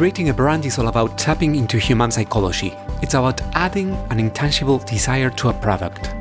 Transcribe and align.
Creating 0.00 0.30
a 0.30 0.32
brand 0.32 0.64
is 0.64 0.78
all 0.78 0.88
about 0.88 1.18
tapping 1.18 1.56
into 1.56 1.76
human 1.76 2.10
psychology. 2.10 2.74
It's 3.02 3.12
about 3.12 3.42
adding 3.52 3.92
an 4.08 4.18
intangible 4.18 4.78
desire 4.78 5.28
to 5.28 5.50
a 5.50 5.52
product. 5.52 6.14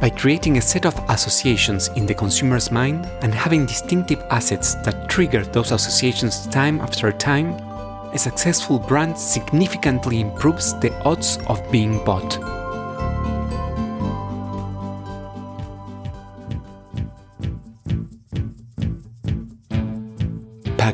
By 0.00 0.08
creating 0.08 0.56
a 0.56 0.62
set 0.62 0.86
of 0.86 0.98
associations 1.10 1.88
in 1.96 2.06
the 2.06 2.14
consumer's 2.14 2.70
mind 2.70 3.04
and 3.20 3.34
having 3.34 3.66
distinctive 3.66 4.24
assets 4.30 4.76
that 4.76 5.10
trigger 5.10 5.44
those 5.44 5.70
associations 5.70 6.46
time 6.46 6.80
after 6.80 7.12
time, 7.12 7.50
a 8.14 8.18
successful 8.18 8.78
brand 8.78 9.18
significantly 9.18 10.22
improves 10.22 10.72
the 10.80 10.98
odds 11.04 11.38
of 11.46 11.60
being 11.70 12.02
bought. 12.06 12.55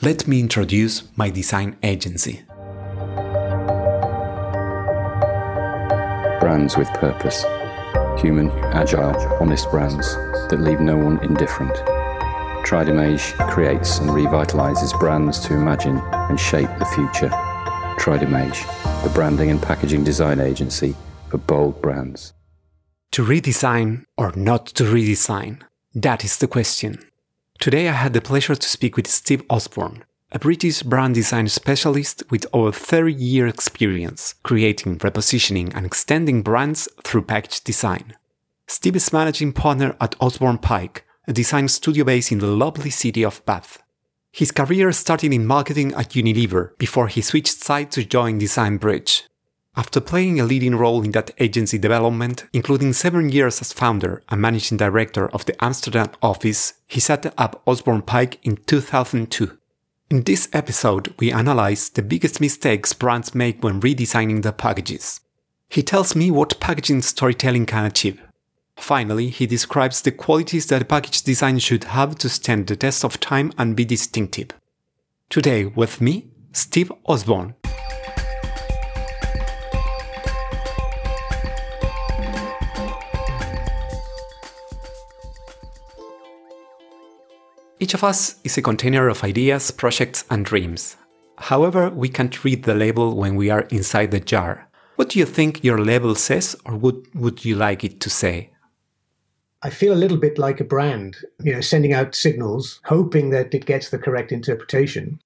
let 0.00 0.28
me 0.28 0.38
introduce 0.38 1.02
my 1.16 1.28
design 1.28 1.76
agency. 1.82 2.42
Brands 6.40 6.76
with 6.76 6.88
purpose. 6.94 7.44
Human, 8.20 8.50
agile, 8.72 9.16
honest 9.40 9.68
brands 9.70 10.14
that 10.50 10.60
leave 10.60 10.80
no 10.80 10.96
one 10.96 11.22
indifferent. 11.24 11.74
Tridimage 12.64 13.32
creates 13.50 13.98
and 13.98 14.10
revitalizes 14.10 14.98
brands 14.98 15.40
to 15.40 15.54
imagine 15.54 15.98
and 15.98 16.38
shape 16.38 16.70
the 16.78 16.84
future. 16.84 17.30
Tridimage, 17.98 18.62
the 19.02 19.10
branding 19.10 19.50
and 19.50 19.60
packaging 19.60 20.04
design 20.04 20.38
agency 20.38 20.94
for 21.28 21.38
bold 21.38 21.80
brands. 21.82 22.34
To 23.12 23.24
redesign 23.24 24.04
or 24.16 24.32
not 24.36 24.66
to 24.66 24.84
redesign? 24.84 25.62
That 25.94 26.24
is 26.24 26.38
the 26.38 26.46
question. 26.46 26.98
Today 27.60 27.88
I 27.88 27.92
had 27.92 28.12
the 28.12 28.20
pleasure 28.20 28.54
to 28.54 28.68
speak 28.68 28.96
with 28.96 29.08
Steve 29.08 29.42
Osborne, 29.50 30.04
a 30.30 30.38
British 30.38 30.84
brand 30.84 31.16
design 31.16 31.48
specialist 31.48 32.22
with 32.30 32.46
over 32.52 32.70
30 32.70 33.12
year 33.12 33.48
experience 33.48 34.36
creating, 34.44 34.98
repositioning, 34.98 35.74
and 35.74 35.84
extending 35.84 36.42
brands 36.42 36.88
through 37.02 37.22
package 37.22 37.64
design. 37.64 38.14
Steve 38.68 38.94
is 38.94 39.12
managing 39.12 39.52
partner 39.52 39.96
at 40.00 40.14
Osborne 40.20 40.58
Pike, 40.58 41.04
a 41.26 41.32
design 41.32 41.66
studio 41.66 42.04
based 42.04 42.30
in 42.30 42.38
the 42.38 42.46
lovely 42.46 42.90
city 42.90 43.24
of 43.24 43.44
Bath. 43.44 43.82
His 44.30 44.52
career 44.52 44.92
started 44.92 45.32
in 45.32 45.44
marketing 45.44 45.92
at 45.94 46.10
Unilever 46.10 46.78
before 46.78 47.08
he 47.08 47.22
switched 47.22 47.64
sides 47.64 47.92
to 47.96 48.04
join 48.04 48.38
Design 48.38 48.76
Bridge. 48.76 49.24
After 49.78 50.00
playing 50.00 50.40
a 50.40 50.44
leading 50.44 50.74
role 50.74 51.04
in 51.04 51.12
that 51.12 51.30
agency 51.38 51.78
development, 51.78 52.46
including 52.52 52.92
seven 52.92 53.28
years 53.28 53.60
as 53.60 53.72
founder 53.72 54.24
and 54.28 54.42
managing 54.42 54.76
director 54.76 55.28
of 55.28 55.44
the 55.44 55.54
Amsterdam 55.64 56.10
office, 56.20 56.74
he 56.88 56.98
set 56.98 57.32
up 57.38 57.62
Osborne 57.64 58.02
Pike 58.02 58.40
in 58.42 58.56
2002. 58.56 59.56
In 60.10 60.24
this 60.24 60.48
episode, 60.52 61.14
we 61.20 61.30
analyze 61.30 61.90
the 61.90 62.02
biggest 62.02 62.40
mistakes 62.40 62.92
brands 62.92 63.36
make 63.36 63.62
when 63.62 63.80
redesigning 63.80 64.42
their 64.42 64.50
packages. 64.50 65.20
He 65.68 65.84
tells 65.84 66.16
me 66.16 66.32
what 66.32 66.58
packaging 66.58 67.02
storytelling 67.02 67.66
can 67.66 67.84
achieve. 67.84 68.20
Finally, 68.76 69.28
he 69.28 69.46
describes 69.46 70.00
the 70.00 70.10
qualities 70.10 70.66
that 70.66 70.88
package 70.88 71.22
design 71.22 71.60
should 71.60 71.84
have 71.84 72.18
to 72.18 72.28
stand 72.28 72.66
the 72.66 72.74
test 72.74 73.04
of 73.04 73.20
time 73.20 73.52
and 73.56 73.76
be 73.76 73.84
distinctive. 73.84 74.48
Today, 75.30 75.66
with 75.66 76.00
me, 76.00 76.32
Steve 76.52 76.90
Osborne. 77.06 77.54
Each 87.80 87.94
of 87.94 88.02
us 88.02 88.40
is 88.42 88.58
a 88.58 88.62
container 88.62 89.08
of 89.08 89.22
ideas, 89.22 89.70
projects, 89.70 90.24
and 90.30 90.44
dreams. 90.44 90.96
However, 91.36 91.90
we 91.90 92.08
can't 92.08 92.44
read 92.44 92.64
the 92.64 92.74
label 92.74 93.14
when 93.14 93.36
we 93.36 93.50
are 93.50 93.68
inside 93.70 94.10
the 94.10 94.18
jar. 94.18 94.68
What 94.96 95.10
do 95.10 95.20
you 95.20 95.24
think 95.24 95.62
your 95.62 95.78
label 95.78 96.16
says, 96.16 96.56
or 96.66 96.74
what 96.74 96.96
would 97.14 97.44
you 97.44 97.54
like 97.54 97.84
it 97.84 98.00
to 98.00 98.10
say? 98.10 98.50
I 99.62 99.70
feel 99.70 99.92
a 99.92 100.02
little 100.02 100.16
bit 100.16 100.38
like 100.38 100.60
a 100.60 100.64
brand, 100.64 101.18
you 101.44 101.52
know, 101.52 101.60
sending 101.60 101.92
out 101.92 102.16
signals, 102.16 102.80
hoping 102.84 103.30
that 103.30 103.54
it 103.54 103.66
gets 103.66 103.90
the 103.90 103.98
correct 103.98 104.32
interpretation. 104.32 105.20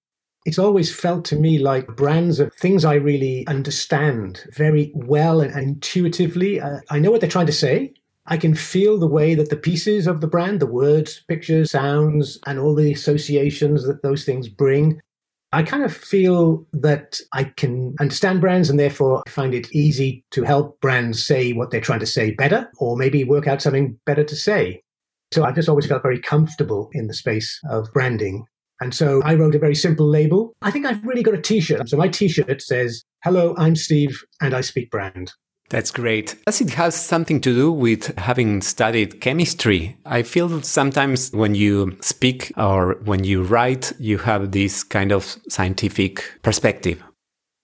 It's 0.44 0.58
always 0.58 0.94
felt 0.94 1.24
to 1.26 1.36
me 1.36 1.58
like 1.58 1.96
brands 1.96 2.38
are 2.38 2.50
things 2.60 2.84
I 2.84 2.94
really 2.94 3.46
understand 3.46 4.44
very 4.54 4.90
well 4.94 5.40
and 5.40 5.56
intuitively. 5.56 6.60
Uh, 6.60 6.80
I 6.90 6.98
know 6.98 7.10
what 7.10 7.22
they're 7.22 7.30
trying 7.30 7.46
to 7.46 7.52
say, 7.52 7.94
I 8.26 8.36
can 8.36 8.54
feel 8.54 8.98
the 8.98 9.08
way 9.08 9.34
that 9.34 9.50
the 9.50 9.56
pieces 9.56 10.06
of 10.06 10.20
the 10.20 10.28
brand, 10.28 10.60
the 10.60 10.66
words, 10.66 11.24
pictures, 11.28 11.72
sounds, 11.72 12.38
and 12.46 12.58
all 12.58 12.74
the 12.74 12.92
associations 12.92 13.86
that 13.86 14.02
those 14.02 14.24
things 14.24 14.48
bring. 14.48 15.00
I 15.54 15.62
kind 15.62 15.82
of 15.82 15.94
feel 15.94 16.64
that 16.72 17.20
I 17.32 17.44
can 17.44 17.94
understand 18.00 18.40
brands 18.40 18.70
and 18.70 18.80
therefore 18.80 19.22
I 19.26 19.30
find 19.30 19.54
it 19.54 19.70
easy 19.72 20.24
to 20.30 20.44
help 20.44 20.80
brands 20.80 21.24
say 21.24 21.52
what 21.52 21.70
they're 21.70 21.80
trying 21.80 22.00
to 22.00 22.06
say 22.06 22.30
better 22.30 22.70
or 22.78 22.96
maybe 22.96 23.24
work 23.24 23.46
out 23.46 23.60
something 23.60 23.98
better 24.06 24.24
to 24.24 24.36
say. 24.36 24.82
So 25.30 25.44
I've 25.44 25.54
just 25.54 25.68
always 25.68 25.86
felt 25.86 26.02
very 26.02 26.20
comfortable 26.20 26.88
in 26.92 27.06
the 27.06 27.14
space 27.14 27.60
of 27.68 27.92
branding. 27.92 28.46
And 28.80 28.94
so 28.94 29.20
I 29.24 29.34
wrote 29.34 29.54
a 29.54 29.58
very 29.58 29.74
simple 29.74 30.08
label. 30.08 30.54
I 30.62 30.70
think 30.70 30.86
I've 30.86 31.04
really 31.04 31.22
got 31.22 31.34
a 31.34 31.40
t 31.40 31.60
shirt. 31.60 31.88
So 31.88 31.96
my 31.96 32.08
t 32.08 32.28
shirt 32.28 32.62
says, 32.62 33.04
Hello, 33.22 33.54
I'm 33.58 33.76
Steve 33.76 34.22
and 34.40 34.54
I 34.54 34.60
speak 34.60 34.90
brand. 34.90 35.32
That's 35.72 35.90
great. 35.90 36.36
Does 36.44 36.60
it 36.60 36.68
have 36.74 36.92
something 36.92 37.40
to 37.40 37.54
do 37.54 37.72
with 37.72 38.18
having 38.18 38.60
studied 38.60 39.22
chemistry? 39.22 39.96
I 40.04 40.22
feel 40.22 40.60
sometimes 40.60 41.32
when 41.32 41.54
you 41.54 41.96
speak 42.02 42.52
or 42.58 42.98
when 43.04 43.24
you 43.24 43.42
write, 43.42 43.90
you 43.98 44.18
have 44.18 44.52
this 44.52 44.84
kind 44.84 45.12
of 45.12 45.38
scientific 45.48 46.30
perspective. 46.42 47.02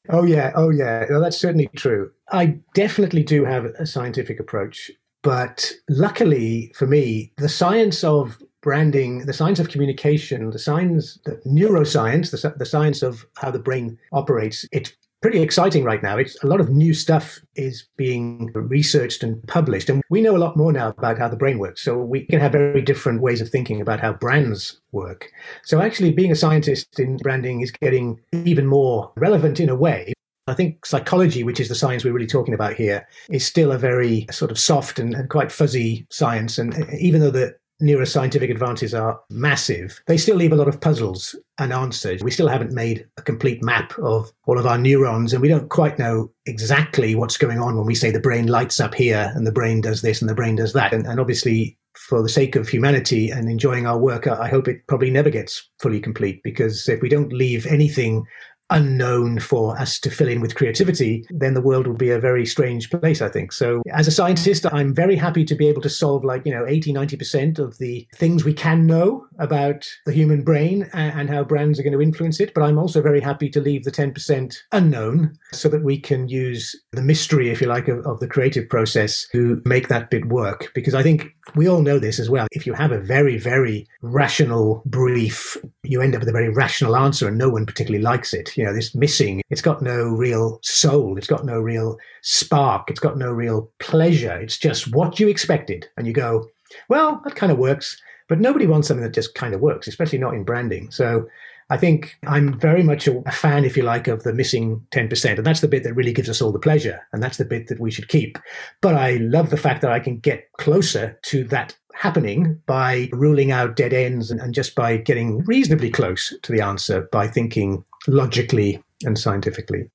Oh, 0.08 0.24
yeah. 0.24 0.52
Oh, 0.54 0.70
yeah. 0.70 1.04
That's 1.20 1.36
certainly 1.36 1.68
true. 1.76 2.10
I 2.32 2.58
definitely 2.72 3.22
do 3.22 3.44
have 3.44 3.66
a 3.66 3.84
scientific 3.84 4.40
approach. 4.40 4.90
But 5.22 5.70
luckily 5.90 6.72
for 6.76 6.86
me, 6.86 7.34
the 7.36 7.50
science 7.50 8.04
of 8.04 8.42
branding, 8.62 9.26
the 9.26 9.34
science 9.34 9.58
of 9.58 9.68
communication, 9.68 10.48
the 10.48 10.58
science, 10.58 11.18
the 11.26 11.42
neuroscience, 11.46 12.30
the, 12.30 12.54
the 12.56 12.64
science 12.64 13.02
of 13.02 13.26
how 13.36 13.50
the 13.50 13.58
brain 13.58 13.98
operates, 14.12 14.64
it's 14.72 14.94
pretty 15.20 15.42
exciting 15.42 15.84
right 15.84 16.02
now. 16.02 16.16
It's 16.16 16.42
a 16.42 16.46
lot 16.46 16.60
of 16.60 16.70
new 16.70 16.94
stuff 16.94 17.40
is 17.56 17.86
being 17.96 18.50
researched 18.54 19.22
and 19.22 19.42
published, 19.46 19.88
and 19.88 20.02
we 20.10 20.20
know 20.20 20.36
a 20.36 20.38
lot 20.38 20.56
more 20.56 20.72
now 20.72 20.88
about 20.88 21.18
how 21.18 21.28
the 21.28 21.36
brain 21.36 21.58
works. 21.58 21.82
So 21.82 21.98
we 21.98 22.24
can 22.24 22.40
have 22.40 22.52
very 22.52 22.82
different 22.82 23.20
ways 23.20 23.40
of 23.40 23.48
thinking 23.48 23.80
about 23.80 24.00
how 24.00 24.12
brands 24.12 24.80
work. 24.92 25.30
So 25.64 25.80
actually, 25.80 26.12
being 26.12 26.32
a 26.32 26.36
scientist 26.36 26.98
in 26.98 27.16
branding 27.18 27.60
is 27.60 27.70
getting 27.70 28.20
even 28.32 28.66
more 28.66 29.12
relevant 29.16 29.60
in 29.60 29.68
a 29.68 29.76
way. 29.76 30.12
I 30.46 30.54
think 30.54 30.86
psychology, 30.86 31.44
which 31.44 31.60
is 31.60 31.68
the 31.68 31.74
science 31.74 32.04
we're 32.04 32.14
really 32.14 32.26
talking 32.26 32.54
about 32.54 32.74
here, 32.74 33.06
is 33.28 33.44
still 33.44 33.70
a 33.70 33.78
very 33.78 34.26
sort 34.30 34.50
of 34.50 34.58
soft 34.58 34.98
and, 34.98 35.14
and 35.14 35.28
quite 35.28 35.52
fuzzy 35.52 36.06
science. 36.10 36.58
And 36.58 36.74
uh, 36.74 36.86
even 36.98 37.20
though 37.20 37.30
the 37.30 37.54
neuroscientific 37.82 38.50
advances 38.50 38.94
are 38.94 39.20
massive, 39.30 40.00
they 40.06 40.16
still 40.16 40.36
leave 40.36 40.52
a 40.52 40.56
lot 40.56 40.68
of 40.68 40.80
puzzles 40.80 41.36
unanswered. 41.58 42.22
We 42.22 42.30
still 42.30 42.48
haven't 42.48 42.72
made 42.72 43.06
a 43.16 43.22
complete 43.22 43.62
map 43.62 43.96
of 43.98 44.32
all 44.46 44.58
of 44.58 44.66
our 44.66 44.78
neurons, 44.78 45.32
and 45.32 45.42
we 45.42 45.48
don't 45.48 45.70
quite 45.70 45.98
know 45.98 46.30
exactly 46.46 47.14
what's 47.14 47.36
going 47.36 47.58
on 47.58 47.76
when 47.76 47.86
we 47.86 47.94
say 47.94 48.10
the 48.10 48.20
brain 48.20 48.46
lights 48.46 48.80
up 48.80 48.94
here 48.94 49.32
and 49.34 49.46
the 49.46 49.52
brain 49.52 49.80
does 49.80 50.02
this 50.02 50.20
and 50.20 50.28
the 50.28 50.34
brain 50.34 50.56
does 50.56 50.72
that. 50.72 50.92
And, 50.92 51.06
and 51.06 51.20
obviously, 51.20 51.78
for 51.98 52.22
the 52.22 52.28
sake 52.28 52.54
of 52.54 52.68
humanity 52.68 53.30
and 53.30 53.50
enjoying 53.50 53.86
our 53.86 53.98
work, 53.98 54.26
I 54.26 54.48
hope 54.48 54.68
it 54.68 54.86
probably 54.86 55.10
never 55.10 55.30
gets 55.30 55.68
fully 55.80 56.00
complete 56.00 56.42
because 56.44 56.88
if 56.88 57.02
we 57.02 57.08
don't 57.08 57.32
leave 57.32 57.66
anything 57.66 58.24
unknown 58.70 59.38
for 59.38 59.78
us 59.78 59.98
to 60.00 60.10
fill 60.10 60.28
in 60.28 60.40
with 60.40 60.54
creativity, 60.54 61.26
then 61.30 61.54
the 61.54 61.60
world 61.60 61.86
will 61.86 61.94
be 61.94 62.10
a 62.10 62.18
very 62.18 62.44
strange 62.44 62.90
place, 62.90 63.22
I 63.22 63.28
think. 63.28 63.52
So, 63.52 63.82
as 63.92 64.06
a 64.06 64.12
scientist, 64.12 64.66
I'm 64.72 64.94
very 64.94 65.16
happy 65.16 65.44
to 65.44 65.54
be 65.54 65.68
able 65.68 65.82
to 65.82 65.90
solve 65.90 66.24
like, 66.24 66.44
you 66.44 66.52
know, 66.52 66.66
80, 66.66 66.92
90% 66.92 67.58
of 67.58 67.78
the 67.78 68.06
things 68.14 68.44
we 68.44 68.52
can 68.52 68.86
know 68.86 69.26
about 69.38 69.86
the 70.06 70.12
human 70.12 70.42
brain 70.42 70.88
and, 70.92 71.28
how 71.28 71.44
brands 71.44 71.78
are 71.78 71.82
going 71.82 71.92
to 71.92 72.00
influence 72.00 72.40
it. 72.40 72.54
But 72.54 72.62
I'm 72.62 72.78
also 72.78 73.02
very 73.02 73.20
happy 73.20 73.50
to 73.50 73.60
leave 73.60 73.84
the 73.84 73.90
10% 73.90 74.56
unknown 74.72 75.36
so 75.52 75.68
that 75.68 75.84
we 75.84 76.00
can 76.00 76.28
use 76.28 76.74
the 76.92 77.02
mystery, 77.02 77.50
if 77.50 77.60
you 77.60 77.66
like, 77.66 77.86
of, 77.86 77.98
of 78.06 78.20
the 78.20 78.26
creative 78.26 78.66
process 78.68 79.28
to 79.32 79.60
make 79.66 79.88
that 79.88 80.08
bit 80.08 80.26
work. 80.28 80.72
Because 80.74 80.94
I 80.94 81.02
think 81.02 81.34
we 81.54 81.68
all 81.68 81.82
know 81.82 81.98
this 81.98 82.18
as 82.18 82.30
well. 82.30 82.46
If 82.52 82.66
you 82.66 82.72
have 82.72 82.92
a 82.92 83.00
very, 83.00 83.36
very 83.36 83.86
rational 84.00 84.82
brief, 84.86 85.56
you 85.82 86.00
end 86.00 86.14
up 86.14 86.20
with 86.20 86.28
a 86.30 86.32
very 86.32 86.48
rational 86.48 86.96
answer 86.96 87.28
and 87.28 87.36
no 87.36 87.50
one 87.50 87.66
particularly 87.66 88.02
likes 88.02 88.32
it. 88.32 88.56
You 88.56 88.64
know, 88.64 88.72
this 88.72 88.94
missing, 88.94 89.42
it's 89.50 89.62
got 89.62 89.82
no 89.82 90.04
real 90.08 90.60
soul, 90.62 91.18
it's 91.18 91.26
got 91.26 91.44
no 91.44 91.60
real 91.60 91.98
spark, 92.22 92.90
it's 92.90 93.00
got 93.00 93.18
no 93.18 93.32
real 93.32 93.70
pleasure. 93.80 94.38
It's 94.40 94.56
just 94.56 94.94
what 94.94 95.20
you 95.20 95.28
expected. 95.28 95.88
And 95.96 96.06
you 96.06 96.12
go, 96.12 96.48
well, 96.88 97.20
that 97.24 97.36
kind 97.36 97.52
of 97.52 97.58
works. 97.58 98.00
But 98.28 98.40
nobody 98.40 98.66
wants 98.66 98.88
something 98.88 99.04
that 99.04 99.14
just 99.14 99.34
kind 99.34 99.54
of 99.54 99.60
works, 99.60 99.88
especially 99.88 100.18
not 100.18 100.34
in 100.34 100.44
branding. 100.44 100.90
So 100.90 101.26
I 101.70 101.76
think 101.76 102.16
I'm 102.26 102.58
very 102.58 102.82
much 102.82 103.06
a, 103.06 103.22
fan, 103.30 103.64
if 103.64 103.76
you 103.76 103.82
like, 103.82 104.08
of 104.08 104.22
the 104.22 104.32
missing 104.32 104.86
10%. 104.90 105.36
And 105.36 105.46
that's 105.46 105.60
the 105.60 105.68
bit 105.68 105.82
that 105.84 105.94
really 105.94 106.12
gives 106.12 106.28
us 106.28 106.40
all 106.40 106.52
the 106.52 106.58
pleasure. 106.58 107.00
And 107.12 107.22
that's 107.22 107.36
the 107.36 107.44
bit 107.44 107.68
that 107.68 107.80
we 107.80 107.90
should 107.90 108.08
keep. 108.08 108.38
But 108.80 108.94
I 108.94 109.16
love 109.16 109.50
the 109.50 109.56
fact 109.56 109.82
that 109.82 109.92
I 109.92 110.00
can 110.00 110.18
get 110.18 110.50
closer 110.58 111.18
to 111.24 111.44
that 111.44 111.76
happening 111.94 112.60
by 112.66 113.08
ruling 113.12 113.50
out 113.50 113.76
dead 113.76 113.92
ends 113.92 114.30
and, 114.30 114.40
and 114.40 114.54
just 114.54 114.74
by 114.74 114.96
getting 114.96 115.40
reasonably 115.44 115.90
close 115.90 116.32
to 116.42 116.52
the 116.52 116.60
answer 116.60 117.08
by 117.12 117.26
thinking 117.26 117.84
logically 118.06 118.82
and 119.04 119.18
scientifically. 119.18 119.90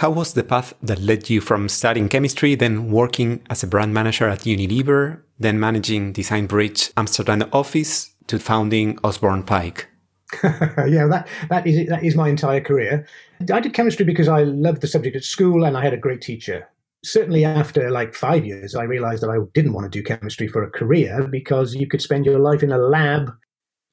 How 0.00 0.10
was 0.10 0.34
the 0.34 0.44
path 0.44 0.74
that 0.82 1.00
led 1.00 1.30
you 1.30 1.40
from 1.40 1.70
studying 1.70 2.10
chemistry, 2.10 2.54
then 2.54 2.90
working 2.90 3.40
as 3.48 3.62
a 3.62 3.66
brand 3.66 3.94
manager 3.94 4.28
at 4.28 4.40
Unilever, 4.40 5.22
then 5.38 5.58
managing 5.58 6.12
Design 6.12 6.46
Bridge 6.46 6.90
Amsterdam 6.98 7.48
office 7.50 8.14
to 8.26 8.38
founding 8.38 8.98
Osborne 9.02 9.42
Pike? 9.42 9.88
yeah, 10.44 11.06
that 11.06 11.26
that 11.48 11.66
is 11.66 11.88
that 11.88 12.04
is 12.04 12.14
my 12.14 12.28
entire 12.28 12.60
career. 12.60 13.06
I 13.50 13.60
did 13.60 13.72
chemistry 13.72 14.04
because 14.04 14.28
I 14.28 14.42
loved 14.42 14.82
the 14.82 14.86
subject 14.86 15.16
at 15.16 15.24
school 15.24 15.64
and 15.64 15.78
I 15.78 15.82
had 15.82 15.94
a 15.94 16.04
great 16.06 16.20
teacher. 16.20 16.68
Certainly, 17.02 17.46
after 17.46 17.90
like 17.90 18.12
five 18.12 18.44
years, 18.44 18.74
I 18.74 18.82
realized 18.82 19.22
that 19.22 19.30
I 19.30 19.38
didn't 19.54 19.72
want 19.72 19.90
to 19.90 19.98
do 19.98 20.04
chemistry 20.04 20.46
for 20.46 20.62
a 20.62 20.70
career 20.70 21.26
because 21.26 21.74
you 21.74 21.86
could 21.86 22.02
spend 22.02 22.26
your 22.26 22.38
life 22.38 22.62
in 22.62 22.70
a 22.70 22.76
lab. 22.76 23.30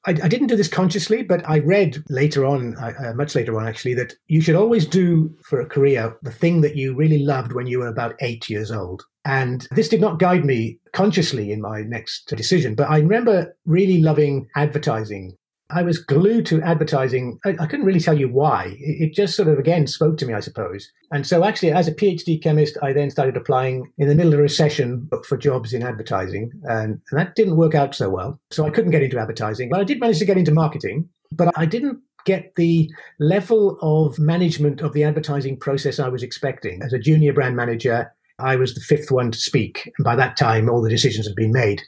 I, 0.06 0.10
I 0.10 0.28
didn't 0.28 0.48
do 0.48 0.56
this 0.56 0.68
consciously, 0.68 1.22
but 1.22 1.48
I 1.48 1.60
read 1.60 2.02
later 2.08 2.44
on, 2.44 2.76
uh, 2.76 3.12
much 3.14 3.34
later 3.34 3.58
on 3.58 3.66
actually, 3.66 3.94
that 3.94 4.14
you 4.26 4.40
should 4.40 4.54
always 4.54 4.86
do 4.86 5.34
for 5.44 5.60
a 5.60 5.66
career 5.66 6.16
the 6.22 6.30
thing 6.30 6.60
that 6.60 6.76
you 6.76 6.94
really 6.94 7.18
loved 7.18 7.52
when 7.52 7.66
you 7.66 7.78
were 7.78 7.88
about 7.88 8.14
eight 8.20 8.50
years 8.50 8.70
old. 8.70 9.04
And 9.24 9.66
this 9.70 9.88
did 9.88 10.00
not 10.00 10.18
guide 10.18 10.44
me 10.44 10.78
consciously 10.92 11.50
in 11.50 11.60
my 11.60 11.80
next 11.82 12.28
decision, 12.28 12.74
but 12.74 12.90
I 12.90 12.98
remember 12.98 13.56
really 13.64 14.02
loving 14.02 14.46
advertising 14.54 15.36
I 15.70 15.82
was 15.82 15.98
glued 15.98 16.46
to 16.46 16.60
advertising. 16.62 17.38
I, 17.44 17.56
I 17.58 17.66
couldn't 17.66 17.86
really 17.86 18.00
tell 18.00 18.18
you 18.18 18.28
why. 18.28 18.76
It, 18.78 19.08
it, 19.08 19.14
just 19.14 19.34
sort 19.34 19.48
of, 19.48 19.58
again, 19.58 19.86
spoke 19.86 20.18
to 20.18 20.26
me, 20.26 20.34
I 20.34 20.40
suppose. 20.40 20.90
And 21.10 21.26
so, 21.26 21.44
actually, 21.44 21.72
as 21.72 21.88
a 21.88 21.94
PhD 21.94 22.42
chemist, 22.42 22.76
I 22.82 22.92
then 22.92 23.10
started 23.10 23.36
applying 23.36 23.90
in 23.98 24.08
the 24.08 24.14
middle 24.14 24.34
of 24.34 24.40
a 24.40 24.42
recession 24.42 25.08
for 25.26 25.36
jobs 25.38 25.72
in 25.72 25.82
advertising. 25.82 26.50
And, 26.64 27.00
and 27.10 27.20
that 27.20 27.34
didn't 27.34 27.56
work 27.56 27.74
out 27.74 27.94
so 27.94 28.10
well. 28.10 28.40
So, 28.50 28.66
I 28.66 28.70
couldn't 28.70 28.90
get 28.90 29.02
into 29.02 29.18
advertising. 29.18 29.70
But 29.70 29.80
I 29.80 29.84
did 29.84 30.00
manage 30.00 30.18
to 30.18 30.26
get 30.26 30.38
into 30.38 30.52
marketing. 30.52 31.08
But 31.32 31.52
I 31.56 31.66
didn't 31.66 31.98
get 32.26 32.54
the 32.56 32.90
level 33.18 33.78
of 33.82 34.18
management 34.18 34.80
of 34.80 34.92
the 34.92 35.04
advertising 35.04 35.58
process 35.58 35.98
I 35.98 36.08
was 36.08 36.22
expecting. 36.22 36.82
As 36.82 36.92
a 36.92 36.98
junior 36.98 37.32
brand 37.32 37.56
manager, 37.56 38.12
I 38.38 38.56
was 38.56 38.74
the 38.74 38.80
fifth 38.80 39.10
one 39.10 39.30
to 39.30 39.38
speak. 39.38 39.90
And 39.98 40.04
by 40.04 40.16
that 40.16 40.36
time, 40.36 40.68
all 40.68 40.82
the 40.82 40.90
decisions 40.90 41.26
had 41.26 41.36
been 41.36 41.52
made. 41.52 41.82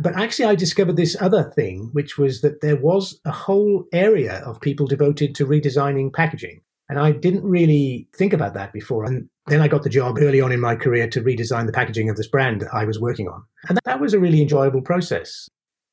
But 0.00 0.16
actually, 0.16 0.44
I 0.44 0.54
discovered 0.54 0.96
this 0.96 1.16
other 1.20 1.42
thing, 1.42 1.90
which 1.92 2.16
was 2.18 2.40
that 2.42 2.60
there 2.60 2.76
was 2.76 3.20
a 3.24 3.32
whole 3.32 3.84
area 3.92 4.42
of 4.46 4.60
people 4.60 4.86
devoted 4.86 5.34
to 5.34 5.46
redesigning 5.46 6.12
packaging. 6.12 6.60
And 6.88 6.98
I 7.00 7.10
didn't 7.12 7.44
really 7.44 8.08
think 8.16 8.32
about 8.32 8.54
that 8.54 8.72
before. 8.72 9.04
And 9.04 9.28
then 9.48 9.60
I 9.60 9.68
got 9.68 9.82
the 9.82 9.90
job 9.90 10.16
early 10.20 10.40
on 10.40 10.52
in 10.52 10.60
my 10.60 10.76
career 10.76 11.08
to 11.08 11.20
redesign 11.20 11.66
the 11.66 11.72
packaging 11.72 12.08
of 12.08 12.16
this 12.16 12.28
brand 12.28 12.64
I 12.72 12.84
was 12.84 13.00
working 13.00 13.28
on. 13.28 13.42
And 13.68 13.78
that 13.84 14.00
was 14.00 14.14
a 14.14 14.20
really 14.20 14.40
enjoyable 14.40 14.82
process. 14.82 15.48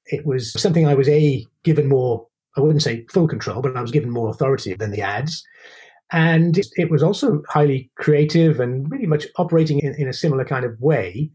It 0.05 0.25
was 0.25 0.53
something 0.53 0.87
I 0.87 0.93
was 0.93 1.09
A, 1.09 1.45
given 1.63 1.87
more, 1.87 2.27
I 2.55 2.61
wouldn't 2.61 2.83
say 2.83 3.05
full 3.11 3.27
control, 3.27 3.61
but 3.61 3.75
I 3.75 3.81
was 3.81 3.91
given 3.91 4.11
more 4.11 4.29
authority 4.29 4.75
than 4.75 4.91
the 4.91 5.01
ads. 5.01 5.43
And 6.11 6.59
it 6.75 6.91
was 6.91 7.01
also 7.01 7.41
highly 7.49 7.89
creative 7.95 8.59
and 8.59 8.89
really 8.89 9.07
much 9.07 9.25
operating 9.37 9.79
in, 9.79 9.95
in 9.95 10.07
a 10.07 10.13
similar 10.13 10.45
kind 10.45 10.63
of 10.63 10.79
way 10.79 11.31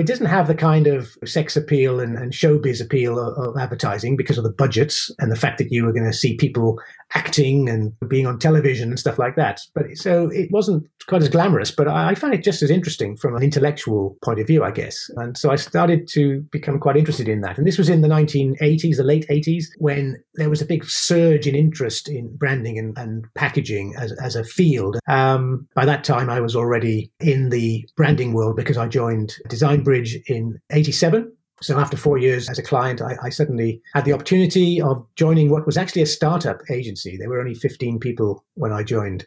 it 0.00 0.06
doesn't 0.06 0.26
have 0.26 0.46
the 0.46 0.54
kind 0.54 0.86
of 0.86 1.16
sex 1.24 1.56
appeal 1.56 2.00
and, 2.00 2.16
and 2.16 2.32
showbiz 2.32 2.82
appeal 2.82 3.18
of, 3.18 3.36
of, 3.36 3.56
advertising 3.56 4.16
because 4.16 4.38
of 4.38 4.44
the 4.44 4.52
budgets 4.52 5.10
and 5.18 5.30
the 5.30 5.36
fact 5.36 5.58
that 5.58 5.70
you 5.70 5.84
were 5.84 5.92
going 5.92 6.10
to 6.10 6.12
see 6.12 6.36
people 6.36 6.80
acting 7.14 7.68
and 7.68 7.92
being 8.08 8.26
on 8.26 8.38
television 8.38 8.90
and 8.90 8.98
stuff 8.98 9.18
like 9.18 9.36
that. 9.36 9.60
But 9.74 9.96
so 9.96 10.28
it 10.28 10.50
wasn't 10.50 10.86
quite 11.06 11.22
as 11.22 11.28
glamorous, 11.28 11.70
but 11.70 11.88
I, 11.88 12.14
found 12.14 12.34
it 12.34 12.44
just 12.44 12.62
as 12.62 12.70
interesting 12.70 13.16
from 13.16 13.34
an 13.34 13.42
intellectual 13.42 14.16
point 14.22 14.40
of 14.40 14.46
view, 14.46 14.62
I 14.62 14.70
guess. 14.70 15.10
And 15.16 15.36
so 15.36 15.50
I 15.50 15.56
started 15.56 16.06
to 16.12 16.40
become 16.52 16.78
quite 16.78 16.96
interested 16.96 17.28
in 17.28 17.40
that. 17.40 17.56
And 17.56 17.66
this 17.66 17.78
was 17.78 17.88
in 17.88 18.02
the 18.02 18.08
1980s, 18.08 18.96
the 18.96 19.02
late 19.02 19.26
80s, 19.28 19.64
when 19.78 20.22
there 20.34 20.50
was 20.50 20.60
a 20.60 20.66
big 20.66 20.84
surge 20.84 21.46
in 21.46 21.54
interest 21.54 22.08
in 22.08 22.36
branding 22.36 22.78
and, 22.78 22.96
and 22.98 23.26
packaging 23.34 23.94
as, 23.98 24.12
as 24.22 24.36
a 24.36 24.44
field. 24.44 24.98
Um, 25.08 25.66
by 25.74 25.84
that 25.86 26.04
time, 26.04 26.28
I 26.28 26.40
was 26.40 26.54
already 26.54 27.10
in 27.20 27.48
the 27.48 27.88
branding 27.96 28.32
world 28.32 28.56
because 28.56 28.76
I 28.76 28.86
joined 28.86 29.34
Design 29.48 29.82
Bridge 29.82 30.18
in 30.26 30.60
87 30.70 31.32
so 31.62 31.78
after 31.78 31.96
four 31.96 32.18
years 32.18 32.48
as 32.48 32.58
a 32.58 32.62
client, 32.62 33.02
I, 33.02 33.16
I, 33.22 33.28
suddenly 33.28 33.82
had 33.92 34.04
the 34.04 34.12
opportunity 34.12 34.80
of 34.80 35.06
joining 35.16 35.50
what 35.50 35.66
was 35.66 35.76
actually 35.76 36.02
a 36.02 36.06
startup 36.06 36.62
agency. 36.70 37.16
There 37.16 37.28
were 37.28 37.40
only 37.40 37.54
15 37.54 37.98
people 37.98 38.44
when 38.54 38.72
I 38.72 38.82
joined. 38.82 39.26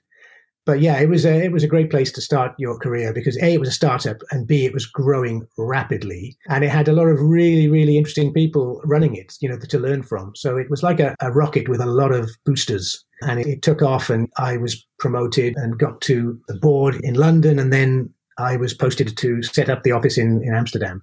But 0.65 0.79
yeah, 0.79 0.99
it 0.99 1.09
was 1.09 1.25
a 1.25 1.43
it 1.43 1.51
was 1.51 1.63
a 1.63 1.67
great 1.67 1.89
place 1.89 2.09
to 2.13 2.21
start 2.21 2.53
your 2.57 2.79
career 2.79 3.11
because 3.11 3.37
a 3.41 3.53
it 3.53 3.59
was 3.59 3.67
a 3.67 3.73
startup 3.73 4.21
and 4.31 4.47
b 4.47 4.65
it 4.65 4.73
was 4.73 4.85
growing 4.85 5.45
rapidly 5.57 6.37
and 6.47 6.63
it 6.63 6.69
had 6.69 6.87
a 6.87 6.93
lot 6.93 7.07
of 7.07 7.19
really 7.19 7.67
really 7.67 7.97
interesting 7.97 8.31
people 8.31 8.79
running 8.85 9.13
it, 9.15 9.35
you 9.41 9.49
know, 9.49 9.57
to 9.57 9.79
learn 9.79 10.03
from. 10.03 10.33
So 10.35 10.55
it 10.55 10.69
was 10.69 10.81
like 10.81 11.01
a, 11.01 11.15
a 11.19 11.31
rocket 11.31 11.67
with 11.67 11.81
a 11.81 11.85
lot 11.85 12.13
of 12.13 12.31
boosters 12.45 13.03
and 13.23 13.41
it, 13.41 13.47
it 13.47 13.61
took 13.61 13.81
off 13.81 14.09
and 14.09 14.29
I 14.37 14.55
was 14.55 14.87
promoted 14.99 15.53
and 15.57 15.77
got 15.77 15.99
to 16.01 16.39
the 16.47 16.55
board 16.55 16.95
in 17.03 17.15
London 17.15 17.59
and 17.59 17.73
then 17.73 18.13
I 18.37 18.57
was 18.57 18.73
posted 18.73 19.15
to 19.17 19.43
set 19.43 19.69
up 19.69 19.83
the 19.83 19.91
office 19.91 20.17
in, 20.17 20.43
in 20.43 20.53
Amsterdam. 20.53 21.01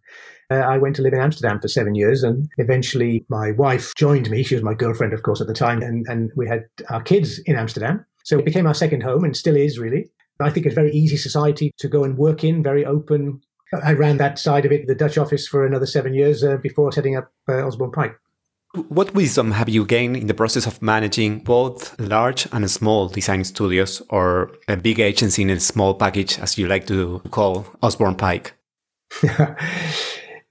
Uh, 0.50 0.56
I 0.56 0.78
went 0.78 0.96
to 0.96 1.02
live 1.02 1.12
in 1.12 1.20
Amsterdam 1.20 1.60
for 1.60 1.68
seven 1.68 1.94
years, 1.94 2.24
and 2.24 2.48
eventually 2.58 3.24
my 3.28 3.52
wife 3.52 3.94
joined 3.94 4.28
me. 4.30 4.42
She 4.42 4.56
was 4.56 4.64
my 4.64 4.74
girlfriend, 4.74 5.12
of 5.12 5.22
course, 5.22 5.40
at 5.40 5.46
the 5.46 5.54
time, 5.54 5.80
and, 5.82 6.04
and 6.08 6.32
we 6.36 6.48
had 6.48 6.64
our 6.88 7.02
kids 7.02 7.38
in 7.40 7.56
Amsterdam. 7.56 8.04
So 8.24 8.38
it 8.38 8.44
became 8.44 8.66
our 8.66 8.74
second 8.74 9.02
home 9.02 9.24
and 9.24 9.36
still 9.36 9.56
is 9.56 9.78
really. 9.78 10.10
I 10.40 10.50
think 10.50 10.66
it's 10.66 10.74
a 10.74 10.80
very 10.80 10.92
easy 10.92 11.16
society 11.16 11.72
to 11.78 11.88
go 11.88 12.04
and 12.04 12.16
work 12.16 12.44
in, 12.44 12.62
very 12.62 12.84
open. 12.84 13.40
I 13.84 13.92
ran 13.92 14.16
that 14.16 14.38
side 14.38 14.64
of 14.64 14.72
it, 14.72 14.86
the 14.86 14.94
Dutch 14.94 15.18
office, 15.18 15.46
for 15.46 15.64
another 15.64 15.86
seven 15.86 16.14
years 16.14 16.42
uh, 16.42 16.56
before 16.56 16.90
setting 16.92 17.16
up 17.16 17.30
uh, 17.48 17.66
Osborne 17.66 17.92
Pike. 17.92 18.18
What 18.72 19.14
wisdom 19.14 19.50
have 19.52 19.68
you 19.68 19.84
gained 19.84 20.16
in 20.16 20.28
the 20.28 20.34
process 20.34 20.66
of 20.66 20.80
managing 20.80 21.40
both 21.40 21.98
large 21.98 22.46
and 22.52 22.70
small 22.70 23.08
design 23.08 23.42
studios 23.44 24.00
or 24.10 24.52
a 24.68 24.76
big 24.76 25.00
agency 25.00 25.42
in 25.42 25.50
a 25.50 25.58
small 25.58 25.94
package, 25.94 26.38
as 26.38 26.56
you 26.56 26.68
like 26.68 26.86
to 26.86 27.20
call 27.30 27.66
Osborne 27.82 28.14
Pike? 28.14 28.54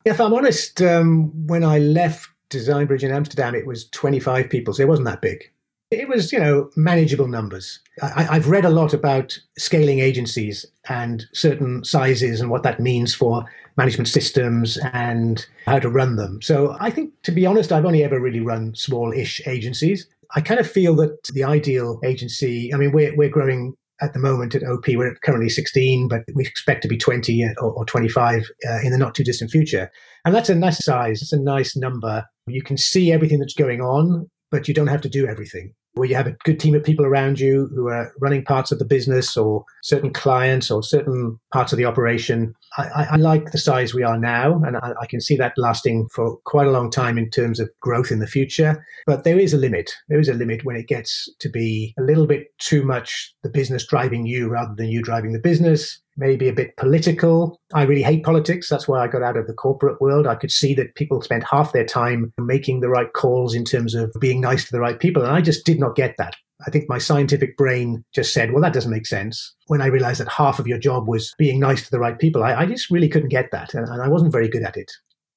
If 0.06 0.22
I'm 0.22 0.34
honest, 0.34 0.82
um, 0.82 1.32
when 1.48 1.64
I 1.64 1.80
left 1.80 2.30
Design 2.50 2.88
Bridge 2.88 3.04
in 3.04 3.12
Amsterdam, 3.12 3.54
it 3.54 3.68
was 3.68 3.90
25 3.90 4.50
people, 4.50 4.74
so 4.74 4.82
it 4.82 4.88
wasn't 4.88 5.08
that 5.08 5.22
big. 5.22 5.52
It 5.92 6.08
was, 6.08 6.32
you 6.32 6.40
know, 6.40 6.70
manageable 6.76 7.28
numbers. 7.28 7.80
I, 8.02 8.24
have 8.24 8.48
read 8.48 8.64
a 8.64 8.70
lot 8.70 8.94
about 8.94 9.38
scaling 9.58 10.00
agencies 10.00 10.66
and 10.88 11.26
certain 11.34 11.84
sizes 11.84 12.40
and 12.40 12.50
what 12.50 12.64
that 12.64 12.80
means 12.80 13.14
for 13.14 13.46
management 13.78 14.08
systems 14.08 14.78
and 14.94 15.46
how 15.66 15.80
to 15.80 15.90
run 15.90 16.16
them. 16.16 16.42
So 16.42 16.76
I 16.80 16.90
think, 16.90 17.14
to 17.24 17.32
be 17.32 17.46
honest, 17.46 17.72
I've 17.72 17.86
only 17.86 18.04
ever 18.04 18.20
really 18.20 18.40
run 18.40 18.76
small 18.76 19.12
ish 19.12 19.42
agencies. 19.48 20.08
I 20.36 20.42
kind 20.42 20.60
of 20.60 20.70
feel 20.70 20.96
that 20.98 21.18
the 21.34 21.44
ideal 21.44 22.00
agency, 22.04 22.74
I 22.74 22.78
mean, 22.78 22.92
we're, 22.92 23.16
we're 23.16 23.30
growing 23.30 23.74
at 24.02 24.14
the 24.14 24.20
moment 24.20 24.56
at 24.56 24.64
OP, 24.64 24.88
we're 24.88 25.16
currently 25.24 25.50
16, 25.50 26.08
but 26.08 26.24
we 26.34 26.46
expect 26.46 26.82
to 26.84 26.88
be 26.88 26.98
20 26.98 27.44
or, 27.60 27.72
or 27.72 27.86
25 27.86 28.50
uh, 28.68 28.80
in 28.84 28.92
the 28.92 28.98
not 28.98 29.14
too 29.14 29.24
distant 29.24 29.52
future. 29.52 29.92
And 30.24 30.34
that's 30.34 30.50
a 30.50 30.56
nice 30.56 30.84
size. 30.84 31.22
It's 31.22 31.34
a 31.34 31.40
nice 31.40 31.76
number. 31.76 32.26
You 32.48 32.64
can 32.64 32.78
see 32.78 33.12
everything 33.12 33.40
that's 33.40 33.54
going 33.54 33.82
on, 33.82 34.30
but 34.52 34.68
you 34.68 34.74
don't 34.74 34.88
have 34.88 35.02
to 35.02 35.10
do 35.10 35.28
everything 35.28 35.74
where 36.00 36.10
you 36.10 36.15
have 36.15 36.27
a 36.27 36.36
good 36.44 36.60
team 36.60 36.74
of 36.74 36.84
people 36.84 37.06
around 37.06 37.39
you 37.39 37.70
who 37.75 37.88
are 37.88 38.12
running 38.20 38.44
parts 38.44 38.72
of 38.72 38.79
the 38.79 38.86
business 38.86 39.38
or 39.38 39.65
certain 39.84 40.12
clients 40.12 40.72
or 40.72 40.82
certain 40.82 41.39
parts 41.51 41.72
of 41.72 41.77
the 41.77 41.86
operation. 41.86 42.53
I, 42.77 43.08
I 43.12 43.15
like 43.18 43.51
the 43.51 43.58
size 43.58 43.94
we 43.94 44.03
are 44.03 44.18
now, 44.18 44.62
and 44.63 44.77
I, 44.77 44.94
I, 45.01 45.06
can 45.08 45.20
see 45.20 45.36
that 45.38 45.53
lasting 45.58 46.08
for 46.13 46.38
quite 46.46 46.68
a 46.68 46.72
long 46.72 46.91
time 46.91 47.18
in 47.18 47.29
terms 47.29 47.60
of 47.60 47.70
growth 47.82 48.12
in 48.12 48.20
the 48.20 48.27
future. 48.27 48.86
But 49.06 49.24
there 49.24 49.39
is 49.39 49.53
a 49.53 49.58
limit. 49.58 49.91
There 50.08 50.20
is 50.20 50.29
a 50.29 50.34
limit 50.34 50.63
when 50.63 50.75
it 50.75 50.88
gets 50.88 51.27
to 51.39 51.50
be 51.50 51.94
a 51.98 52.03
little 52.03 52.27
bit 52.27 52.48
too 52.60 52.84
much 52.84 53.34
the 53.44 53.50
business 53.50 53.86
driving 53.86 54.25
you 54.25 54.50
rather 54.50 54.74
than 54.75 54.89
you 54.89 55.01
driving 55.01 55.34
the 55.34 55.39
business 55.39 56.00
maybe 56.20 56.48
a 56.48 56.54
bit 56.54 56.76
political. 56.78 57.60
I 57.74 57.84
really 57.84 58.04
hate 58.04 58.24
politics. 58.24 58.70
That's 58.70 58.88
why 58.88 59.00
I 59.00 59.08
got 59.08 59.24
out 59.24 59.38
of 59.38 59.48
the 59.48 59.54
corporate 59.54 60.00
world. 60.02 60.28
I 60.28 60.36
could 60.36 60.52
see 60.52 60.74
that 60.76 60.96
people 60.96 61.22
spent 61.22 61.44
half 61.50 61.74
their 61.74 61.86
time 61.86 62.32
making 62.38 62.82
the 62.82 62.90
right 62.90 63.12
calls 63.14 63.56
in 63.56 63.66
terms 63.66 63.96
of 63.96 64.12
being 64.20 64.42
nice 64.42 64.66
to 64.66 64.72
the 64.72 64.80
right 64.80 65.00
people. 65.00 65.24
And 65.24 65.32
I 65.32 65.42
just 65.42 65.66
did 65.66 65.80
not 65.80 65.96
get 65.96 66.16
that. 66.18 66.36
I 66.68 66.72
think 66.72 66.90
my 66.90 66.98
scientific 66.98 67.56
brain 67.56 68.04
just 68.14 68.34
said, 68.34 68.52
well, 68.52 68.62
that 68.62 68.74
doesn't 68.74 68.92
make 68.92 69.08
sense. 69.08 69.56
When 69.68 69.82
I 69.82 69.88
realized 69.88 70.20
that 70.20 70.28
half 70.28 70.60
of 70.60 70.68
your 70.68 70.78
job 70.78 71.08
was 71.08 71.34
being 71.38 71.60
nice 71.60 71.84
to 71.86 71.92
the 71.92 72.00
right 72.00 72.20
people, 72.20 72.44
I, 72.44 72.54
I 72.54 72.66
just 72.66 72.92
really 72.92 73.08
couldn't 73.08 73.30
get 73.30 73.52
that. 73.52 73.74
And, 73.74 73.88
and 73.88 74.02
I 74.02 74.10
wasn't 74.10 74.34
very 74.34 74.50
good 74.50 74.64
at 74.64 74.76
it. 74.76 74.92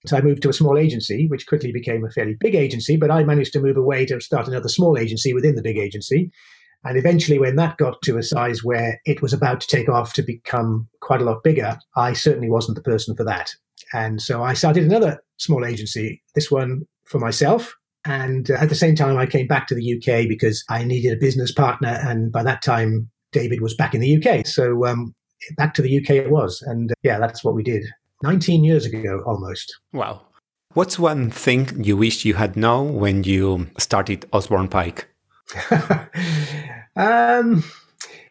So 0.07 0.17
I 0.17 0.21
moved 0.21 0.43
to 0.43 0.49
a 0.49 0.53
small 0.53 0.77
agency, 0.77 1.29
which 1.29 1.47
quickly 1.47 1.71
became 1.71 2.05
a 2.05 2.11
fairly 2.11 2.35
big 2.41 2.57
agency, 2.57 2.97
but 2.97 3.12
I 3.12 3.23
managed 3.23 3.53
to 3.53 3.61
move 3.61 3.77
away 3.77 4.05
to 4.07 4.21
start 4.21 4.49
another 4.49 4.69
small 4.69 4.99
agency 4.99 5.33
within 5.33 5.55
the 5.55 5.62
big 5.62 5.79
agency. 5.79 6.33
And 6.85 6.99
eventually, 6.99 7.39
when 7.39 7.57
that 7.57 7.79
got 7.79 8.03
to 8.03 8.19
a 8.19 8.23
size 8.23 8.65
where 8.65 9.01
it 9.05 9.23
was 9.23 9.33
about 9.33 9.61
to 9.61 9.69
take 9.69 9.89
off 9.89 10.12
to 10.15 10.23
become 10.23 10.89
quite 11.01 11.21
a 11.21 11.25
lot 11.25 11.45
bigger, 11.45 11.79
I 11.97 12.12
certainly 12.12 12.51
wasn't 12.51 12.77
the 12.77 12.83
person 12.83 13.15
for 13.15 13.25
that. 13.25 13.55
And 13.93 14.21
so 14.21 14.43
I 14.43 14.55
started 14.55 14.85
another 14.85 15.23
small 15.37 15.65
agency, 15.65 16.23
this 16.35 16.51
one 16.51 16.87
for 17.05 17.19
myself. 17.19 17.75
And 18.05 18.51
uh, 18.51 18.55
at 18.55 18.69
the 18.69 18.75
same 18.75 18.97
time, 18.97 19.17
I 19.17 19.27
came 19.27 19.47
back 19.47 19.69
to 19.69 19.75
the 19.75 19.97
UK 19.97 20.29
because 20.29 20.65
I 20.69 20.83
needed 20.83 21.12
a 21.12 21.21
business 21.21 21.53
partner. 21.53 21.99
And 22.03 22.33
by 22.33 22.43
that 22.43 22.62
time, 22.62 23.11
David 23.33 23.61
was 23.61 23.75
back 23.75 23.95
in 23.95 24.01
the 24.01 24.17
UK. 24.17 24.47
So 24.47 24.87
um, 24.87 25.15
back 25.57 25.75
to 25.75 25.83
the 25.83 25.99
UK 25.99 26.11
it 26.11 26.31
was. 26.31 26.62
And 26.62 26.91
uh, 26.91 26.95
yeah, 27.03 27.19
that's 27.19 27.45
what 27.45 27.55
we 27.55 27.62
did 27.62 27.85
19 28.23 28.65
years 28.65 28.87
ago 28.87 29.23
almost. 29.27 29.73
Wow. 29.93 30.23
What's 30.75 30.99
one 30.99 31.31
thing 31.31 31.85
you 31.85 31.97
wish 31.97 32.25
you 32.25 32.35
had 32.35 32.57
known 32.57 32.95
when 32.95 33.25
you 33.25 33.69
started 33.79 34.27
Osborne 34.33 34.69
Pike? 34.69 35.07
um, 36.97 37.65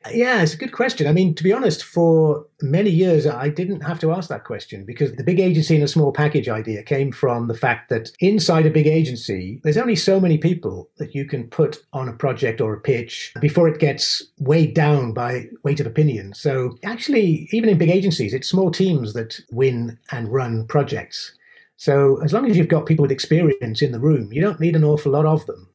yeah, 0.09 0.41
it's 0.41 0.55
a 0.55 0.57
good 0.57 0.71
question. 0.71 1.05
I 1.05 1.11
mean, 1.11 1.35
to 1.35 1.43
be 1.43 1.53
honest, 1.53 1.83
for 1.83 2.47
many 2.61 2.89
years, 2.89 3.27
I 3.27 3.49
didn't 3.49 3.81
have 3.81 3.99
to 3.99 4.11
ask 4.11 4.29
that 4.29 4.45
question 4.45 4.83
because 4.83 5.13
the 5.13 5.23
big 5.23 5.39
agency 5.39 5.75
and 5.75 5.83
a 5.83 5.87
small 5.87 6.11
package 6.11 6.49
idea 6.49 6.81
came 6.81 7.11
from 7.11 7.47
the 7.47 7.53
fact 7.53 7.89
that 7.89 8.11
inside 8.19 8.65
a 8.65 8.71
big 8.71 8.87
agency, 8.87 9.61
there's 9.63 9.77
only 9.77 9.95
so 9.95 10.19
many 10.19 10.39
people 10.39 10.89
that 10.97 11.13
you 11.13 11.25
can 11.25 11.47
put 11.47 11.83
on 11.93 12.09
a 12.09 12.13
project 12.13 12.61
or 12.61 12.73
a 12.73 12.81
pitch 12.81 13.31
before 13.41 13.67
it 13.67 13.79
gets 13.79 14.23
weighed 14.39 14.73
down 14.73 15.13
by 15.13 15.45
weight 15.63 15.79
of 15.79 15.85
opinion. 15.85 16.33
So, 16.33 16.77
actually, 16.83 17.47
even 17.51 17.69
in 17.69 17.77
big 17.77 17.91
agencies, 17.91 18.33
it's 18.33 18.49
small 18.49 18.71
teams 18.71 19.13
that 19.13 19.39
win 19.51 19.99
and 20.11 20.33
run 20.33 20.65
projects. 20.65 21.31
So, 21.77 22.19
as 22.23 22.33
long 22.33 22.49
as 22.49 22.57
you've 22.57 22.67
got 22.67 22.87
people 22.87 23.03
with 23.03 23.11
experience 23.11 23.83
in 23.83 23.91
the 23.91 23.99
room, 23.99 24.33
you 24.33 24.41
don't 24.41 24.59
need 24.59 24.75
an 24.75 24.83
awful 24.83 25.11
lot 25.11 25.27
of 25.27 25.45
them 25.45 25.70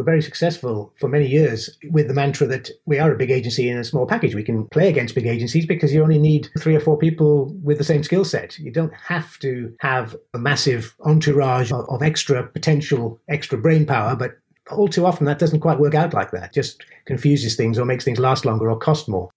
were 0.00 0.04
very 0.12 0.22
successful 0.22 0.92
for 0.98 1.08
many 1.08 1.26
years 1.26 1.76
with 1.90 2.08
the 2.08 2.14
mantra 2.14 2.46
that 2.46 2.70
we 2.86 2.98
are 2.98 3.12
a 3.12 3.16
big 3.18 3.30
agency 3.30 3.68
in 3.68 3.76
a 3.76 3.84
small 3.84 4.06
package. 4.06 4.34
We 4.34 4.42
can 4.42 4.66
play 4.68 4.88
against 4.88 5.14
big 5.14 5.26
agencies 5.26 5.66
because 5.66 5.92
you 5.92 6.02
only 6.02 6.18
need 6.18 6.48
three 6.58 6.74
or 6.74 6.80
four 6.80 6.96
people 6.96 7.54
with 7.62 7.78
the 7.78 7.84
same 7.84 8.02
skill 8.02 8.24
set. 8.24 8.58
You 8.58 8.70
don't 8.70 8.94
have 8.94 9.38
to 9.40 9.74
have 9.80 10.16
a 10.32 10.38
massive 10.38 10.96
entourage 11.04 11.70
of, 11.70 11.86
of 11.90 12.02
extra 12.02 12.46
potential, 12.46 13.20
extra 13.28 13.58
brain 13.58 13.84
power, 13.84 14.16
but 14.16 14.38
all 14.70 14.88
too 14.88 15.04
often 15.04 15.26
that 15.26 15.38
doesn't 15.38 15.60
quite 15.60 15.80
work 15.80 15.94
out 15.94 16.14
like 16.14 16.30
that. 16.30 16.54
Just 16.54 16.82
confuses 17.04 17.56
things 17.56 17.78
or 17.78 17.84
makes 17.84 18.04
things 18.04 18.18
last 18.18 18.46
longer 18.46 18.70
or 18.70 18.78
cost 18.78 19.08
more. 19.08 19.30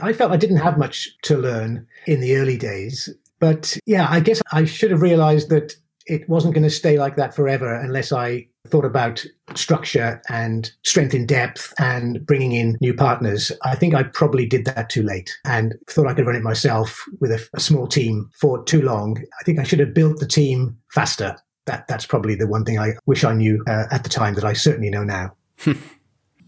I 0.00 0.12
felt 0.12 0.32
I 0.32 0.36
didn't 0.36 0.58
have 0.58 0.78
much 0.78 1.08
to 1.22 1.36
learn 1.36 1.86
in 2.06 2.20
the 2.20 2.36
early 2.36 2.56
days. 2.56 3.08
But 3.40 3.76
yeah, 3.84 4.06
I 4.08 4.20
guess 4.20 4.40
I 4.52 4.64
should 4.64 4.90
have 4.90 5.02
realized 5.02 5.48
that 5.50 5.74
it 6.06 6.28
wasn't 6.28 6.54
going 6.54 6.64
to 6.64 6.70
stay 6.70 6.98
like 6.98 7.16
that 7.16 7.34
forever 7.34 7.74
unless 7.74 8.12
I 8.12 8.46
thought 8.68 8.84
about 8.84 9.24
structure 9.54 10.22
and 10.28 10.72
strength 10.82 11.14
in 11.14 11.26
depth 11.26 11.72
and 11.78 12.24
bringing 12.26 12.52
in 12.52 12.78
new 12.80 12.94
partners. 12.94 13.52
I 13.62 13.74
think 13.74 13.94
I 13.94 14.04
probably 14.04 14.46
did 14.46 14.64
that 14.66 14.88
too 14.88 15.02
late 15.02 15.36
and 15.44 15.74
thought 15.88 16.06
I 16.06 16.14
could 16.14 16.26
run 16.26 16.36
it 16.36 16.42
myself 16.42 17.04
with 17.20 17.30
a, 17.30 17.48
a 17.54 17.60
small 17.60 17.86
team 17.86 18.30
for 18.32 18.62
too 18.64 18.82
long. 18.82 19.18
I 19.40 19.44
think 19.44 19.58
I 19.58 19.64
should 19.64 19.80
have 19.80 19.94
built 19.94 20.18
the 20.18 20.26
team 20.26 20.76
faster. 20.90 21.36
That 21.66 21.86
that's 21.88 22.06
probably 22.06 22.34
the 22.34 22.46
one 22.46 22.64
thing 22.64 22.78
I 22.78 22.92
wish 23.06 23.24
I 23.24 23.32
knew 23.32 23.62
uh, 23.66 23.84
at 23.90 24.02
the 24.02 24.10
time 24.10 24.34
that 24.34 24.44
I 24.44 24.52
certainly 24.52 24.90
know 24.90 25.04
now. 25.04 25.34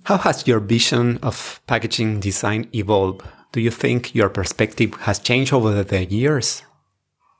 How 0.04 0.18
has 0.18 0.46
your 0.46 0.60
vision 0.60 1.18
of 1.22 1.60
packaging 1.66 2.20
design 2.20 2.68
evolved? 2.74 3.22
Do 3.52 3.60
you 3.60 3.70
think 3.70 4.14
your 4.14 4.28
perspective 4.28 4.94
has 5.00 5.18
changed 5.18 5.52
over 5.52 5.82
the 5.82 6.04
years? 6.04 6.62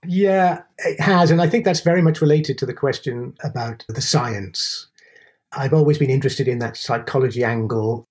Yeah, 0.05 0.62
it 0.79 1.00
has. 1.00 1.31
And 1.31 1.41
I 1.41 1.49
think 1.49 1.65
that's 1.65 1.81
very 1.81 2.03
much 2.03 2.21
related 2.21 2.59
to 2.59 2.67
the 2.67 2.75
question 2.75 3.35
about 3.43 3.85
the 3.88 4.00
science. 4.00 4.88
I've 5.53 5.73
always 5.73 5.99
been 5.99 6.11
interested 6.11 6.49
in 6.49 6.59
that 6.59 6.76
psychology 6.76 7.45
angle. 7.45 8.07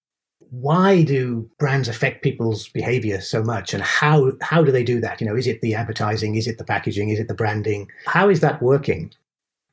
Why 0.49 1.03
do 1.03 1.49
brands 1.59 1.87
affect 1.87 2.23
people's 2.23 2.69
behavior 2.69 3.21
so 3.21 3.43
much? 3.43 3.73
And 3.73 3.83
how, 3.83 4.31
how 4.41 4.63
do 4.63 4.71
they 4.71 4.83
do 4.83 5.01
that? 5.01 5.19
You 5.19 5.27
know, 5.27 5.35
is 5.35 5.47
it 5.47 5.61
the 5.61 5.75
advertising? 5.75 6.35
Is 6.35 6.47
it 6.47 6.57
the 6.57 6.63
packaging? 6.63 7.09
Is 7.09 7.19
it 7.19 7.27
the 7.27 7.33
branding? 7.33 7.89
How 8.05 8.29
is 8.29 8.39
that 8.39 8.61
working? 8.61 9.11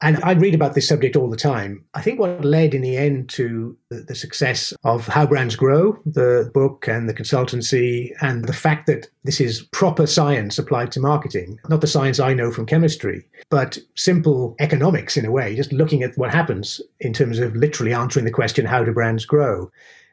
And 0.03 0.19
I 0.25 0.33
read 0.33 0.55
about 0.55 0.75
this 0.75 0.89
subject 0.89 1.15
all 1.15 1.31
the 1.31 1.37
time. 1.37 1.85
I 1.95 2.03
think 2.03 2.19
what 2.19 2.45
led 2.45 2.75
in 2.75 2.83
the 2.83 2.97
end 2.97 3.29
to 3.31 3.77
the, 3.89 4.15
success 4.17 4.75
of 4.83 5.07
How 5.07 5.25
Brands 5.27 5.55
Grow, 5.55 5.97
the 6.05 6.51
book 6.53 6.89
and 6.89 7.09
the 7.09 7.15
consultancy, 7.15 8.11
and 8.21 8.45
the 8.45 8.53
fact 8.53 8.87
that 8.89 9.09
this 9.23 9.41
is 9.41 9.63
proper 9.71 10.07
science 10.07 10.59
applied 10.59 10.91
to 10.93 11.01
marketing, 11.01 11.59
not 11.69 11.81
the 11.81 11.87
science 11.87 12.19
I 12.19 12.35
know 12.35 12.51
from 12.51 12.67
chemistry, 12.67 13.25
but 13.49 13.79
simple 13.95 14.57
economics 14.59 15.17
in 15.17 15.25
a 15.25 15.31
way, 15.31 15.55
just 15.55 15.73
looking 15.73 16.03
at 16.03 16.19
what 16.19 16.35
happens 16.35 16.81
in 17.01 17.13
terms 17.13 17.39
of 17.39 17.55
literally 17.55 17.95
answering 17.95 18.25
the 18.25 18.33
question, 18.33 18.67
How 18.67 18.85
do 18.85 18.93
brands 18.93 19.25
grow? 19.25 19.71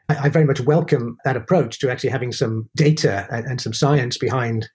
I 0.09 0.29
very 0.29 0.45
much 0.45 0.61
welcome 0.61 1.17
that 1.23 1.37
approach 1.37 1.79
to 1.79 1.91
actually 1.91 2.09
having 2.09 2.31
some 2.31 2.67
data 2.75 3.27
and, 3.31 3.61
some 3.61 3.73
science 3.73 4.17
behind 4.17 4.67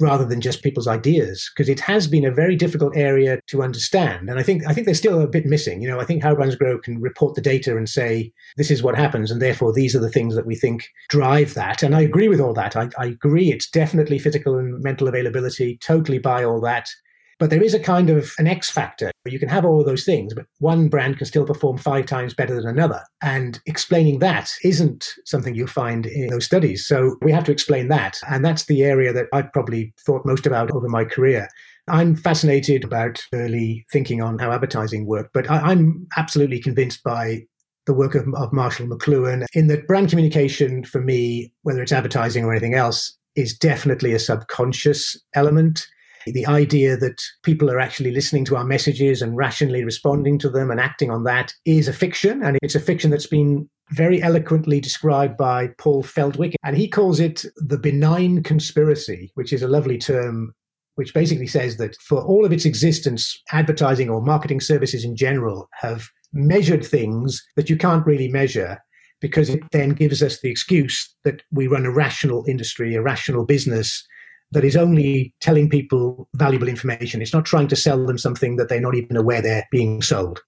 rather 0.00 0.24
than 0.24 0.40
just 0.40 0.62
people's 0.62 0.88
ideas 0.88 1.50
because 1.54 1.68
it 1.68 1.80
has 1.80 2.06
been 2.06 2.24
a 2.24 2.30
very 2.30 2.56
difficult 2.56 2.96
area 2.96 3.40
to 3.46 3.62
understand. 3.62 4.28
And 4.28 4.38
i 4.38 4.42
think 4.42 4.66
i 4.66 4.72
think 4.72 4.86
there's 4.86 4.98
still 4.98 5.20
a 5.20 5.28
bit 5.28 5.46
missing. 5.46 5.82
You 5.82 5.88
know 5.88 6.00
i 6.00 6.04
think 6.04 6.22
how 6.22 6.34
brands 6.34 6.56
grow 6.56 6.78
can 6.78 7.00
report 7.00 7.34
the 7.34 7.40
data 7.40 7.76
and 7.76 7.88
say 7.88 8.32
this 8.56 8.70
is 8.70 8.82
what 8.82 8.96
happens 8.96 9.30
and 9.30 9.40
therefore 9.40 9.72
these 9.72 9.94
are 9.94 10.00
the 10.00 10.10
things 10.10 10.34
that 10.34 10.46
we 10.46 10.56
think 10.56 10.88
drive 11.08 11.54
that. 11.54 11.82
And 11.82 11.94
i 11.94 12.00
agree 12.00 12.28
with 12.28 12.40
all 12.40 12.54
that. 12.54 12.76
I, 12.76 12.88
I 12.98 13.06
agree 13.06 13.52
it's 13.52 13.70
definitely 13.70 14.18
physical 14.18 14.58
and 14.58 14.82
mental 14.82 15.08
availability 15.08 15.78
totally 15.78 16.18
buy 16.18 16.44
all 16.44 16.60
that 16.60 16.88
but 17.38 17.50
there 17.50 17.62
is 17.62 17.74
a 17.74 17.80
kind 17.80 18.10
of 18.10 18.32
an 18.38 18.46
X 18.46 18.70
factor. 18.70 19.10
You 19.26 19.38
can 19.38 19.48
have 19.48 19.64
all 19.64 19.80
of 19.80 19.86
those 19.86 20.04
things, 20.04 20.34
but 20.34 20.46
one 20.58 20.88
brand 20.88 21.18
can 21.18 21.26
still 21.26 21.46
perform 21.46 21.78
five 21.78 22.06
times 22.06 22.34
better 22.34 22.54
than 22.54 22.66
another. 22.66 23.02
And 23.22 23.60
explaining 23.66 24.18
that 24.20 24.50
isn't 24.62 25.06
something 25.24 25.54
you'll 25.54 25.66
find 25.66 26.06
in 26.06 26.28
those 26.28 26.44
studies. 26.44 26.86
So 26.86 27.16
we 27.22 27.32
have 27.32 27.44
to 27.44 27.52
explain 27.52 27.88
that. 27.88 28.18
And 28.28 28.44
that's 28.44 28.66
the 28.66 28.84
area 28.84 29.12
that 29.12 29.26
I've 29.32 29.52
probably 29.52 29.92
thought 30.04 30.26
most 30.26 30.46
about 30.46 30.70
over 30.70 30.88
my 30.88 31.04
career. 31.04 31.48
I'm 31.88 32.16
fascinated 32.16 32.84
about 32.84 33.22
early 33.32 33.84
thinking 33.92 34.22
on 34.22 34.38
how 34.38 34.50
advertising 34.50 35.06
worked, 35.06 35.34
but 35.34 35.50
I, 35.50 35.72
am 35.72 36.06
absolutely 36.16 36.60
convinced 36.60 37.02
by 37.02 37.42
the 37.86 37.92
work 37.92 38.14
of, 38.14 38.26
of 38.34 38.52
Marshall 38.52 38.86
McLuhan 38.86 39.44
in 39.52 39.66
that 39.66 39.86
brand 39.86 40.08
communication 40.08 40.84
for 40.84 41.00
me, 41.00 41.52
whether 41.62 41.82
it's 41.82 41.92
advertising 41.92 42.44
or 42.44 42.52
anything 42.52 42.74
else, 42.74 43.14
is 43.36 43.56
definitely 43.56 44.12
a 44.12 44.18
subconscious 44.18 45.20
element. 45.34 45.86
The 46.26 46.46
idea 46.46 46.96
that 46.96 47.22
people 47.42 47.70
are 47.70 47.80
actually 47.80 48.12
listening 48.12 48.44
to 48.46 48.56
our 48.56 48.64
messages 48.64 49.22
and 49.22 49.36
rationally 49.36 49.84
responding 49.84 50.38
to 50.40 50.50
them 50.50 50.70
and 50.70 50.80
acting 50.80 51.10
on 51.10 51.24
that 51.24 51.52
is 51.64 51.88
a 51.88 51.92
fiction. 51.92 52.42
And 52.42 52.58
it's 52.62 52.74
a 52.74 52.80
fiction 52.80 53.10
that's 53.10 53.26
been 53.26 53.68
very 53.90 54.22
eloquently 54.22 54.80
described 54.80 55.36
by 55.36 55.68
Paul 55.78 56.02
Feldwick. 56.02 56.54
And 56.64 56.76
he 56.76 56.88
calls 56.88 57.20
it 57.20 57.44
the 57.56 57.78
benign 57.78 58.42
conspiracy, 58.42 59.30
which 59.34 59.52
is 59.52 59.62
a 59.62 59.68
lovely 59.68 59.98
term 59.98 60.54
which 60.96 61.12
basically 61.12 61.46
says 61.46 61.76
that 61.76 61.96
for 61.96 62.22
all 62.22 62.44
of 62.44 62.52
its 62.52 62.64
existence, 62.64 63.40
advertising 63.50 64.08
or 64.08 64.22
marketing 64.22 64.60
services 64.60 65.04
in 65.04 65.16
general 65.16 65.68
have 65.72 66.08
measured 66.32 66.84
things 66.84 67.42
that 67.56 67.68
you 67.68 67.76
can't 67.76 68.06
really 68.06 68.28
measure 68.28 68.78
because 69.20 69.48
it 69.48 69.62
then 69.72 69.90
gives 69.90 70.22
us 70.22 70.40
the 70.40 70.50
excuse 70.50 71.14
that 71.24 71.42
we 71.50 71.66
run 71.66 71.86
a 71.86 71.90
rational 71.90 72.44
industry, 72.46 72.94
a 72.94 73.02
rational 73.02 73.44
business, 73.44 74.06
that 74.54 74.64
is 74.64 74.76
only 74.76 75.34
telling 75.40 75.68
people 75.68 76.28
valuable 76.34 76.68
information. 76.68 77.20
It's 77.20 77.34
not 77.34 77.44
trying 77.44 77.68
to 77.68 77.76
sell 77.76 78.06
them 78.06 78.18
something 78.18 78.56
that 78.56 78.68
they're 78.68 78.80
not 78.80 78.94
even 78.94 79.16
aware 79.16 79.42
they're 79.42 79.66
being 79.70 80.00
sold 80.00 80.40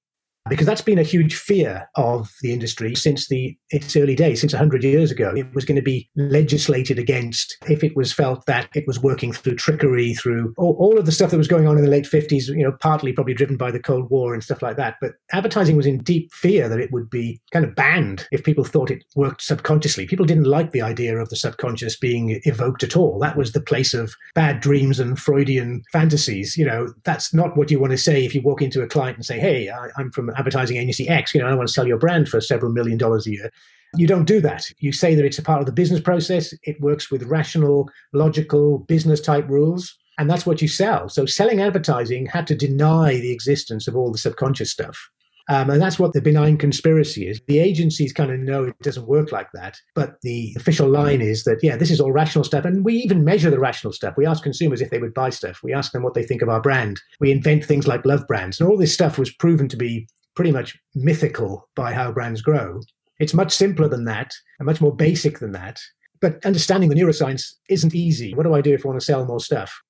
because 0.48 0.66
that's 0.66 0.82
been 0.82 0.98
a 0.98 1.02
huge 1.02 1.34
fear 1.34 1.88
of 1.96 2.32
the 2.42 2.52
industry 2.52 2.94
since 2.94 3.28
the 3.28 3.56
its 3.70 3.96
early 3.96 4.14
days, 4.14 4.40
since 4.40 4.52
100 4.52 4.84
years 4.84 5.10
ago. 5.10 5.32
It 5.36 5.52
was 5.54 5.64
going 5.64 5.76
to 5.76 5.82
be 5.82 6.08
legislated 6.16 6.98
against 6.98 7.56
if 7.68 7.82
it 7.82 7.96
was 7.96 8.12
felt 8.12 8.46
that 8.46 8.68
it 8.74 8.84
was 8.86 9.00
working 9.00 9.32
through 9.32 9.56
trickery, 9.56 10.14
through 10.14 10.54
all, 10.56 10.76
all, 10.78 10.98
of 10.98 11.06
the 11.06 11.12
stuff 11.12 11.30
that 11.30 11.38
was 11.38 11.48
going 11.48 11.66
on 11.66 11.76
in 11.76 11.84
the 11.84 11.90
late 11.90 12.04
50s, 12.04 12.48
you 12.48 12.62
know, 12.62 12.72
partly 12.80 13.12
probably 13.12 13.34
driven 13.34 13.56
by 13.56 13.70
the 13.70 13.80
Cold 13.80 14.08
War 14.10 14.34
and 14.34 14.42
stuff 14.42 14.62
like 14.62 14.76
that. 14.76 14.96
But 15.00 15.12
advertising 15.32 15.76
was 15.76 15.86
in 15.86 15.98
deep 15.98 16.32
fear 16.32 16.68
that 16.68 16.80
it 16.80 16.92
would 16.92 17.10
be 17.10 17.40
kind 17.52 17.64
of 17.64 17.74
banned 17.74 18.28
if 18.30 18.44
people 18.44 18.64
thought 18.64 18.90
it 18.90 19.04
worked 19.14 19.42
subconsciously. 19.42 20.06
People 20.06 20.26
didn't 20.26 20.44
like 20.44 20.72
the 20.72 20.82
idea 20.82 21.18
of 21.18 21.28
the 21.28 21.36
subconscious 21.36 21.96
being 21.96 22.40
evoked 22.44 22.82
at 22.82 22.96
all. 22.96 23.18
That 23.18 23.36
was 23.36 23.52
the 23.52 23.60
place 23.60 23.94
of 23.94 24.14
bad 24.34 24.60
dreams 24.60 25.00
and 25.00 25.18
Freudian 25.18 25.82
fantasies. 25.92 26.56
You 26.56 26.66
know, 26.66 26.94
that's 27.04 27.34
not 27.34 27.56
what 27.56 27.70
you 27.70 27.80
want 27.80 27.90
to 27.92 27.98
say 27.98 28.24
if 28.24 28.34
you 28.34 28.42
walk 28.42 28.62
into 28.62 28.82
a 28.82 28.86
client 28.86 29.16
and 29.16 29.26
say, 29.26 29.38
hey, 29.38 29.68
I, 29.68 29.88
I'm 29.96 30.12
from 30.12 30.30
advertising 30.36 30.76
agency 30.76 31.08
X, 31.08 31.34
you 31.34 31.40
know, 31.40 31.48
I 31.48 31.54
want 31.54 31.68
to 31.68 31.72
sell 31.72 31.86
your 31.86 31.98
brand 31.98 32.28
for 32.28 32.40
several 32.40 32.72
million 32.72 32.98
dollars 32.98 33.26
a 33.26 33.30
year. 33.30 33.50
You 33.94 34.06
don't 34.06 34.26
do 34.26 34.40
that. 34.40 34.64
You 34.78 34.92
say 34.92 35.14
that 35.14 35.24
it's 35.24 35.38
a 35.38 35.42
part 35.42 35.60
of 35.60 35.66
the 35.66 35.72
business 35.72 36.00
process. 36.00 36.52
It 36.64 36.80
works 36.80 37.10
with 37.10 37.22
rational, 37.24 37.88
logical, 38.12 38.80
business 38.80 39.20
type 39.20 39.48
rules. 39.48 39.96
And 40.18 40.30
that's 40.30 40.46
what 40.46 40.62
you 40.62 40.68
sell. 40.68 41.08
So 41.08 41.26
selling 41.26 41.60
advertising 41.60 42.26
had 42.26 42.46
to 42.48 42.54
deny 42.54 43.14
the 43.14 43.32
existence 43.32 43.86
of 43.86 43.96
all 43.96 44.10
the 44.10 44.18
subconscious 44.18 44.70
stuff. 44.70 45.10
Um, 45.48 45.70
and 45.70 45.80
that's 45.80 45.98
what 45.98 46.12
the 46.12 46.20
benign 46.20 46.56
conspiracy 46.56 47.28
is. 47.28 47.40
The 47.46 47.60
agencies 47.60 48.12
kind 48.12 48.32
of 48.32 48.40
know 48.40 48.64
it 48.64 48.78
doesn't 48.82 49.06
work 49.06 49.30
like 49.30 49.48
that. 49.54 49.78
But 49.94 50.16
the 50.22 50.52
official 50.56 50.88
line 50.88 51.20
is 51.20 51.44
that, 51.44 51.60
yeah, 51.62 51.76
this 51.76 51.90
is 51.90 52.00
all 52.00 52.10
rational 52.10 52.42
stuff. 52.42 52.64
And 52.64 52.84
we 52.84 52.94
even 52.94 53.24
measure 53.24 53.50
the 53.50 53.60
rational 53.60 53.92
stuff. 53.92 54.16
We 54.16 54.26
ask 54.26 54.42
consumers 54.42 54.80
if 54.80 54.90
they 54.90 54.98
would 54.98 55.14
buy 55.14 55.30
stuff. 55.30 55.60
We 55.62 55.72
ask 55.72 55.92
them 55.92 56.02
what 56.02 56.14
they 56.14 56.24
think 56.24 56.42
of 56.42 56.48
our 56.48 56.60
brand. 56.60 57.00
We 57.20 57.30
invent 57.30 57.64
things 57.64 57.86
like 57.86 58.04
love 58.04 58.26
brands. 58.26 58.60
And 58.60 58.68
all 58.68 58.76
this 58.76 58.92
stuff 58.92 59.18
was 59.18 59.32
proven 59.32 59.68
to 59.68 59.76
be 59.76 60.08
pretty 60.36 60.52
much 60.52 60.78
mythical 60.94 61.68
by 61.74 61.92
how 61.92 62.12
brands 62.12 62.42
grow. 62.42 62.80
It's 63.18 63.34
much 63.34 63.52
simpler 63.52 63.88
than 63.88 64.04
that 64.04 64.30
and 64.58 64.66
much 64.66 64.80
more 64.80 64.94
basic 64.94 65.38
than 65.38 65.52
that. 65.52 65.80
But 66.20 66.44
understanding 66.44 66.88
the 66.88 66.94
neuroscience 66.94 67.52
isn't 67.68 67.94
easy. 67.94 68.34
What 68.34 68.44
do 68.44 68.54
I 68.54 68.60
do 68.60 68.74
if 68.74 68.84
I 68.84 68.88
want 68.88 69.00
to 69.00 69.04
sell 69.04 69.24
more 69.24 69.40
stuff? 69.40 69.80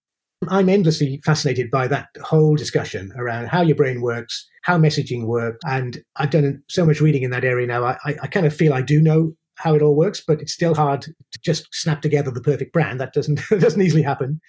I'm 0.48 0.68
endlessly 0.68 1.20
fascinated 1.24 1.70
by 1.70 1.88
that 1.88 2.08
whole 2.22 2.56
discussion 2.56 3.12
around 3.16 3.48
how 3.48 3.62
your 3.62 3.76
brain 3.76 4.00
works, 4.00 4.46
how 4.62 4.78
messaging 4.78 5.26
works. 5.26 5.58
And 5.66 6.02
I've 6.16 6.30
done 6.30 6.62
so 6.68 6.84
much 6.84 7.00
reading 7.00 7.22
in 7.22 7.30
that 7.30 7.44
area 7.44 7.66
now. 7.66 7.84
I, 7.84 7.96
I 8.04 8.26
kind 8.26 8.46
of 8.46 8.54
feel 8.54 8.74
I 8.74 8.82
do 8.82 9.00
know 9.00 9.34
how 9.56 9.74
it 9.74 9.82
all 9.82 9.96
works, 9.96 10.22
but 10.26 10.40
it's 10.40 10.52
still 10.52 10.74
hard 10.74 11.02
to 11.02 11.14
just 11.42 11.66
snap 11.72 12.02
together 12.02 12.30
the 12.30 12.42
perfect 12.42 12.72
brand. 12.72 13.00
That 13.00 13.14
doesn't 13.14 13.40
doesn't 13.50 13.80
easily 13.80 14.02
happen. 14.02 14.40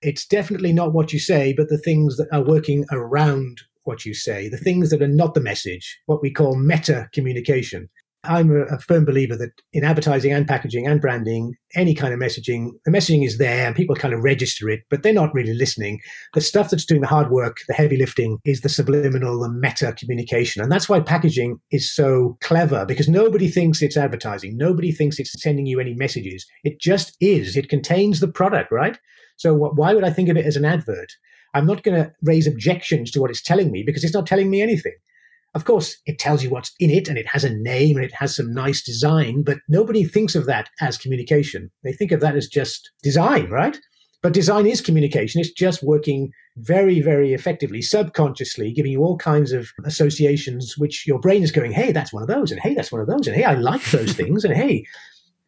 It's 0.00 0.26
definitely 0.26 0.72
not 0.72 0.92
what 0.92 1.12
you 1.12 1.18
say, 1.18 1.52
but 1.52 1.68
the 1.68 1.78
things 1.78 2.16
that 2.16 2.28
are 2.32 2.42
working 2.42 2.84
around 2.90 3.62
what 3.84 4.04
you 4.04 4.14
say, 4.14 4.48
the 4.48 4.56
things 4.56 4.90
that 4.90 5.02
are 5.02 5.08
not 5.08 5.34
the 5.34 5.40
message, 5.40 5.98
what 6.06 6.22
we 6.22 6.32
call 6.32 6.56
meta 6.56 7.08
communication. 7.12 7.88
I'm 8.24 8.56
a, 8.70 8.78
firm 8.78 9.04
believer 9.04 9.36
that 9.36 9.50
in 9.72 9.82
advertising 9.82 10.32
and 10.32 10.46
packaging 10.46 10.86
and 10.86 11.00
branding, 11.00 11.54
any 11.74 11.92
kind 11.92 12.14
of 12.14 12.20
messaging, 12.20 12.70
the 12.84 12.92
messaging 12.92 13.26
is 13.26 13.38
there 13.38 13.66
and 13.66 13.74
people 13.74 13.96
kind 13.96 14.14
of 14.14 14.22
register 14.22 14.68
it, 14.68 14.82
but 14.90 15.02
they're 15.02 15.12
not 15.12 15.34
really 15.34 15.54
listening. 15.54 15.98
The 16.34 16.40
stuff 16.40 16.70
that's 16.70 16.84
doing 16.84 17.00
the 17.00 17.08
hard 17.08 17.32
work, 17.32 17.56
the 17.66 17.74
heavy 17.74 17.96
lifting, 17.96 18.38
is 18.44 18.60
the 18.60 18.68
subliminal, 18.68 19.40
the 19.40 19.48
meta 19.48 19.92
communication. 19.98 20.62
And 20.62 20.70
that's 20.70 20.88
why 20.88 21.00
packaging 21.00 21.58
is 21.72 21.92
so 21.92 22.38
clever 22.40 22.86
because 22.86 23.08
nobody 23.08 23.48
thinks 23.48 23.82
it's 23.82 23.96
advertising. 23.96 24.56
Nobody 24.56 24.92
thinks 24.92 25.18
it's 25.18 25.42
sending 25.42 25.66
you 25.66 25.80
any 25.80 25.94
messages. 25.94 26.46
It 26.62 26.80
just 26.80 27.16
is. 27.20 27.56
It 27.56 27.68
contains 27.68 28.20
the 28.20 28.28
product, 28.28 28.70
right? 28.70 28.98
So 29.36 29.52
why 29.52 29.94
would 29.94 30.04
I 30.04 30.10
think 30.10 30.28
of 30.28 30.36
it 30.36 30.46
as 30.46 30.54
an 30.54 30.64
advert? 30.64 31.10
I'm 31.54 31.66
not 31.66 31.82
going 31.82 32.02
to 32.02 32.12
raise 32.22 32.46
objections 32.46 33.10
to 33.12 33.20
what 33.20 33.30
it's 33.30 33.42
telling 33.42 33.70
me 33.70 33.82
because 33.84 34.04
it's 34.04 34.14
not 34.14 34.26
telling 34.26 34.50
me 34.50 34.62
anything. 34.62 34.94
Of 35.54 35.66
course, 35.66 35.98
it 36.06 36.18
tells 36.18 36.42
you 36.42 36.48
what's 36.48 36.72
in 36.80 36.90
it 36.90 37.08
and 37.08 37.18
it 37.18 37.26
has 37.26 37.44
a 37.44 37.54
name 37.54 37.96
and 37.96 38.04
it 38.04 38.14
has 38.14 38.34
some 38.34 38.54
nice 38.54 38.82
design, 38.82 39.42
but 39.42 39.58
nobody 39.68 40.04
thinks 40.04 40.34
of 40.34 40.46
that 40.46 40.70
as 40.80 40.96
communication. 40.96 41.70
They 41.84 41.92
think 41.92 42.10
of 42.10 42.20
that 42.20 42.36
as 42.36 42.46
just 42.46 42.90
design, 43.02 43.50
right? 43.50 43.76
But 44.22 44.32
design 44.32 44.66
is 44.66 44.80
communication. 44.80 45.40
It's 45.40 45.50
just 45.50 45.82
working 45.82 46.30
very, 46.56 47.00
very 47.00 47.34
effectively, 47.34 47.82
subconsciously, 47.82 48.72
giving 48.72 48.92
you 48.92 49.02
all 49.02 49.18
kinds 49.18 49.52
of 49.52 49.68
associations, 49.84 50.78
which 50.78 51.06
your 51.06 51.18
brain 51.18 51.42
is 51.42 51.50
going, 51.50 51.72
hey, 51.72 51.92
that's 51.92 52.12
one 52.12 52.22
of 52.22 52.28
those, 52.28 52.50
and 52.50 52.60
hey, 52.60 52.74
that's 52.74 52.92
one 52.92 53.00
of 53.00 53.08
those, 53.08 53.26
and 53.26 53.36
hey, 53.36 53.44
I 53.44 53.54
like 53.54 53.84
those 53.90 54.12
things, 54.12 54.44
and 54.44 54.54
hey. 54.54 54.84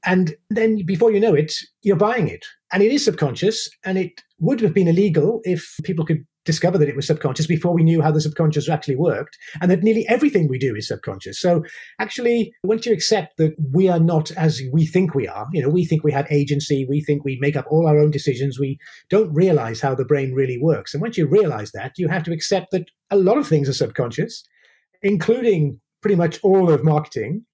And 0.05 0.35
then 0.51 0.85
before 0.85 1.13
you 1.13 1.21
know 1.21 1.35
it, 1.35 1.55
you're 1.83 1.97
buying 1.97 2.29
it. 2.29 2.45
And 2.73 2.83
it 2.83 2.93
is 2.93 3.05
subconscious, 3.05 3.71
and 3.85 3.97
it 3.97 4.23
would 4.45 4.61
have 4.61 4.75
been 4.75 4.89
illegal 4.89 5.41
if 5.45 5.77
people 5.85 6.05
could 6.05 6.25
discover 6.45 6.77
that 6.79 6.89
it 6.89 6.97
was 6.97 7.07
subconscious 7.07 7.47
before 7.47 7.73
we 7.75 7.83
knew 7.83 8.03
how 8.03 8.11
the 8.11 8.21
subconscious 8.21 8.69
actually 8.69 8.97
worked, 8.97 9.39
and 9.61 9.71
that 9.71 9.83
nearly 9.83 10.07
everything 10.09 10.47
we 10.49 10.59
do 10.59 10.75
is 10.77 10.89
subconscious. 10.89 11.41
So, 11.41 11.65
actually, 11.99 12.53
once 12.63 12.87
you 12.87 12.93
accept 12.93 13.37
that 13.39 13.55
we 13.73 13.89
are 13.89 13.99
not 13.99 14.31
as 14.33 14.61
we 14.73 14.87
think 14.87 15.15
we 15.15 15.27
are, 15.27 15.47
you 15.53 15.63
know, 15.63 15.69
we 15.69 15.85
think 15.85 16.05
we 16.05 16.13
have 16.13 16.27
agency, 16.31 16.87
we 16.89 17.01
think 17.01 17.25
we 17.25 17.39
make 17.41 17.57
up 17.57 17.67
all 17.71 17.87
our 17.87 17.99
own 17.99 18.11
decisions, 18.11 18.59
we 18.59 18.79
don't 19.09 19.33
realize 19.33 19.81
how 19.81 19.95
the 19.95 20.05
brain 20.05 20.33
really 20.33 20.59
works. 20.61 20.95
And 20.95 21.03
once 21.03 21.17
you 21.17 21.27
realize 21.27 21.73
that, 21.73 21.93
you 21.97 22.09
have 22.09 22.25
to 22.25 22.33
accept 22.33 22.71
that 22.73 22.91
a 23.11 23.17
lot 23.17 23.39
of 23.39 23.49
things 23.49 23.69
are 23.69 23.75
subconscious, 23.75 24.45
including 25.03 25.81
pretty 26.03 26.17
much 26.17 26.39
all 26.43 26.71
of 26.71 26.85
marketing. 26.85 27.45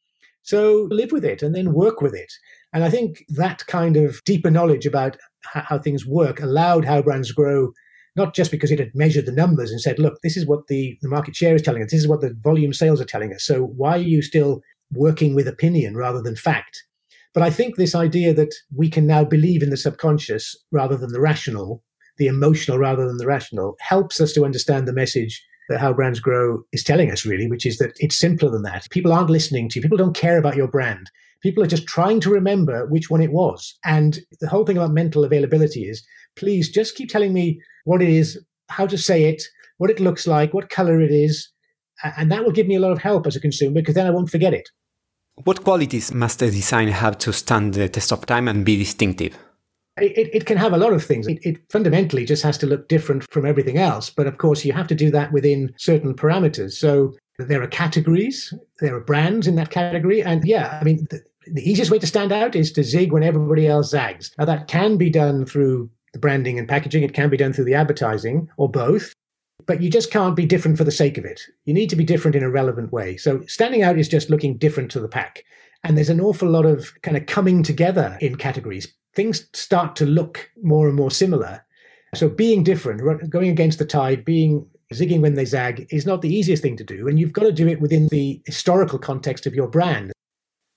So, 0.43 0.89
live 0.91 1.13
with 1.13 1.25
it 1.25 1.43
and 1.43 1.55
then 1.55 1.75
work 1.75 2.01
with 2.01 2.15
it. 2.15 2.33
And 2.73 2.85
I 2.85 2.91
think 2.91 3.25
that 3.29 3.67
kind 3.67 3.97
of 3.97 4.23
deeper 4.25 4.51
knowledge 4.51 4.87
about 4.87 5.17
how 5.43 5.79
things 5.79 6.07
work 6.07 6.41
allowed 6.41 6.85
how 6.85 7.03
brands 7.03 7.33
grow 7.33 7.73
not 8.17 8.35
just 8.35 8.51
because 8.51 8.71
it 8.71 8.79
had 8.79 8.95
measured 8.95 9.27
the 9.27 9.33
numbers 9.33 9.71
and 9.71 9.81
said, 9.81 9.99
look, 9.99 10.21
this 10.23 10.37
is 10.37 10.47
what 10.47 10.67
the, 10.67 10.99
the 11.01 11.09
market 11.09 11.37
share 11.37 11.55
is 11.55 11.63
telling 11.63 11.83
us, 11.83 11.91
this 11.91 12.01
is 12.01 12.09
what 12.09 12.21
the 12.21 12.37
volume 12.43 12.73
sales 12.73 13.01
are 13.01 13.05
telling 13.07 13.33
us. 13.33 13.45
So 13.45 13.65
why 13.65 13.97
are 13.97 13.99
you 13.99 14.21
still 14.21 14.63
working 14.93 15.35
with 15.35 15.47
opinion 15.47 15.97
rather 15.97 16.21
than 16.21 16.37
fact? 16.37 16.85
But 17.33 17.45
I 17.45 17.51
think 17.51 17.77
this 17.77 17.95
idea 17.95 18.35
that 18.35 18.53
we 18.75 18.91
can 18.91 19.07
now 19.07 19.25
believe 19.25 19.63
in 19.63 19.71
the 19.71 19.77
subconscious 19.77 20.57
rather 20.73 20.97
than 20.97 21.13
the 21.13 21.21
rational, 21.21 21.83
the 22.19 22.27
emotional 22.27 22.79
rather 22.79 23.07
than 23.07 23.19
the 23.19 23.27
rational, 23.27 23.77
helps 23.79 24.21
us 24.21 24.33
to 24.33 24.45
understand 24.45 24.89
the 24.89 24.93
message 24.93 25.45
that 25.69 25.79
How 25.79 25.93
Brands 25.93 26.19
Grow 26.19 26.65
is 26.73 26.83
telling 26.83 27.13
us, 27.13 27.25
really, 27.25 27.47
which 27.47 27.65
is 27.65 27.79
that 27.79 27.93
it's 28.01 28.19
simpler 28.19 28.51
than 28.51 28.63
that. 28.65 28.91
People 28.91 29.13
aren't 29.13 29.31
listening 29.31 29.69
to 29.69 29.79
you, 29.79 29.83
people 29.83 29.97
don't 29.97 30.17
care 30.17 30.37
about 30.37 30.57
your 30.57 30.67
brand. 30.67 31.09
People 31.43 31.63
are 31.63 31.69
just 31.69 31.87
trying 31.87 32.21
to 32.21 32.31
remember 32.31 32.87
which 32.87 33.11
one 33.11 33.23
it 33.23 33.33
was. 33.33 33.79
And 33.85 34.19
the 34.41 34.49
whole 34.49 34.65
thing 34.65 34.77
about 34.77 34.93
mental 34.93 35.25
availability 35.25 35.89
is 35.89 36.05
please 36.37 36.71
just 36.71 36.95
keep 36.95 37.09
telling 37.09 37.33
me 37.33 37.61
what 37.85 38.03
it 38.03 38.09
is, 38.09 38.39
how 38.69 38.87
to 38.87 38.99
say 38.99 39.25
it, 39.25 39.43
what 39.79 39.91
it 39.91 40.01
looks 40.01 40.27
like, 40.27 40.53
what 40.53 40.69
color 40.69 41.01
it 41.01 41.11
is. 41.11 41.51
And 42.17 42.31
that 42.31 42.45
will 42.45 42.53
give 42.53 42.67
me 42.67 42.77
a 42.77 42.81
lot 42.81 42.93
of 42.93 42.99
help 42.99 43.27
as 43.27 43.37
a 43.37 43.41
consumer 43.41 43.75
because 43.75 43.95
then 43.95 44.07
I 44.07 44.11
won't 44.11 44.31
forget 44.31 44.55
it. 44.55 44.69
What 45.45 45.65
qualities 45.65 46.13
must 46.13 46.43
a 46.43 46.51
design 46.51 46.89
have 46.89 47.17
to 47.19 47.33
stand 47.33 47.75
the 47.75 47.89
test 47.89 48.13
of 48.13 48.27
time 48.27 48.49
and 48.49 48.65
be 48.65 48.77
distinctive? 48.77 49.39
It, 49.97 50.31
it 50.33 50.47
can 50.47 50.57
have 50.57 50.73
a 50.73 50.79
lot 50.79 50.93
of 50.93 51.05
things. 51.05 51.27
It, 51.27 51.39
it, 51.43 51.59
fundamentally 51.71 52.25
just 52.25 52.43
has 52.43 52.57
to 52.59 52.67
look 52.67 52.89
different 52.89 53.31
from 53.31 53.45
everything 53.45 53.77
else. 53.77 54.09
But 54.11 54.27
of 54.27 54.39
course, 54.39 54.65
you 54.65 54.73
have 54.73 54.87
to 54.89 54.95
do 54.95 55.11
that 55.11 55.33
within 55.33 55.75
certain 55.77 56.15
parameters. 56.15 56.73
So 56.73 57.15
there 57.39 57.63
are 57.63 57.67
categories, 57.67 58.53
there 58.81 58.95
are 58.95 59.01
brands 59.01 59.47
in 59.47 59.57
that 59.57 59.71
category. 59.71 60.23
And 60.23 60.45
yeah, 60.45 60.79
I 60.81 60.85
mean, 60.85 61.07
the, 61.11 61.23
the 61.53 61.69
easiest 61.69 61.91
way 61.91 61.99
to 61.99 62.07
stand 62.07 62.33
out 62.33 62.55
is 62.55 62.73
to 62.73 62.85
zig 62.85 63.13
when 63.13 63.23
everybody 63.23 63.67
else 63.67 63.91
zags. 63.91 64.33
Now, 64.39 64.45
that 64.47 64.69
can 64.69 64.97
be 64.97 65.11
done 65.11 65.47
through 65.47 65.91
the 66.13 66.19
branding 66.19 66.59
and 66.59 66.69
packaging. 66.69 67.03
It 67.03 67.15
can 67.15 67.31
be 67.31 67.37
done 67.37 67.53
through 67.53 67.65
the 67.65 67.75
advertising 67.75 68.49
or 68.57 68.69
both, 68.69 69.15
but 69.67 69.83
you 69.83 69.91
just 69.91 70.11
can't 70.11 70.37
be 70.37 70.47
different 70.47 70.79
for 70.79 70.85
the 70.85 70.91
sake 70.91 71.19
of 71.19 71.25
it. 71.25 71.43
You 71.65 71.75
need 71.75 71.91
to 71.91 71.97
be 71.97 72.05
different 72.05 72.37
in 72.37 72.43
a 72.43 72.51
relevant 72.51 72.93
way. 72.93 73.17
So 73.17 73.43
standing 73.47 73.83
out 73.83 73.99
is 73.99 74.09
just 74.09 74.31
looking 74.31 74.57
different 74.57 74.91
to 74.93 75.01
the 75.01 75.09
pack. 75.09 75.45
And 75.85 75.97
there's 75.97 76.11
an 76.11 76.21
awful 76.21 76.49
lot 76.49 76.67
of 76.67 76.93
kind 77.03 77.17
of 77.17 77.27
coming 77.27 77.63
together 77.63 78.19
in 78.21 78.37
categories. 78.37 78.93
Things 79.15 79.49
start 79.55 79.97
to 79.97 80.07
look 80.07 80.51
more 80.63 80.87
and 80.87 80.97
more 80.97 81.11
similar. 81.11 81.65
So 82.15 82.29
being 82.29 82.65
different, 82.65 83.31
going 83.31 83.51
against 83.51 83.79
the 83.79 83.85
tide, 83.85 84.25
being 84.25 84.67
zigging 84.93 85.21
when 85.21 85.35
they 85.35 85.45
zag 85.45 85.87
is 85.91 86.07
not 86.07 86.23
the 86.23 86.35
easiest 86.35 86.63
thing 86.63 86.77
to 86.77 86.85
do. 86.85 87.09
And 87.09 87.19
you've 87.19 87.33
got 87.33 87.45
to 87.45 87.53
do 87.53 87.69
it 87.69 87.81
within 87.81 88.09
the 88.09 88.43
historical 88.47 88.99
context 88.99 89.47
of 89.47 89.55
your 89.55 89.69
brand. 89.69 90.13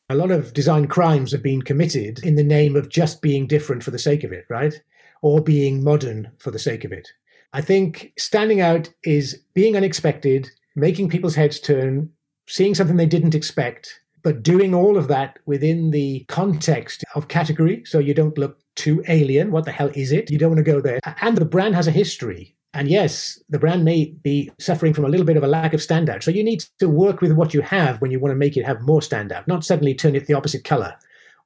A 0.09 0.15
lot 0.15 0.31
of 0.31 0.53
design 0.53 0.87
crimes 0.87 1.31
have 1.31 1.43
been 1.43 1.61
committed 1.61 2.19
in 2.23 2.35
the 2.35 2.43
name 2.43 2.75
of 2.75 2.89
just 2.89 3.21
being 3.21 3.47
different 3.47 3.83
for 3.83 3.91
the 3.91 3.99
sake 3.99 4.23
of 4.23 4.31
it, 4.31 4.45
right? 4.49 4.79
or 5.23 5.41
being 5.41 5.83
modern 5.83 6.29
for 6.37 6.51
the 6.51 6.59
sake 6.59 6.83
of 6.83 6.91
it. 6.91 7.07
I 7.53 7.61
think 7.61 8.13
standing 8.17 8.61
out 8.61 8.89
is 9.03 9.41
being 9.53 9.75
unexpected, 9.75 10.49
making 10.75 11.09
people's 11.09 11.35
heads 11.35 11.59
turn, 11.59 12.11
seeing 12.47 12.75
something 12.75 12.97
they 12.97 13.05
didn't 13.05 13.33
expect, 13.33 14.01
but 14.21 14.43
doing 14.43 14.75
all 14.75 14.97
of 14.97 15.07
that 15.07 15.39
within 15.45 15.91
the 15.91 16.25
context 16.27 17.03
of 17.15 17.29
category 17.29 17.83
so 17.85 17.99
you 17.99 18.13
don't 18.13 18.37
look 18.37 18.59
too 18.75 19.03
alien. 19.07 19.51
What 19.51 19.65
the 19.65 19.71
hell 19.71 19.91
is 19.95 20.11
it? 20.11 20.29
You 20.29 20.37
don't 20.37 20.51
want 20.51 20.65
to 20.65 20.71
go 20.71 20.81
there. 20.81 20.99
And 21.21 21.37
the 21.37 21.45
brand 21.45 21.75
has 21.75 21.87
a 21.87 21.91
history. 21.91 22.55
And 22.73 22.87
yes, 22.87 23.39
the 23.49 23.59
brand 23.59 23.85
may 23.85 24.05
be 24.23 24.51
suffering 24.59 24.93
from 24.93 25.05
a 25.05 25.09
little 25.09 25.25
bit 25.25 25.37
of 25.37 25.43
a 25.43 25.47
lack 25.47 25.73
of 25.73 25.79
standout. 25.79 26.23
So 26.23 26.31
you 26.31 26.43
need 26.43 26.65
to 26.79 26.89
work 26.89 27.21
with 27.21 27.33
what 27.33 27.53
you 27.53 27.61
have 27.61 28.01
when 28.01 28.09
you 28.09 28.19
want 28.19 28.31
to 28.31 28.37
make 28.37 28.57
it 28.57 28.65
have 28.65 28.81
more 28.81 28.99
standout, 28.99 29.47
not 29.47 29.63
suddenly 29.63 29.93
turn 29.93 30.15
it 30.15 30.25
the 30.25 30.33
opposite 30.33 30.63
color 30.63 30.95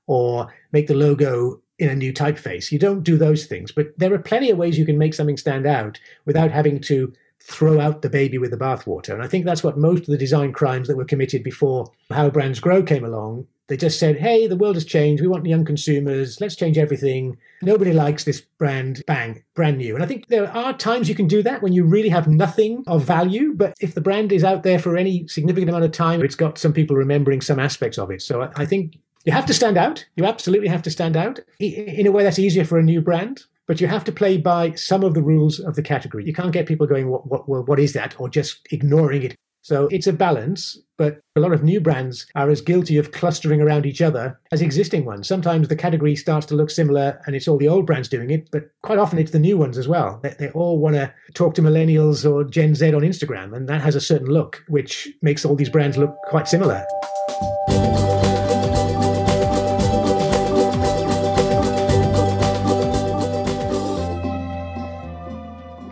or 0.08 0.54
make 0.72 0.88
the 0.88 0.94
logo 0.94 1.62
in 1.80 1.90
a 1.90 1.96
new 1.96 2.13
typeface. 2.13 2.72
You 2.72 2.80
don't 2.80 3.04
do 3.04 3.18
those 3.18 3.46
things, 3.46 3.72
but 3.72 3.88
there 3.98 4.13
are 4.13 4.20
plenty 4.20 4.50
of 4.50 4.58
ways 4.58 4.78
you 4.78 4.86
can 4.86 4.98
make 4.98 5.13
something 5.13 5.38
stand 5.38 5.68
out 5.68 6.00
without 6.26 6.50
having 6.50 6.80
to 6.82 7.13
throw 7.42 7.80
out 7.80 8.02
the 8.02 8.10
baby 8.10 8.38
with 8.38 8.52
the 8.52 8.58
bathwater. 8.58 9.13
And 9.13 9.22
I 9.22 9.28
think 9.28 9.46
that's 9.46 9.63
what 9.63 9.78
most 9.78 10.02
of 10.02 10.08
the 10.08 10.18
design 10.18 10.54
crimes 10.54 10.88
that 10.88 10.98
were 10.98 11.06
committed 11.06 11.44
before 11.44 11.92
How 12.10 12.30
Brands 12.30 12.60
Grow 12.60 12.82
came 12.82 13.04
along. 13.04 13.48
They 13.67 13.77
just 13.77 13.99
said, 13.99 14.17
hey, 14.17 14.47
the 14.47 14.56
world 14.56 14.75
has 14.75 14.86
changed. 14.86 15.21
We 15.21 15.27
want 15.27 15.45
young 15.45 15.65
consumers. 15.65 16.39
Let's 16.39 16.56
change 16.56 16.77
everything. 16.77 17.38
Nobody 17.62 17.91
likes 17.91 18.23
this 18.23 18.41
brand. 18.41 19.03
Bang, 19.08 19.43
brand 19.56 19.77
new. 19.77 19.93
And 19.93 20.03
I 20.03 20.08
think 20.08 20.27
there 20.27 20.49
are 20.56 20.71
times 20.73 21.10
you 21.10 21.15
can 21.15 21.27
do 21.27 21.43
that 21.43 21.62
when 21.62 21.73
you 21.73 21.84
really 21.84 22.10
have 22.10 22.27
nothing 22.27 22.84
of 22.88 23.03
value. 23.03 23.53
But 23.53 23.73
if 23.82 23.93
the 23.93 24.01
brand 24.01 24.32
is 24.32 24.43
out 24.43 24.63
there 24.63 24.80
for 24.80 24.95
any 24.95 25.27
significant 25.27 25.69
amount 25.69 25.84
of 25.84 25.91
time, 25.91 26.23
it's 26.23 26.36
got 26.36 26.58
some 26.58 26.71
people 26.71 26.95
remembering 26.95 27.41
some 27.41 27.60
aspects 27.60 27.97
of 27.97 28.10
it. 28.10 28.21
So 28.21 28.49
I 28.56 28.65
think 28.65 28.97
you 29.25 29.34
have 29.34 29.45
to 29.47 29.53
stand 29.53 29.77
out. 29.77 30.06
You 30.15 30.23
absolutely 30.23 30.69
have 30.69 30.84
to 30.84 30.91
stand 30.91 31.17
out. 31.17 31.39
In 31.60 32.08
a 32.08 32.12
way, 32.12 32.23
that's 32.23 32.39
easier 32.39 32.63
for 32.63 32.80
a 32.80 32.84
new 32.84 33.01
brand, 33.01 33.43
but 33.65 33.82
you 33.82 33.88
have 33.88 34.06
to 34.06 34.12
play 34.13 34.38
by 34.38 34.75
some 34.75 35.03
of 35.03 35.13
the 35.13 35.21
rules 35.21 35.60
of 35.60 35.75
the 35.75 35.84
category. 35.84 36.25
You 36.25 36.34
can't 36.34 36.53
get 36.53 36.67
people 36.67 36.88
going, 36.88 37.10
what, 37.10 37.49
what, 37.49 37.67
what 37.67 37.80
is 37.80 37.91
that? 37.91 38.17
Or 38.17 38.30
just 38.30 38.65
ignoring 38.71 39.23
it. 39.23 39.36
So 39.67 39.89
it's 39.91 40.08
a 40.08 40.13
balance, 40.13 40.80
but 40.97 41.19
a 41.36 41.41
lot 41.41 41.51
of 41.51 41.62
new 41.62 41.82
brands 41.82 42.25
are 42.36 42.49
as 42.49 42.62
guilty 42.62 42.95
of 42.95 43.12
clustering 43.12 43.60
around 43.60 43.86
each 43.86 44.01
other 44.01 44.39
as 44.53 44.62
existing 44.62 45.03
ones. 45.03 45.27
Sometimes 45.27 45.67
the 45.67 45.75
category 45.75 46.15
starts 46.15 46.45
to 46.45 46.56
look 46.56 46.69
similar 46.69 47.21
and 47.25 47.36
it's 47.36 47.49
all 47.49 47.58
the 47.58 47.67
old 47.67 47.86
brands 47.86 48.08
doing 48.08 48.30
it, 48.30 48.49
but 48.49 48.69
quite 48.82 48.97
often 48.97 49.19
it's 49.19 49.32
the 49.32 49.39
new 49.39 49.58
ones 49.58 49.77
as 49.77 49.86
well. 49.86 50.21
They, 50.23 50.34
they 50.39 50.49
all 50.51 50.77
want 50.77 50.95
to 50.95 51.13
talk 51.34 51.53
to 51.56 51.62
millennials 51.62 52.23
or 52.23 52.45
Gen 52.45 52.75
Z 52.75 52.93
on 52.93 53.01
Instagram, 53.01 53.53
and 53.53 53.67
that 53.67 53.82
has 53.82 53.95
a 53.95 53.99
certain 53.99 54.30
look, 54.30 54.63
which 54.69 55.10
makes 55.21 55.43
all 55.43 55.58
these 55.58 55.69
brands 55.69 55.97
look 55.97 56.15
quite 56.27 56.47
similar. 56.47 56.86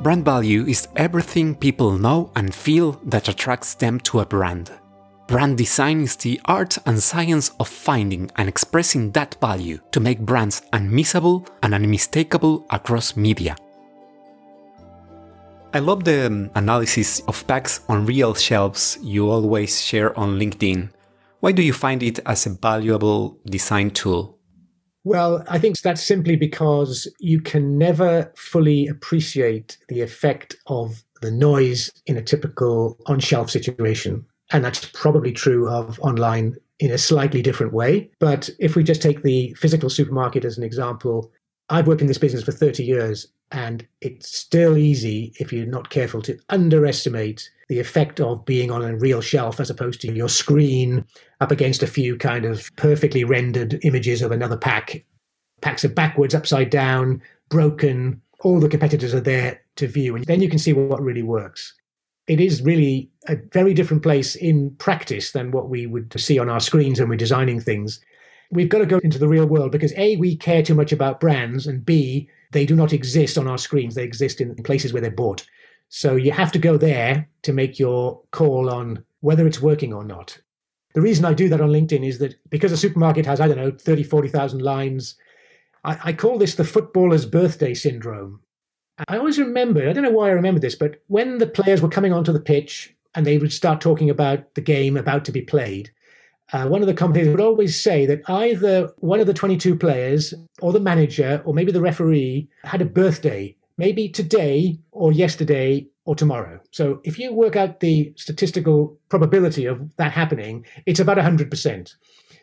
Brand 0.06 0.24
value 0.24 0.68
is 0.68 0.88
everything 0.98 1.56
people 1.56 1.98
know 1.98 2.30
and 2.36 2.54
feel 2.54 2.92
that 3.06 3.28
attracts 3.28 3.74
them 3.74 4.00
to 4.02 4.20
a 4.20 4.26
brand. 4.28 4.70
Brand 5.26 5.58
design 5.58 6.02
is 6.02 6.16
the 6.16 6.40
art 6.46 6.78
and 6.86 7.02
science 7.02 7.50
of 7.60 7.68
finding 7.68 8.30
and 8.36 8.48
expressing 8.48 9.10
that 9.14 9.36
value 9.42 9.80
to 9.90 10.00
make 10.00 10.20
brands 10.20 10.62
unmissable 10.74 11.48
and 11.64 11.74
unmistakable 11.74 12.68
across 12.70 13.18
media. 13.18 13.56
I 15.74 15.80
love 15.80 16.04
the 16.04 16.28
um, 16.28 16.52
analysis 16.54 17.22
of 17.22 17.48
packs 17.48 17.80
on 17.90 18.06
real 18.06 18.36
shelves 18.36 19.00
you 19.02 19.32
always 19.32 19.82
share 19.82 20.16
on 20.20 20.38
LinkedIn. 20.38 20.92
Why 21.40 21.52
do 21.52 21.64
you 21.64 21.74
find 21.74 22.04
it 22.04 22.20
as 22.28 22.46
a 22.46 22.52
valuable 22.52 23.40
design 23.48 23.90
tool? 23.90 24.35
Well, 25.06 25.44
I 25.48 25.60
think 25.60 25.78
that's 25.80 26.02
simply 26.04 26.36
because 26.36 27.08
you 27.20 27.40
can 27.40 27.78
never 27.78 28.34
fully 28.36 28.88
appreciate 28.88 29.78
the 29.88 30.02
effect 30.02 30.56
of 30.66 31.04
the 31.22 31.30
noise 31.30 31.92
in 32.08 32.18
a 32.18 32.24
typical 32.24 32.98
on 33.06 33.20
shelf 33.20 33.52
situation. 33.52 34.26
And 34.52 34.66
that's 34.66 34.86
probably 34.94 35.32
true 35.32 35.70
of 35.70 36.00
online 36.00 36.56
in 36.80 36.90
a 36.92 36.98
slightly 36.98 37.44
different 37.44 37.72
way. 37.72 38.10
But 38.20 38.50
if 38.60 38.76
we 38.76 38.84
just 38.84 39.02
take 39.02 39.22
the 39.22 39.54
physical 39.54 39.92
supermarket 39.92 40.44
as 40.44 40.58
an 40.58 40.64
example, 40.64 41.32
I've 41.70 41.86
worked 41.86 42.02
in 42.02 42.08
this 42.08 42.18
business 42.18 42.44
for 42.44 42.52
30 42.52 42.84
years, 42.84 43.28
and 43.52 43.88
it's 44.02 44.36
still 44.36 44.76
easy, 44.76 45.34
if 45.40 45.54
you're 45.54 45.68
not 45.68 45.92
careful, 45.92 46.22
to 46.24 46.38
underestimate 46.50 47.48
the 47.68 47.80
effect 47.80 48.20
of 48.20 48.46
being 48.46 48.72
on 48.72 48.84
a 48.84 48.96
real 48.96 49.22
shelf 49.22 49.60
as 49.60 49.70
opposed 49.70 50.02
to 50.02 50.14
your 50.14 50.30
screen 50.30 51.06
up 51.42 51.52
against 51.52 51.82
a 51.82 51.88
few 51.88 52.18
kind 52.18 52.46
of 52.46 52.70
perfectly 52.76 53.24
rendered 53.24 53.80
images 53.84 54.22
of 54.22 54.32
another 54.32 54.58
pack. 54.58 55.04
Packs 55.62 55.84
are 55.84 55.90
backwards, 55.90 56.36
upside 56.36 56.70
down, 56.70 57.22
broken. 57.50 58.22
All 58.42 58.60
the 58.60 58.70
competitors 58.70 59.14
are 59.14 59.22
there 59.22 59.62
to 59.78 59.88
view, 59.88 60.16
and 60.16 60.26
then 60.26 60.42
you 60.42 60.50
can 60.50 60.60
see 60.60 60.74
what 60.74 61.02
really 61.02 61.24
works. 61.24 61.74
It 62.28 62.40
is 62.40 62.62
really 62.62 63.10
a 63.28 63.38
very 63.54 63.74
different 63.74 64.04
place 64.04 64.36
in 64.36 64.72
practice 64.76 65.32
than 65.32 65.52
what 65.52 65.70
we 65.70 65.86
would 65.86 66.20
see 66.20 66.40
on 66.40 66.50
our 66.50 66.60
screens 66.60 67.00
when 67.00 67.10
we're 67.10 67.16
designing 67.16 67.60
things. 67.60 68.00
We've 68.52 68.70
got 68.70 68.80
to 68.80 68.86
go 68.86 69.00
into 69.00 69.18
the 69.18 69.28
real 69.28 69.46
world 69.46 69.72
because 69.72 69.94
A, 69.98 70.18
we 70.18 70.36
care 70.36 70.62
too 70.62 70.76
much 70.76 70.92
about 70.92 71.20
brands, 71.20 71.66
and 71.66 71.86
B, 71.86 72.30
they 72.52 72.66
do 72.66 72.76
not 72.76 72.94
exist 72.94 73.38
on 73.38 73.48
our 73.48 73.58
screens. 73.58 73.96
They 73.96 74.04
exist 74.04 74.40
in 74.40 74.56
places 74.64 74.94
where 74.94 75.02
they're 75.02 75.12
bought. 75.12 75.46
So 75.96 76.18
you 76.18 76.34
have 76.34 76.52
to 76.52 76.60
go 76.60 76.76
there 76.76 77.30
to 77.44 77.54
make 77.54 77.80
your 77.80 78.22
call 78.32 78.70
on 78.70 79.06
whether 79.22 79.48
it's 79.48 79.62
working 79.62 79.94
or 79.94 80.04
not. 80.04 80.38
The 80.94 81.00
reason 81.00 81.24
I 81.24 81.34
do 81.34 81.48
that 81.48 81.62
on 81.62 81.70
LinkedIn 81.70 82.06
is 82.06 82.20
that 82.20 82.36
because 82.50 82.74
a 82.74 82.78
supermarket 82.78 83.26
has, 83.26 83.40
I 83.40 83.48
don't 83.48 83.56
know, 83.56 83.72
30, 83.72 84.04
40,000 84.04 84.62
lines, 84.62 85.16
I, 85.86 85.98
I 86.04 86.12
call 86.12 86.38
this 86.38 86.56
the 86.56 86.66
footballer's 86.66 87.26
birthday 87.26 87.74
syndrome. 87.74 88.42
I 89.08 89.18
always 89.18 89.40
remember, 89.40 89.88
I 89.88 89.94
don't 89.94 90.04
know 90.04 90.12
why 90.12 90.28
I 90.28 90.32
remember 90.32 90.60
this, 90.60 90.76
but 90.76 91.02
when 91.08 91.38
the 91.38 91.48
players 91.48 91.82
were 91.82 91.88
coming 91.88 92.12
onto 92.12 92.34
the 92.34 92.42
pitch 92.42 92.94
and 93.14 93.26
they 93.26 93.38
would 93.38 93.54
start 93.54 93.80
talking 93.80 94.10
about 94.10 94.54
the 94.56 94.62
game 94.62 94.98
about 94.98 95.24
to 95.24 95.32
be 95.32 95.44
played, 95.44 95.92
uh, 96.52 96.68
one 96.68 96.82
of 96.82 96.88
the 96.88 96.94
commentators 96.94 97.32
would 97.32 97.40
always 97.40 97.82
say 97.82 98.06
that 98.06 98.30
either 98.30 98.90
one 98.98 99.22
of 99.22 99.28
the 99.28 99.34
22 99.34 99.78
players 99.78 100.34
or 100.62 100.74
the 100.74 100.80
manager 100.82 101.42
or 101.46 101.54
maybe 101.54 101.72
the 101.72 101.80
referee 101.80 102.50
had 102.66 102.82
a 102.82 102.86
birthday, 102.86 103.56
maybe 103.78 104.10
today 104.10 104.80
or 104.92 105.12
yesterday 105.12 105.88
or 106.06 106.16
tomorrow. 106.16 106.60
So 106.72 107.02
if 107.04 107.18
you 107.20 107.34
work 107.34 107.56
out 107.56 107.80
the 107.80 108.14
statistical 108.16 108.98
probability 109.10 109.66
of 109.66 109.96
that 109.98 110.12
happening, 110.12 110.66
it's 110.86 111.00
about 111.00 111.18
100%. 111.18 111.96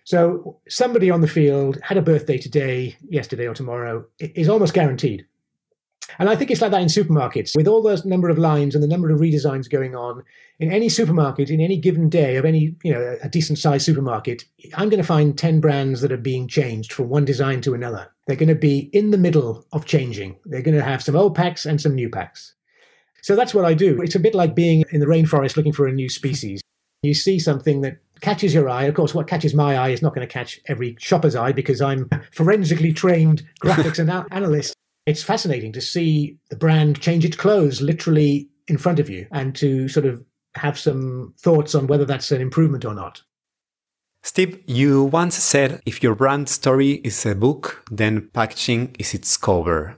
So 0.05 0.59
somebody 0.69 1.11
on 1.11 1.21
the 1.21 1.29
field 1.29 1.79
had 1.83 1.97
a 1.97 2.03
birthday 2.03 2.39
today, 2.39 2.97
yesterday, 3.09 3.47
or 3.47 3.55
tomorrow 3.55 4.05
is 4.19 4.49
almost 4.49 4.75
guaranteed. 4.75 5.27
And 6.19 6.29
I 6.29 6.37
think 6.37 6.51
it's 6.51 6.61
like 6.61 6.71
that 6.71 6.83
in 6.83 6.89
supermarkets. 6.89 7.57
With 7.57 7.69
all 7.69 7.83
the 7.83 8.01
number 8.05 8.29
of 8.29 8.39
lines 8.39 8.75
and 8.75 8.83
the 8.83 8.89
number 8.89 9.11
of 9.11 9.21
redesigns 9.21 9.69
going 9.69 9.95
on, 9.95 10.23
in 10.59 10.71
any 10.71 10.89
supermarket, 10.89 11.51
in 11.51 11.61
any 11.61 11.77
given 11.77 12.09
day 12.09 12.37
of 12.37 12.45
any, 12.45 12.77
you 12.85 12.93
know, 12.93 13.17
a 13.23 13.29
decent 13.29 13.59
sized 13.59 13.85
supermarket, 13.85 14.45
I'm 14.75 14.89
going 14.89 15.03
to 15.03 15.07
find 15.07 15.37
10 15.37 15.61
brands 15.61 16.01
that 16.01 16.13
are 16.13 16.17
being 16.17 16.47
changed 16.47 16.93
from 16.93 17.09
one 17.09 17.25
design 17.25 17.61
to 17.63 17.75
another. 17.75 18.09
They're 18.27 18.37
going 18.37 18.49
to 18.49 18.55
be 18.55 18.91
in 18.93 19.11
the 19.11 19.19
middle 19.19 19.67
of 19.73 19.87
changing. 19.87 20.39
They're 20.45 20.63
going 20.63 20.77
to 20.77 20.85
have 20.85 21.03
some 21.03 21.17
old 21.17 21.35
packs 21.35 21.67
and 21.67 21.81
some 21.81 21.95
new 21.95 22.09
packs. 22.09 22.55
So 23.23 23.37
that's 23.37 23.55
what 23.55 23.65
I 23.65 23.75
do. 23.75 24.01
It's 24.03 24.15
a 24.15 24.21
bit 24.21 24.35
like 24.35 24.55
being 24.55 24.85
in 24.91 25.01
the 25.01 25.07
rainforest 25.07 25.57
looking 25.57 25.73
for 25.73 25.87
a 25.87 25.93
new 25.93 26.09
species. 26.09 26.61
You 27.03 27.15
see 27.15 27.39
something 27.39 27.81
that 27.81 27.99
catches 28.21 28.55
your 28.55 28.69
eye. 28.69 28.85
Of 28.85 28.95
course, 28.95 29.15
what 29.15 29.27
catches 29.27 29.55
my 29.55 29.77
eye 29.77 29.91
is 29.91 30.03
not 30.03 30.15
going 30.15 30.27
to 30.27 30.33
catch 30.33 30.61
every 30.67 30.97
shopper's 31.01 31.35
eye 31.35 31.53
because 31.53 31.81
I'm 31.81 32.09
forensically 32.33 32.93
trained 32.93 33.43
graphics 33.61 33.99
and 33.99 34.11
analyst. 34.31 34.75
It's 35.07 35.23
fascinating 35.23 35.73
to 35.73 35.81
see 35.81 36.39
the 36.51 36.57
brand 36.57 37.01
change 37.01 37.25
its 37.25 37.37
clothes 37.37 37.81
literally 37.81 38.49
in 38.69 38.79
front 38.79 39.01
of 39.01 39.11
you 39.11 39.27
and 39.33 39.55
to 39.57 39.89
sort 39.89 40.07
of 40.07 40.25
have 40.55 40.79
some 40.79 41.35
thoughts 41.39 41.75
on 41.75 41.87
whether 41.87 42.05
that's 42.05 42.31
an 42.31 42.41
improvement 42.41 42.85
or 42.85 42.95
not. 42.95 43.23
Steve, 44.23 44.63
you 44.67 45.03
once 45.03 45.35
said 45.37 45.83
if 45.85 46.03
your 46.03 46.15
brand 46.15 46.49
story 46.49 47.01
is 47.03 47.27
a 47.27 47.35
book, 47.35 47.85
then 47.91 48.31
packaging 48.33 48.95
is 48.99 49.15
its 49.15 49.37
cover. 49.37 49.97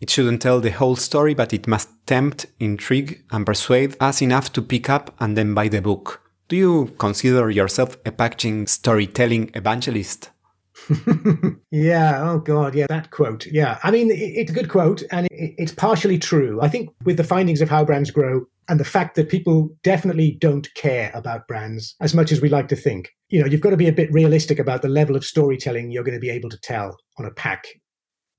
It 0.00 0.10
shouldn't 0.10 0.42
tell 0.42 0.60
the 0.60 0.70
whole 0.70 0.96
story, 0.96 1.34
but 1.34 1.52
it 1.52 1.66
must 1.66 1.88
tempt, 2.06 2.46
intrigue, 2.60 3.24
and 3.32 3.44
persuade 3.44 3.96
us 3.98 4.22
enough 4.22 4.52
to 4.52 4.62
pick 4.62 4.88
up 4.88 5.14
and 5.18 5.36
then 5.36 5.54
buy 5.54 5.68
the 5.68 5.80
book. 5.80 6.20
Do 6.46 6.56
you 6.56 6.94
consider 6.98 7.50
yourself 7.50 7.96
a 8.04 8.12
packaging 8.12 8.66
storytelling 8.66 9.50
evangelist? 9.54 10.30
yeah. 11.70 12.20
Oh 12.22 12.38
God. 12.38 12.74
Yeah. 12.74 12.86
That 12.88 13.10
quote. 13.10 13.46
Yeah. 13.46 13.78
I 13.82 13.90
mean, 13.90 14.10
it's 14.10 14.50
a 14.50 14.54
good 14.54 14.68
quote, 14.68 15.02
and 15.10 15.28
it's 15.30 15.72
partially 15.72 16.18
true. 16.18 16.60
I 16.60 16.68
think 16.68 16.90
with 17.04 17.16
the 17.16 17.24
findings 17.24 17.60
of 17.60 17.68
how 17.68 17.84
brands 17.84 18.10
grow 18.10 18.46
and 18.68 18.80
the 18.80 18.84
fact 18.84 19.14
that 19.16 19.28
people 19.28 19.68
definitely 19.82 20.32
don't 20.40 20.72
care 20.74 21.10
about 21.14 21.46
brands 21.46 21.94
as 22.00 22.14
much 22.14 22.32
as 22.32 22.40
we 22.40 22.48
like 22.48 22.68
to 22.68 22.76
think. 22.76 23.10
You 23.28 23.40
know, 23.40 23.46
you've 23.46 23.60
got 23.60 23.70
to 23.70 23.76
be 23.76 23.88
a 23.88 23.92
bit 23.92 24.12
realistic 24.12 24.58
about 24.58 24.82
the 24.82 24.88
level 24.88 25.16
of 25.16 25.24
storytelling 25.24 25.90
you're 25.90 26.04
going 26.04 26.16
to 26.16 26.20
be 26.20 26.30
able 26.30 26.50
to 26.50 26.60
tell 26.60 26.96
on 27.18 27.26
a 27.26 27.30
pack. 27.30 27.64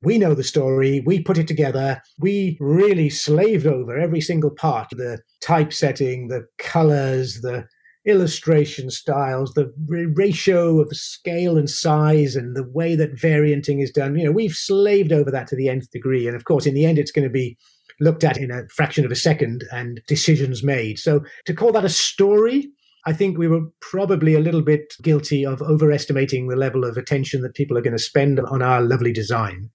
We 0.01 0.17
know 0.17 0.33
the 0.33 0.43
story, 0.43 1.01
we 1.05 1.21
put 1.21 1.37
it 1.37 1.47
together, 1.47 2.01
we 2.19 2.57
really 2.59 3.09
slaved 3.09 3.65
over 3.65 3.97
every 3.97 4.21
single 4.21 4.51
part 4.51 4.89
the 4.91 5.19
typesetting, 5.41 6.27
the 6.27 6.45
colors, 6.59 7.41
the 7.41 7.65
illustration 8.05 8.89
styles, 8.89 9.53
the 9.53 9.73
ratio 9.87 10.79
of 10.79 10.95
scale 10.95 11.57
and 11.57 11.69
size, 11.69 12.35
and 12.35 12.55
the 12.55 12.67
way 12.67 12.95
that 12.95 13.15
varianting 13.15 13.81
is 13.81 13.91
done. 13.91 14.17
You 14.17 14.25
know, 14.25 14.31
we've 14.31 14.55
slaved 14.55 15.11
over 15.11 15.31
that 15.31 15.47
to 15.47 15.55
the 15.55 15.69
nth 15.69 15.89
degree. 15.91 16.27
And 16.27 16.35
of 16.35 16.45
course, 16.45 16.65
in 16.65 16.75
the 16.75 16.85
end, 16.85 16.99
it's 16.99 17.11
going 17.11 17.27
to 17.27 17.33
be 17.33 17.57
looked 17.99 18.23
at 18.23 18.37
in 18.37 18.51
a 18.51 18.67
fraction 18.69 19.05
of 19.05 19.11
a 19.11 19.15
second 19.15 19.63
and 19.71 20.01
decisions 20.07 20.63
made. 20.63 20.99
So 20.99 21.21
to 21.45 21.53
call 21.53 21.71
that 21.71 21.85
a 21.85 21.89
story, 21.89 22.69
I 23.05 23.13
think 23.13 23.37
we 23.37 23.47
were 23.47 23.61
probably 23.81 24.33
a 24.33 24.39
little 24.39 24.61
bit 24.61 24.93
guilty 25.01 25.45
of 25.45 25.61
overestimating 25.61 26.47
the 26.47 26.55
level 26.55 26.83
of 26.83 26.97
attention 26.97 27.41
that 27.41 27.55
people 27.55 27.77
are 27.77 27.81
going 27.81 27.97
to 27.97 28.03
spend 28.03 28.39
on 28.39 28.61
our 28.61 28.81
lovely 28.81 29.13
design. 29.13 29.69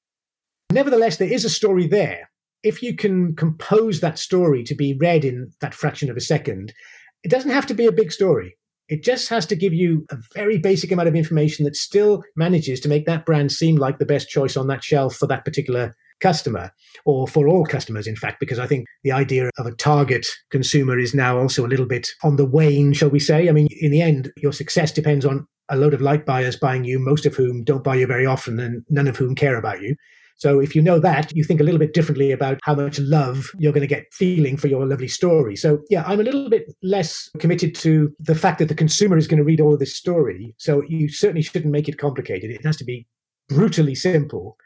Nevertheless, 0.72 1.16
there 1.16 1.32
is 1.32 1.44
a 1.44 1.50
story 1.50 1.86
there. 1.86 2.30
If 2.62 2.82
you 2.82 2.94
can 2.94 3.34
compose 3.34 4.00
that 4.00 4.18
story 4.18 4.62
to 4.64 4.74
be 4.74 4.96
read 5.00 5.24
in 5.24 5.52
that 5.60 5.74
fraction 5.74 6.10
of 6.10 6.16
a 6.16 6.20
second, 6.20 6.74
it 7.22 7.30
doesn't 7.30 7.50
have 7.50 7.66
to 7.66 7.74
be 7.74 7.86
a 7.86 7.92
big 7.92 8.12
story. 8.12 8.56
It 8.88 9.04
just 9.04 9.28
has 9.28 9.46
to 9.46 9.56
give 9.56 9.72
you 9.72 10.04
a 10.10 10.16
very 10.34 10.58
basic 10.58 10.90
amount 10.90 11.08
of 11.08 11.14
information 11.14 11.64
that 11.64 11.76
still 11.76 12.24
manages 12.34 12.80
to 12.80 12.88
make 12.88 13.06
that 13.06 13.24
brand 13.24 13.52
seem 13.52 13.76
like 13.76 13.98
the 13.98 14.06
best 14.06 14.28
choice 14.28 14.56
on 14.56 14.66
that 14.66 14.82
shelf 14.82 15.14
for 15.14 15.28
that 15.28 15.44
particular 15.44 15.94
customer, 16.20 16.70
or 17.04 17.26
for 17.26 17.48
all 17.48 17.64
customers, 17.64 18.06
in 18.06 18.16
fact, 18.16 18.40
because 18.40 18.58
I 18.58 18.66
think 18.66 18.86
the 19.04 19.12
idea 19.12 19.50
of 19.58 19.66
a 19.66 19.74
target 19.76 20.26
consumer 20.50 20.98
is 20.98 21.14
now 21.14 21.38
also 21.38 21.64
a 21.64 21.68
little 21.68 21.86
bit 21.86 22.08
on 22.22 22.36
the 22.36 22.44
wane, 22.44 22.92
shall 22.92 23.08
we 23.08 23.20
say. 23.20 23.48
I 23.48 23.52
mean, 23.52 23.68
in 23.80 23.90
the 23.90 24.02
end, 24.02 24.30
your 24.36 24.52
success 24.52 24.92
depends 24.92 25.24
on 25.24 25.46
a 25.70 25.76
load 25.76 25.94
of 25.94 26.00
light 26.00 26.26
buyers 26.26 26.56
buying 26.56 26.84
you, 26.84 26.98
most 26.98 27.26
of 27.26 27.36
whom 27.36 27.64
don't 27.64 27.84
buy 27.84 27.94
you 27.94 28.06
very 28.06 28.26
often 28.26 28.58
and 28.58 28.84
none 28.90 29.08
of 29.08 29.16
whom 29.16 29.34
care 29.34 29.56
about 29.56 29.80
you. 29.80 29.94
So 30.40 30.58
if 30.58 30.74
you 30.74 30.80
know 30.80 30.98
that, 31.00 31.36
you 31.36 31.44
think 31.44 31.60
a 31.60 31.64
little 31.64 31.78
bit 31.78 31.92
differently 31.92 32.32
about 32.32 32.60
how 32.62 32.74
much 32.74 32.98
love 32.98 33.50
you're 33.58 33.74
going 33.74 33.82
to 33.82 33.86
get 33.86 34.12
feeling 34.12 34.56
for 34.56 34.68
your 34.68 34.86
lovely 34.86 35.06
story. 35.06 35.54
So 35.54 35.82
yeah, 35.90 36.02
I'm 36.06 36.18
a 36.18 36.22
little 36.22 36.48
bit 36.48 36.74
less 36.82 37.28
committed 37.38 37.74
to 37.76 38.10
the 38.18 38.34
fact 38.34 38.58
that 38.58 38.68
the 38.68 38.74
consumer 38.74 39.18
is 39.18 39.28
going 39.28 39.36
to 39.36 39.44
read 39.44 39.60
all 39.60 39.74
of 39.74 39.80
this 39.80 39.94
story. 39.94 40.54
So 40.56 40.82
you 40.88 41.10
certainly 41.10 41.42
shouldn't 41.42 41.70
make 41.70 41.90
it 41.90 41.98
complicated. 41.98 42.50
It 42.50 42.64
has 42.64 42.78
to 42.78 42.84
be 42.84 43.06
brutally 43.50 43.94
simple. 43.94 44.56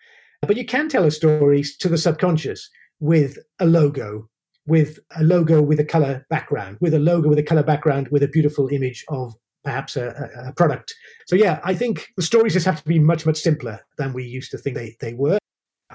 But 0.43 0.57
you 0.57 0.65
can 0.65 0.89
tell 0.89 1.05
a 1.05 1.11
story 1.11 1.65
to 1.81 1.89
the 1.89 1.99
subconscious 1.99 2.71
with 3.01 3.39
a 3.59 3.67
logo, 3.67 4.29
with 4.67 5.01
a 5.17 5.25
logo 5.25 5.61
with 5.61 5.81
a 5.81 5.85
color 5.85 6.25
background, 6.31 6.79
with 6.81 6.95
a 6.95 7.01
logo 7.01 7.29
with 7.29 7.39
a 7.39 7.43
color 7.43 7.65
background, 7.65 8.09
with 8.13 8.23
a 8.23 8.29
beautiful 8.29 8.69
image 8.69 9.05
of 9.09 9.35
perhaps 9.65 9.97
a, 9.97 10.31
a, 10.47 10.53
product. 10.53 10.95
So 11.27 11.35
yeah, 11.35 11.59
I 11.65 11.75
think 11.75 12.07
the 12.17 12.23
stories 12.23 12.53
just 12.53 12.67
have 12.67 12.81
to 12.81 12.89
be 12.89 13.01
much, 13.01 13.27
much 13.27 13.39
simpler 13.39 13.81
than 13.99 14.13
we 14.13 14.23
used 14.23 14.53
to 14.53 14.59
think 14.59 14.77
they, 14.77 14.97
they 15.01 15.15
were. 15.15 15.39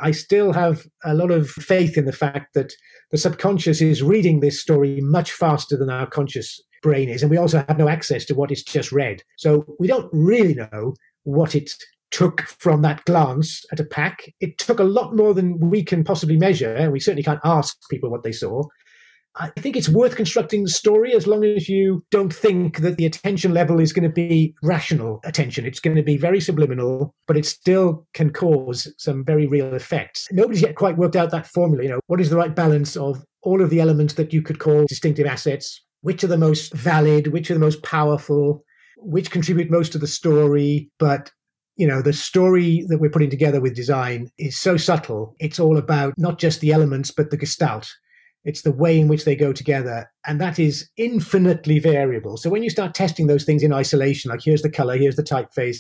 I 0.02 0.12
still 0.12 0.54
have 0.54 0.86
a 1.04 1.14
lot 1.14 1.32
of 1.32 1.50
faith 1.50 1.98
in 1.98 2.06
the 2.06 2.12
fact 2.12 2.54
that 2.54 2.74
the 3.12 3.18
subconscious 3.18 3.82
is 3.82 4.04
reading 4.04 4.40
this 4.40 4.62
story 4.62 5.00
much 5.02 5.32
faster 5.32 5.78
than 5.78 5.90
our 5.90 6.08
conscious 6.08 6.62
brain 6.82 7.10
is. 7.10 7.22
And 7.22 7.30
we 7.30 7.38
also 7.38 7.64
have 7.68 7.78
no 7.78 7.90
access 7.90 8.26
to 8.26 8.36
what 8.36 8.52
it's 8.52 8.64
just 8.64 8.92
read. 8.92 9.24
So 9.38 9.66
we 9.80 9.88
don't 9.88 10.10
really 10.12 10.56
know 10.56 10.94
what 11.24 11.56
it 11.56 11.72
took 12.12 12.42
from 12.42 12.82
that 12.82 13.06
glance 13.06 13.64
at 13.72 13.80
a 13.80 13.86
pack. 13.86 14.34
It 14.40 14.58
took 14.58 14.80
a 14.80 14.84
lot 14.84 15.16
more 15.16 15.34
than 15.34 15.60
we 15.60 15.84
can 15.84 16.04
possibly 16.04 16.38
measure. 16.38 16.74
And 16.74 16.92
we 16.92 17.00
certainly 17.00 17.24
can't 17.24 17.42
ask 17.44 17.78
people 17.90 18.10
what 18.10 18.24
they 18.24 18.32
saw. 18.32 18.64
I 19.36 19.50
think 19.60 19.78
it's 19.78 19.90
worth 19.90 20.16
constructing 20.16 20.64
the 20.64 20.70
story 20.70 21.14
as 21.14 21.28
long 21.28 21.44
as 21.44 21.70
you 21.70 22.04
don't 22.12 22.34
think 22.34 22.80
that 22.80 22.98
the 22.98 23.06
attention 23.06 23.54
level 23.54 23.80
is 23.80 23.94
going 23.94 24.04
to 24.04 24.14
be 24.14 24.56
rational 24.64 25.22
attention. 25.24 25.66
It's 25.66 25.80
going 25.80 25.96
to 25.96 26.04
be 26.04 26.18
very 26.18 26.42
subliminal, 26.42 27.14
but 27.28 27.38
it 27.38 27.46
still 27.46 28.08
can 28.14 28.32
cause 28.32 28.92
some 28.98 29.24
very 29.24 29.48
real 29.48 29.74
effects. 29.74 30.28
Nobody's 30.32 30.62
yet 30.62 30.76
quite 30.76 30.98
worked 30.98 31.16
out 31.16 31.32
that 31.32 31.48
formula. 31.48 31.84
You 31.84 31.90
know, 31.90 32.00
what 32.08 32.20
is 32.20 32.30
the 32.30 32.38
right 32.38 32.54
balance 32.54 32.98
of 32.98 33.24
all 33.42 33.62
of 33.62 33.70
the 33.70 33.80
elements 33.80 34.16
that 34.16 34.34
you 34.34 34.42
could 34.42 34.60
call 34.60 34.86
distinctive 34.86 35.28
assets? 35.28 35.84
Which 36.02 36.24
are 36.24 36.28
the 36.28 36.38
most 36.38 36.74
valid? 36.74 37.28
Which 37.28 37.52
are 37.52 37.54
the 37.54 37.60
most 37.60 37.84
powerful? 37.84 38.64
Which 38.98 39.32
contribute 39.32 39.70
most 39.70 39.92
to 39.94 39.98
the 39.98 40.08
story, 40.08 40.90
but 40.98 41.32
you 41.78 41.88
know, 41.88 42.02
the 42.02 42.12
story 42.12 42.86
that 42.90 43.00
we're 43.00 43.10
putting 43.10 43.30
together 43.30 43.62
with 43.62 43.74
design 43.74 44.30
is 44.38 44.60
so 44.60 44.76
subtle. 44.76 45.38
It's 45.40 45.62
all 45.62 45.78
about 45.78 46.14
not 46.18 46.38
just 46.38 46.60
the 46.60 46.74
elements, 46.74 47.10
but 47.10 47.30
the 47.30 47.38
gestalt. 47.38 47.90
It's 48.46 48.62
the 48.62 48.72
way 48.72 49.00
in 49.00 49.08
which 49.08 49.26
they 49.26 49.36
go 49.36 49.54
together. 49.54 50.10
And 50.26 50.40
that 50.40 50.60
is 50.60 50.90
infinitely 50.98 51.80
variable. 51.80 52.38
So 52.38 52.50
when 52.50 52.64
you 52.64 52.70
start 52.70 52.94
testing 52.94 53.28
those 53.28 53.44
things 53.44 53.64
in 53.64 53.74
isolation, 53.74 54.32
like 54.32 54.42
here's 54.44 54.62
the 54.62 54.70
color, 54.70 54.98
here's 54.98 55.18
the 55.18 55.24
typeface, 55.24 55.80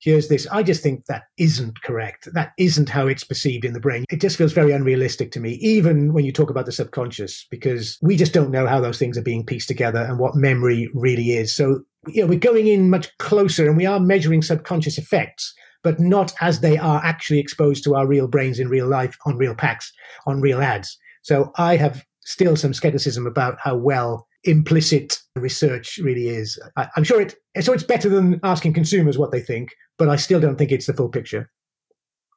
here's 0.00 0.28
this, 0.28 0.46
I 0.50 0.62
just 0.62 0.82
think 0.82 1.06
that 1.06 1.24
isn't 1.38 1.82
correct. 1.82 2.28
That 2.32 2.52
isn't 2.58 2.88
how 2.88 3.06
it's 3.06 3.24
perceived 3.24 3.64
in 3.64 3.74
the 3.74 3.80
brain. 3.80 4.04
It 4.10 4.20
just 4.20 4.36
feels 4.36 4.52
very 4.52 4.72
unrealistic 4.72 5.30
to 5.32 5.40
me, 5.40 5.52
even 5.54 6.12
when 6.12 6.24
you 6.24 6.32
talk 6.32 6.50
about 6.50 6.66
the 6.66 6.72
subconscious, 6.72 7.46
because 7.50 7.98
we 8.02 8.16
just 8.16 8.32
don't 8.32 8.50
know 8.50 8.66
how 8.66 8.80
those 8.80 8.98
things 8.98 9.16
are 9.16 9.22
being 9.22 9.46
pieced 9.46 9.68
together 9.68 10.00
and 10.00 10.18
what 10.18 10.34
memory 10.34 10.90
really 10.94 11.32
is. 11.32 11.54
So, 11.54 11.82
you 12.08 12.22
know, 12.22 12.26
we're 12.26 12.38
going 12.38 12.66
in 12.66 12.90
much 12.90 13.16
closer 13.18 13.68
and 13.68 13.76
we 13.76 13.86
are 13.86 14.00
measuring 14.00 14.42
subconscious 14.42 14.98
effects 14.98 15.54
but 15.82 15.98
not 15.98 16.32
as 16.40 16.60
they 16.60 16.76
are 16.76 17.00
actually 17.04 17.38
exposed 17.38 17.84
to 17.84 17.94
our 17.94 18.06
real 18.06 18.28
brains 18.28 18.58
in 18.58 18.68
real 18.68 18.86
life 18.86 19.16
on 19.26 19.36
real 19.36 19.54
packs, 19.54 19.92
on 20.26 20.40
real 20.40 20.60
ads. 20.60 20.98
So 21.22 21.52
I 21.56 21.76
have 21.76 22.04
still 22.20 22.56
some 22.56 22.74
skepticism 22.74 23.26
about 23.26 23.58
how 23.62 23.76
well 23.76 24.26
implicit 24.44 25.18
research 25.36 25.98
really 26.02 26.28
is. 26.28 26.58
I, 26.76 26.88
am 26.96 27.04
sure 27.04 27.20
it 27.20 27.34
so 27.60 27.72
it's 27.72 27.82
better 27.82 28.08
than 28.08 28.40
asking 28.42 28.72
consumers 28.72 29.18
what 29.18 29.32
they 29.32 29.40
think, 29.40 29.74
but 29.98 30.08
I 30.08 30.16
still 30.16 30.40
don't 30.40 30.56
think 30.56 30.72
it's 30.72 30.86
the 30.86 30.94
full 30.94 31.08
picture. 31.08 31.50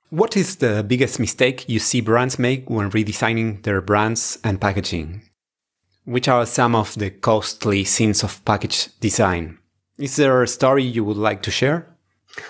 What 0.09 0.37
is 0.37 0.57
the 0.57 0.83
biggest 0.87 1.19
mistake 1.19 1.67
you 1.67 1.79
see 1.79 2.01
brands 2.01 2.37
make 2.37 2.69
when 2.69 2.91
redesigning 2.91 3.63
their 3.63 3.81
brands 3.81 4.37
and 4.43 4.61
packaging? 4.61 5.23
Which 6.05 6.27
are 6.27 6.45
some 6.45 6.75
of 6.75 6.93
the 6.95 7.09
costly 7.09 7.83
sins 7.83 8.23
of 8.23 8.43
package 8.45 8.89
design? 8.99 9.57
Is 9.97 10.17
there 10.17 10.43
a 10.43 10.47
story 10.47 10.83
you 10.83 11.03
would 11.03 11.17
like 11.17 11.41
to 11.43 11.51
share? 11.51 11.87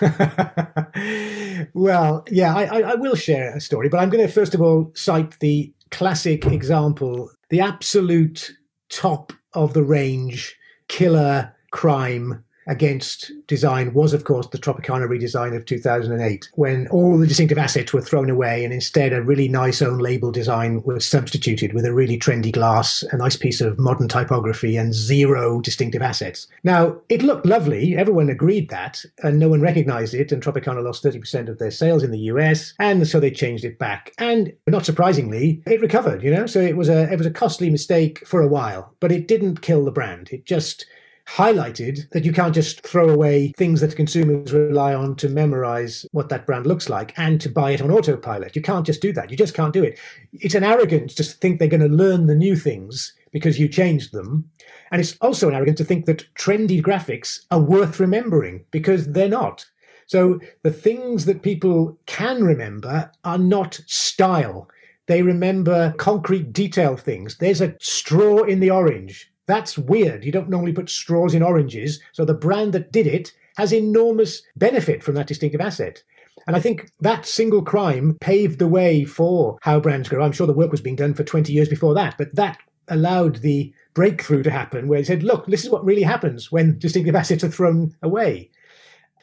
well, 1.74 2.24
yeah, 2.30 2.54
I, 2.54 2.80
I, 2.80 2.94
will 2.94 3.14
share 3.14 3.54
a 3.54 3.60
story, 3.60 3.88
but 3.90 4.00
I'm 4.00 4.08
going 4.08 4.26
to 4.26 4.32
first 4.32 4.54
of 4.54 4.62
all 4.62 4.90
cite 4.94 5.38
the 5.40 5.72
classic 5.94 6.44
example, 6.46 7.30
the 7.50 7.60
absolute 7.60 8.52
top 8.90 9.32
of 9.52 9.74
the 9.74 9.84
range 9.84 10.56
killer 10.88 11.54
crime 11.70 12.43
against 12.66 13.30
design 13.46 13.92
was, 13.92 14.12
of 14.12 14.24
course, 14.24 14.46
the 14.48 14.58
Tropicana 14.58 15.08
redesign 15.08 15.56
of 15.56 15.64
2008, 15.66 16.48
when 16.54 16.88
all 16.88 17.18
the 17.18 17.26
distinctive 17.26 17.58
assets 17.58 17.92
were 17.92 18.00
thrown 18.00 18.30
away 18.30 18.64
and 18.64 18.72
instead 18.72 19.12
a 19.12 19.22
really 19.22 19.48
nice 19.48 19.82
own 19.82 19.98
label 19.98 20.30
design 20.30 20.82
was 20.84 21.06
substituted 21.06 21.72
with 21.72 21.84
a 21.84 21.92
really 21.92 22.18
trendy 22.18 22.52
glass, 22.52 23.04
a 23.12 23.16
nice 23.16 23.36
piece 23.36 23.60
of 23.60 23.78
modern 23.78 24.08
typography, 24.08 24.76
and 24.76 24.94
zero 24.94 25.60
distinctive 25.60 26.02
assets. 26.02 26.46
Now, 26.62 26.96
it 27.08 27.22
looked 27.22 27.46
lovely. 27.46 27.96
Everyone 27.96 28.30
agreed 28.30 28.70
that, 28.70 29.04
and 29.22 29.38
no 29.38 29.48
one 29.48 29.60
recognized 29.60 30.14
it. 30.14 30.32
And 30.32 30.42
Tropicana 30.42 30.82
lost 30.82 31.04
30% 31.04 31.48
of 31.48 31.58
their 31.58 31.70
sales 31.70 32.02
in 32.02 32.10
the 32.10 32.18
US, 32.18 32.74
and 32.78 33.06
so 33.06 33.20
they 33.20 33.30
changed 33.30 33.64
it 33.64 33.78
back. 33.78 34.12
And 34.18 34.52
not 34.66 34.86
surprisingly, 34.86 35.62
it 35.66 35.80
recovered, 35.80 36.22
you 36.22 36.30
know? 36.30 36.46
So 36.46 36.60
it 36.60 36.76
was 36.76 36.88
a, 36.88 37.12
it 37.12 37.16
was 37.16 37.26
a 37.26 37.30
costly 37.30 37.70
mistake 37.70 38.26
for 38.26 38.40
a 38.40 38.48
while, 38.48 38.94
but 39.00 39.12
it 39.12 39.28
didn't 39.28 39.62
kill 39.62 39.84
the 39.84 39.92
brand. 39.92 40.30
It 40.32 40.44
just 40.44 40.86
highlighted 41.28 42.08
that 42.10 42.24
you 42.24 42.32
can't 42.32 42.54
just 42.54 42.86
throw 42.86 43.08
away 43.08 43.52
things 43.56 43.80
that 43.80 43.96
consumers 43.96 44.52
rely 44.52 44.94
on 44.94 45.16
to 45.16 45.28
memorize 45.28 46.04
what 46.12 46.28
that 46.28 46.46
brand 46.46 46.66
looks 46.66 46.88
like 46.88 47.12
and 47.18 47.40
to 47.40 47.48
buy 47.48 47.70
it 47.70 47.80
on 47.80 47.90
autopilot. 47.90 48.54
You 48.54 48.62
can't 48.62 48.86
just 48.86 49.00
do 49.00 49.12
that. 49.14 49.30
You 49.30 49.36
just 49.36 49.54
can't 49.54 49.72
do 49.72 49.82
it. 49.82 49.98
It's 50.32 50.54
an 50.54 50.64
arrogance 50.64 51.14
to 51.14 51.24
think 51.24 51.58
they're 51.58 51.68
going 51.68 51.80
to 51.80 51.88
learn 51.88 52.26
the 52.26 52.34
new 52.34 52.56
things 52.56 53.12
because 53.32 53.58
you 53.58 53.68
changed 53.68 54.12
them. 54.12 54.48
And 54.90 55.00
it's 55.00 55.16
also 55.20 55.48
an 55.48 55.54
arrogance 55.54 55.78
to 55.78 55.84
think 55.84 56.06
that 56.06 56.32
trendy 56.34 56.80
graphics 56.82 57.40
are 57.50 57.60
worth 57.60 57.98
remembering 57.98 58.64
because 58.70 59.10
they're 59.12 59.28
not. 59.28 59.66
So 60.06 60.38
the 60.62 60.70
things 60.70 61.24
that 61.24 61.42
people 61.42 61.98
can 62.06 62.44
remember 62.44 63.10
are 63.24 63.38
not 63.38 63.80
style. 63.86 64.68
They 65.06 65.22
remember 65.22 65.94
concrete 65.98 66.52
detail 66.52 66.96
things. 66.96 67.38
There's 67.38 67.60
a 67.60 67.74
straw 67.80 68.42
in 68.44 68.60
the 68.60 68.70
orange. 68.70 69.30
That's 69.46 69.76
weird. 69.76 70.24
You 70.24 70.32
don't 70.32 70.48
normally 70.48 70.72
put 70.72 70.90
straws 70.90 71.34
in 71.34 71.42
oranges. 71.42 72.00
So 72.12 72.24
the 72.24 72.34
brand 72.34 72.72
that 72.72 72.92
did 72.92 73.06
it 73.06 73.32
has 73.56 73.72
enormous 73.72 74.42
benefit 74.56 75.02
from 75.02 75.14
that 75.14 75.26
distinctive 75.26 75.60
asset. 75.60 76.02
And 76.46 76.56
I 76.56 76.60
think 76.60 76.90
that 77.00 77.26
single 77.26 77.62
crime 77.62 78.16
paved 78.20 78.58
the 78.58 78.68
way 78.68 79.04
for 79.04 79.58
how 79.62 79.80
brands 79.80 80.08
grow. 80.08 80.22
I'm 80.22 80.32
sure 80.32 80.46
the 80.46 80.52
work 80.52 80.70
was 80.70 80.80
being 80.80 80.96
done 80.96 81.14
for 81.14 81.24
20 81.24 81.52
years 81.52 81.68
before 81.68 81.94
that, 81.94 82.16
but 82.18 82.34
that 82.34 82.58
allowed 82.88 83.36
the 83.36 83.72
breakthrough 83.94 84.42
to 84.42 84.50
happen 84.50 84.88
where 84.88 84.98
he 84.98 85.04
said, 85.04 85.22
look, 85.22 85.46
this 85.46 85.64
is 85.64 85.70
what 85.70 85.84
really 85.84 86.02
happens 86.02 86.50
when 86.50 86.78
distinctive 86.78 87.14
assets 87.14 87.44
are 87.44 87.48
thrown 87.48 87.94
away. 88.02 88.50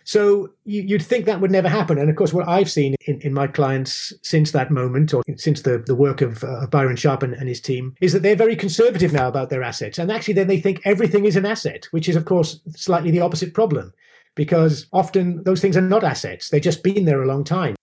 So 0.03 0.51
you, 0.65 0.95
would 0.95 1.01
think 1.01 1.25
that 1.25 1.41
would 1.41 1.51
never 1.51 1.69
happen. 1.69 1.97
And 1.97 2.09
of 2.09 2.15
course, 2.15 2.33
what 2.33 2.47
I've 2.47 2.69
seen 2.69 2.95
in, 3.05 3.21
in 3.21 3.33
my 3.33 3.47
clients 3.47 4.13
since 4.21 4.51
that 4.51 4.71
moment, 4.71 5.13
or 5.13 5.23
since 5.37 5.61
the, 5.61 5.77
the 5.79 5.95
work 5.95 6.21
of 6.21 6.43
uh, 6.43 6.67
Byron 6.67 6.95
Sharp 6.95 7.23
and, 7.23 7.33
and, 7.33 7.47
his 7.47 7.61
team, 7.61 7.95
is 8.01 8.13
that 8.13 8.21
they're 8.21 8.35
very 8.35 8.55
conservative 8.55 9.13
now 9.13 9.27
about 9.27 9.49
their 9.49 9.63
assets. 9.63 9.97
And 9.97 10.11
actually, 10.11 10.35
then 10.35 10.47
they 10.47 10.59
think 10.59 10.81
everything 10.85 11.25
is 11.25 11.35
an 11.35 11.45
asset, 11.45 11.87
which 11.91 12.09
is, 12.09 12.15
of 12.15 12.25
course, 12.25 12.59
slightly 12.75 13.11
the 13.11 13.21
opposite 13.21 13.53
problem, 13.53 13.93
because 14.35 14.87
often 14.93 15.43
those 15.43 15.61
things 15.61 15.77
are 15.77 15.81
not 15.81 16.03
assets. 16.03 16.49
They've 16.49 16.61
just 16.61 16.83
been 16.83 17.05
there 17.05 17.21
a 17.21 17.27
long 17.27 17.43
time. 17.43 17.75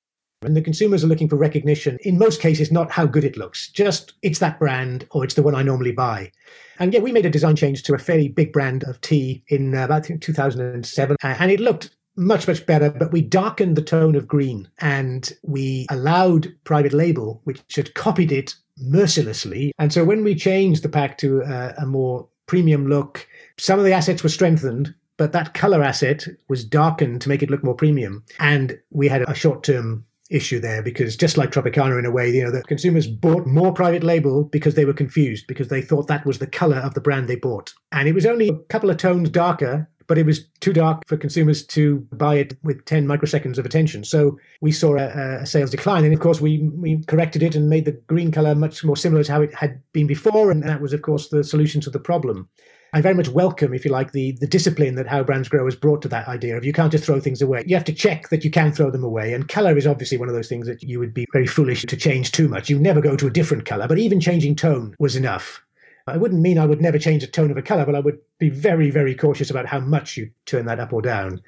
And 0.43 0.57
the 0.57 0.63
consumers 0.63 1.03
are 1.03 1.09
looking 1.09 1.29
for 1.29 1.35
recognition, 1.35 1.99
in 2.03 2.17
most 2.17 2.41
cases, 2.41 2.71
not 2.71 2.93
how 2.93 3.07
good 3.07 3.25
it 3.25 3.37
looks, 3.37 3.71
just 3.71 4.13
it's 4.23 4.39
that 4.39 4.61
brand 4.61 5.05
or 5.11 5.25
it's 5.25 5.35
the 5.35 5.43
one 5.43 5.57
I 5.57 5.65
normally 5.65 5.91
buy. 5.91 6.31
And 6.79 6.95
yeah, 6.95 7.01
we 7.01 7.11
made 7.11 7.27
a 7.27 7.31
design 7.31 7.57
change 7.57 7.83
to 7.83 7.95
a 7.95 7.99
fairly 7.99 8.29
big 8.29 8.53
brand 8.53 8.85
of 8.85 9.01
tea 9.01 9.43
in 9.49 9.75
uh, 9.75 9.85
about 9.85 10.05
2007, 10.05 11.17
and 11.25 11.51
it 11.51 11.59
looked 11.59 11.91
much, 12.19 12.49
much 12.49 12.67
better, 12.67 12.91
but 12.91 13.13
we 13.13 13.23
darkened 13.23 13.77
the 13.77 13.83
tone 13.83 14.17
of 14.17 14.29
green 14.29 14.69
and 14.79 15.33
we 15.43 15.87
allowed 15.91 16.53
private 16.65 16.93
label, 16.93 17.41
which 17.45 17.77
had 17.77 17.95
copied 17.95 18.33
it 18.33 18.55
mercilessly. 18.79 19.73
And 19.79 19.93
so 19.93 20.05
when 20.05 20.25
we 20.25 20.35
changed 20.35 20.83
the 20.83 20.89
pack 20.89 21.17
to 21.19 21.43
a, 21.43 21.75
a 21.83 21.87
more 21.87 22.29
premium 22.47 22.89
look, 22.89 23.27
some 23.57 23.79
of 23.79 23.85
the 23.85 23.93
assets 23.93 24.23
were 24.23 24.29
strengthened, 24.29 24.95
but 25.17 25.33
that 25.33 25.55
color 25.55 25.83
asset 25.83 26.27
was 26.49 26.65
darkened 26.65 27.21
to 27.23 27.29
make 27.29 27.43
it 27.43 27.51
look 27.51 27.65
more 27.65 27.75
premium. 27.75 28.25
And 28.39 28.79
we 28.91 29.09
had 29.09 29.23
a 29.23 29.35
short 29.35 29.63
term 29.63 30.05
issue 30.31 30.61
there 30.61 30.83
because 30.83 31.17
just 31.17 31.37
like 31.39 31.51
Tropicana 31.51 31.99
in 31.99 32.05
a 32.05 32.11
way, 32.11 32.31
you 32.31 32.45
know, 32.45 32.51
the 32.51 32.63
consumers 32.63 33.07
bought 33.07 33.47
more 33.47 33.73
private 33.73 34.03
label 34.03 34.45
because 34.45 34.75
they 34.75 34.85
were 34.85 34.93
confused 34.93 35.47
because 35.47 35.69
they 35.69 35.81
thought 35.81 36.07
that 36.09 36.27
was 36.27 36.39
the 36.39 36.47
color 36.47 36.77
of 36.77 36.95
the 36.95 37.01
brand 37.01 37.29
they 37.29 37.37
bought. 37.37 37.73
And 37.93 38.09
it 38.09 38.15
was 38.15 38.27
only 38.27 38.49
a 38.49 38.59
couple 38.69 38.91
of 38.91 38.99
tones 38.99 39.31
darker 39.31 39.89
but 40.09 40.19
it 40.19 40.27
was 40.27 40.45
too 40.61 40.73
dark 40.73 41.07
for 41.07 41.17
consumers 41.17 41.65
to 41.67 41.99
buy 42.13 42.37
it 42.37 42.57
with 42.65 42.85
10 42.87 43.07
microseconds 43.07 43.59
of 43.59 43.67
attention. 43.67 44.03
So 44.03 44.39
we 44.61 44.73
saw 44.73 44.97
a, 44.97 45.43
a, 45.43 45.47
sales 45.47 45.71
decline. 45.71 46.05
And 46.05 46.15
of 46.15 46.21
course, 46.21 46.41
we, 46.41 46.69
we 46.75 47.05
corrected 47.05 47.43
it 47.43 47.55
and 47.55 47.69
made 47.69 47.85
the 47.85 47.93
green 48.09 48.33
color 48.33 48.55
much 48.55 48.83
more 48.83 48.97
similar 48.97 49.23
to 49.23 49.33
how 49.33 49.43
it 49.43 49.55
had 49.55 49.81
been 49.93 50.07
before. 50.07 50.51
And 50.51 50.63
that 50.65 50.81
was, 50.81 50.93
of 50.93 51.03
course, 51.03 51.29
the 51.29 51.45
solution 51.45 51.81
to 51.83 51.91
the 51.91 52.01
problem. 52.01 52.49
I 52.95 53.03
very 53.03 53.15
much 53.15 53.29
welcome, 53.29 53.75
if 53.75 53.85
you 53.85 53.91
like, 53.91 54.13
the, 54.13 54.33
the 54.41 54.47
discipline 54.47 54.95
that 54.95 55.07
How 55.07 55.23
Brands 55.23 55.51
Grow 55.51 55.67
has 55.67 55.77
brought 55.77 56.01
to 56.03 56.09
that 56.09 56.27
idea 56.27 56.57
of 56.57 56.65
you 56.65 56.73
can't 56.73 56.91
just 56.91 57.05
throw 57.05 57.21
things 57.21 57.43
away. 57.43 57.63
You 57.67 57.77
have 57.77 57.85
to 57.85 57.93
check 57.93 58.31
that 58.31 58.45
you 58.45 58.51
can 58.51 58.73
throw 58.73 58.91
them 58.91 59.05
away. 59.05 59.35
And 59.35 59.47
color 59.47 59.77
is 59.77 59.87
obviously 59.87 60.17
one 60.17 60.31
of 60.31 60.35
those 60.35 60.49
things 60.49 60.67
that 60.67 60.83
you 60.83 60.99
would 60.99 61.13
be 61.13 61.27
very 61.35 61.47
foolish 61.47 61.85
to 61.85 61.97
change 61.99 62.33
too 62.33 62.49
much. 62.49 62.71
You 62.71 62.79
never 62.79 63.03
go 63.03 63.15
to 63.15 63.27
a 63.27 63.31
different 63.31 63.67
color, 63.67 63.87
but 63.87 63.99
even 63.99 64.21
changing 64.21 64.57
tone 64.57 64.97
was 64.99 65.17
enough. 65.17 65.63
I 66.09 66.17
wouldn't 66.17 66.41
mean 66.41 66.59
I 66.59 66.67
would 66.67 66.81
never 66.81 66.99
change 66.99 67.23
the 67.23 67.29
tone 67.29 67.51
of 67.51 67.57
a 67.57 67.63
color, 67.63 67.85
but 67.85 67.95
I 67.95 68.01
would 68.01 68.19
be 68.39 68.51
very, 68.51 68.91
very 68.91 69.15
cautious 69.15 69.51
about 69.51 69.67
how 69.67 69.81
much 69.81 70.17
you 70.17 70.31
turn 70.47 70.67
that 70.67 70.81
up 70.81 70.93
or 70.93 71.03
down. 71.03 71.41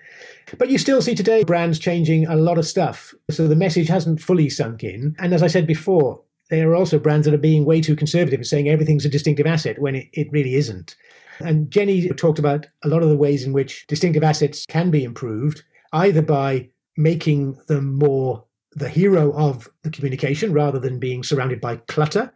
But 0.59 0.71
you 0.71 0.79
still 0.79 1.03
see 1.03 1.15
today 1.15 1.45
brands 1.45 1.79
changing 1.79 2.27
a 2.27 2.37
lot 2.37 2.59
of 2.59 2.67
stuff. 2.67 3.15
So 3.31 3.47
the 3.47 3.57
message 3.57 3.89
hasn't 3.89 4.21
fully 4.21 4.49
sunk 4.49 4.85
in. 4.85 5.15
And 5.19 5.33
as 5.33 5.43
I 5.43 5.49
said 5.49 5.67
before, 5.67 6.21
there 6.51 6.71
are 6.71 6.77
also 6.77 6.99
brands 6.99 7.25
that 7.27 7.35
are 7.35 7.39
being 7.39 7.65
way 7.65 7.81
too 7.81 7.97
conservative 7.97 8.41
and 8.41 8.47
saying 8.47 8.69
everything's 8.69 9.05
a 9.05 9.09
distinctive 9.11 9.47
asset 9.47 9.79
when 9.81 9.95
it, 9.95 10.09
it 10.13 10.31
really 10.33 10.55
isn't. 10.57 10.97
And 11.39 11.71
Jenny 11.71 12.09
talked 12.09 12.39
about 12.39 12.67
a 12.83 12.89
lot 12.89 13.03
of 13.03 13.09
the 13.09 13.17
ways 13.17 13.45
in 13.45 13.53
which 13.53 13.87
distinctive 13.87 14.23
assets 14.23 14.67
can 14.67 14.91
be 14.91 15.05
improved, 15.05 15.63
either 15.93 16.23
by 16.23 16.69
making 16.97 17.59
them 17.69 17.95
more 17.95 18.45
the 18.73 18.89
hero 18.89 19.33
of 19.33 19.69
the 19.83 19.91
communication 19.91 20.53
rather 20.53 20.79
than 20.79 20.99
being 20.99 21.23
surrounded 21.23 21.61
by 21.61 21.77
clutter, 21.77 22.33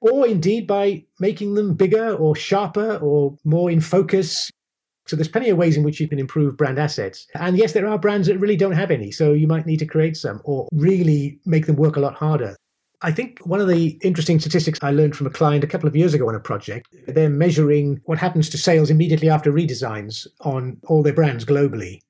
or 0.00 0.26
indeed 0.26 0.66
by 0.66 1.04
making 1.20 1.54
them 1.54 1.74
bigger 1.74 2.14
or 2.14 2.36
sharper 2.36 2.96
or 2.96 3.36
more 3.44 3.70
in 3.70 3.80
focus. 3.80 4.50
So 5.06 5.14
there's 5.14 5.28
plenty 5.28 5.50
of 5.50 5.56
ways 5.56 5.76
in 5.76 5.84
which 5.84 6.00
you 6.00 6.08
can 6.08 6.18
improve 6.18 6.56
brand 6.56 6.78
assets. 6.78 7.26
And 7.34 7.56
yes, 7.56 7.72
there 7.72 7.86
are 7.86 7.98
brands 7.98 8.26
that 8.26 8.38
really 8.38 8.56
don't 8.56 8.72
have 8.72 8.90
any. 8.90 9.12
So 9.12 9.32
you 9.32 9.46
might 9.46 9.66
need 9.66 9.78
to 9.78 9.86
create 9.86 10.16
some 10.16 10.40
or 10.44 10.68
really 10.72 11.38
make 11.46 11.66
them 11.66 11.76
work 11.76 11.96
a 11.96 12.00
lot 12.00 12.14
harder. 12.14 12.56
I 13.02 13.12
think 13.12 13.40
one 13.40 13.60
of 13.60 13.68
the 13.68 13.98
interesting 14.02 14.40
statistics 14.40 14.78
I 14.82 14.90
learned 14.90 15.14
from 15.14 15.26
a 15.26 15.30
client 15.30 15.62
a 15.62 15.66
couple 15.66 15.86
of 15.88 15.94
years 15.94 16.14
ago 16.14 16.28
on 16.28 16.34
a 16.34 16.40
project, 16.40 16.88
they're 17.06 17.28
measuring 17.28 18.00
what 18.04 18.18
happens 18.18 18.48
to 18.50 18.58
sales 18.58 18.90
immediately 18.90 19.28
after 19.28 19.52
redesigns 19.52 20.26
on 20.40 20.78
all 20.84 21.02
their 21.02 21.12
brands 21.12 21.44
globally. 21.44 22.00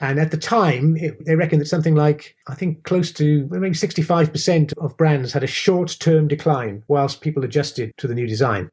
And 0.00 0.18
at 0.20 0.30
the 0.30 0.36
time, 0.36 0.96
it, 0.96 1.24
they 1.24 1.34
reckoned 1.34 1.60
that 1.60 1.66
something 1.66 1.94
like, 1.94 2.36
I 2.46 2.54
think, 2.54 2.84
close 2.84 3.10
to 3.12 3.48
maybe 3.50 3.74
65% 3.74 4.72
of 4.78 4.96
brands 4.96 5.32
had 5.32 5.42
a 5.42 5.48
short 5.48 5.96
term 5.98 6.28
decline 6.28 6.84
whilst 6.88 7.20
people 7.20 7.44
adjusted 7.44 7.92
to 7.96 8.06
the 8.06 8.14
new 8.14 8.26
design. 8.26 8.70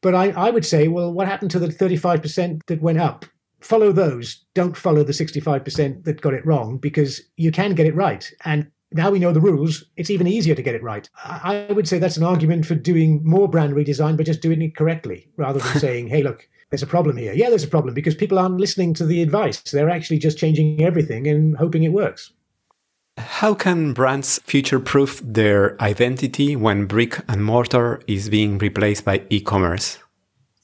But 0.00 0.16
I, 0.16 0.30
I 0.30 0.50
would 0.50 0.66
say, 0.66 0.88
well, 0.88 1.12
what 1.12 1.28
happened 1.28 1.52
to 1.52 1.60
the 1.60 1.68
35% 1.68 2.60
that 2.66 2.82
went 2.82 2.98
up? 2.98 3.24
Follow 3.60 3.92
those. 3.92 4.44
Don't 4.54 4.76
follow 4.76 5.04
the 5.04 5.12
65% 5.12 6.04
that 6.04 6.20
got 6.20 6.34
it 6.34 6.44
wrong 6.44 6.78
because 6.78 7.20
you 7.36 7.52
can 7.52 7.74
get 7.76 7.86
it 7.86 7.94
right. 7.94 8.28
And 8.44 8.68
now 8.90 9.10
we 9.10 9.20
know 9.20 9.32
the 9.32 9.40
rules, 9.40 9.84
it's 9.96 10.10
even 10.10 10.26
easier 10.26 10.56
to 10.56 10.62
get 10.62 10.74
it 10.74 10.82
right. 10.82 11.08
I 11.24 11.68
would 11.70 11.86
say 11.86 12.00
that's 12.00 12.16
an 12.16 12.24
argument 12.24 12.66
for 12.66 12.74
doing 12.74 13.20
more 13.24 13.48
brand 13.48 13.74
redesign, 13.74 14.16
but 14.16 14.26
just 14.26 14.42
doing 14.42 14.60
it 14.60 14.76
correctly 14.76 15.28
rather 15.36 15.60
than 15.60 15.78
saying, 15.78 16.08
hey, 16.08 16.24
look, 16.24 16.48
there's 16.72 16.82
a 16.82 16.86
problem 16.86 17.18
here. 17.18 17.34
Yeah, 17.34 17.50
there's 17.50 17.64
a 17.64 17.68
problem 17.68 17.92
because 17.92 18.14
people 18.14 18.38
aren't 18.38 18.56
listening 18.56 18.94
to 18.94 19.04
the 19.04 19.20
advice. 19.20 19.60
They're 19.60 19.90
actually 19.90 20.18
just 20.18 20.38
changing 20.38 20.82
everything 20.82 21.28
and 21.28 21.54
hoping 21.54 21.82
it 21.82 21.92
works. 21.92 22.32
How 23.18 23.52
can 23.52 23.92
brands 23.92 24.38
future 24.38 24.80
proof 24.80 25.20
their 25.22 25.80
identity 25.82 26.56
when 26.56 26.86
brick 26.86 27.20
and 27.28 27.44
mortar 27.44 28.00
is 28.06 28.30
being 28.30 28.56
replaced 28.56 29.04
by 29.04 29.22
e 29.28 29.38
commerce? 29.40 29.98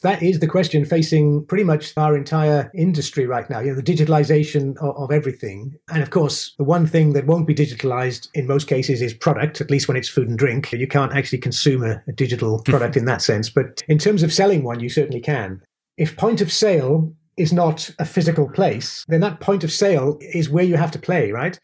That 0.00 0.22
is 0.22 0.38
the 0.38 0.46
question 0.46 0.86
facing 0.86 1.44
pretty 1.44 1.64
much 1.64 1.92
our 1.98 2.16
entire 2.16 2.70
industry 2.74 3.26
right 3.26 3.50
now. 3.50 3.58
You 3.58 3.70
know, 3.70 3.80
the 3.80 3.82
digitalization 3.82 4.78
of, 4.78 4.96
of, 4.96 5.10
everything. 5.10 5.76
And 5.92 6.02
of 6.02 6.10
course, 6.10 6.54
the 6.56 6.64
one 6.64 6.86
thing 6.86 7.14
that 7.14 7.26
won't 7.26 7.48
be 7.48 7.54
digitalized 7.54 8.28
in 8.32 8.46
most 8.46 8.68
cases 8.68 9.02
is 9.02 9.12
product, 9.12 9.60
at 9.60 9.70
least 9.70 9.88
when 9.88 9.96
it's 9.96 10.08
food 10.08 10.28
and 10.28 10.38
drink. 10.38 10.72
You 10.72 10.86
can't 10.86 11.12
actually 11.14 11.38
consume 11.38 11.82
a, 11.82 12.00
a 12.06 12.12
digital 12.12 12.62
product 12.62 12.96
in 13.00 13.06
that 13.06 13.20
sense. 13.20 13.50
But 13.50 13.82
in 13.88 13.98
terms 13.98 14.22
of 14.22 14.32
selling 14.32 14.62
one, 14.62 14.80
you 14.80 14.88
certainly 14.88 15.20
can. 15.20 15.60
If 15.98 16.16
point 16.16 16.40
of 16.40 16.50
sale 16.50 17.12
is 17.36 17.52
not 17.52 17.90
a 17.98 18.04
physical 18.04 18.48
place, 18.48 19.04
then 19.08 19.20
that 19.20 19.40
point 19.40 19.64
of 19.64 19.72
sale 19.72 20.18
is 20.20 20.48
where 20.48 20.64
you 20.64 20.76
have 20.76 20.90
to 20.92 20.98
play, 20.98 21.30
right? 21.30 21.58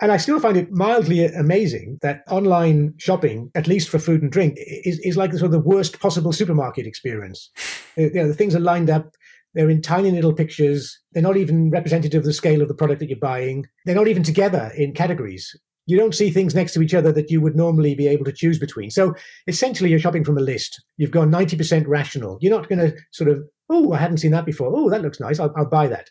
And 0.00 0.10
I 0.10 0.16
still 0.16 0.40
find 0.40 0.56
it 0.56 0.72
mildly 0.72 1.24
amazing 1.24 1.98
that 2.02 2.22
online 2.28 2.94
shopping, 2.98 3.50
at 3.54 3.68
least 3.68 3.88
for 3.88 3.98
food 3.98 4.22
and 4.22 4.32
drink, 4.32 4.56
is, 4.58 4.98
is 5.00 5.16
like 5.16 5.30
the 5.30 5.38
sort 5.38 5.46
of 5.46 5.52
the 5.52 5.68
worst 5.68 6.00
possible 6.00 6.32
supermarket 6.32 6.86
experience. 6.86 7.50
you 7.96 8.10
know, 8.14 8.26
the 8.26 8.34
things 8.34 8.56
are 8.56 8.60
lined 8.60 8.90
up, 8.90 9.14
they're 9.54 9.70
in 9.70 9.82
tiny 9.82 10.10
little 10.10 10.32
pictures, 10.32 10.98
they're 11.12 11.22
not 11.22 11.36
even 11.36 11.70
representative 11.70 12.20
of 12.20 12.24
the 12.24 12.32
scale 12.32 12.60
of 12.60 12.68
the 12.68 12.74
product 12.74 13.00
that 13.00 13.08
you're 13.08 13.18
buying, 13.18 13.66
they're 13.86 13.94
not 13.94 14.08
even 14.08 14.24
together 14.24 14.72
in 14.76 14.94
categories. 14.94 15.54
You 15.86 15.98
don't 15.98 16.14
see 16.14 16.30
things 16.30 16.54
next 16.54 16.72
to 16.74 16.82
each 16.82 16.94
other 16.94 17.12
that 17.12 17.30
you 17.30 17.40
would 17.40 17.56
normally 17.56 17.94
be 17.94 18.08
able 18.08 18.24
to 18.24 18.32
choose 18.32 18.58
between. 18.58 18.90
So 18.90 19.14
essentially, 19.46 19.90
you're 19.90 19.98
shopping 19.98 20.24
from 20.24 20.38
a 20.38 20.40
list. 20.42 20.82
You've 20.96 21.10
gone 21.10 21.30
90% 21.30 21.84
rational. 21.86 22.38
You're 22.40 22.56
not 22.56 22.68
going 22.68 22.78
to 22.78 22.96
sort 23.12 23.28
of, 23.28 23.44
oh, 23.70 23.92
I 23.92 23.98
hadn't 23.98 24.18
seen 24.18 24.32
that 24.32 24.46
before. 24.46 24.72
Oh, 24.74 24.90
that 24.90 25.02
looks 25.02 25.20
nice. 25.20 25.38
I'll, 25.40 25.52
I'll 25.56 25.68
buy 25.68 25.88
that. 25.88 26.10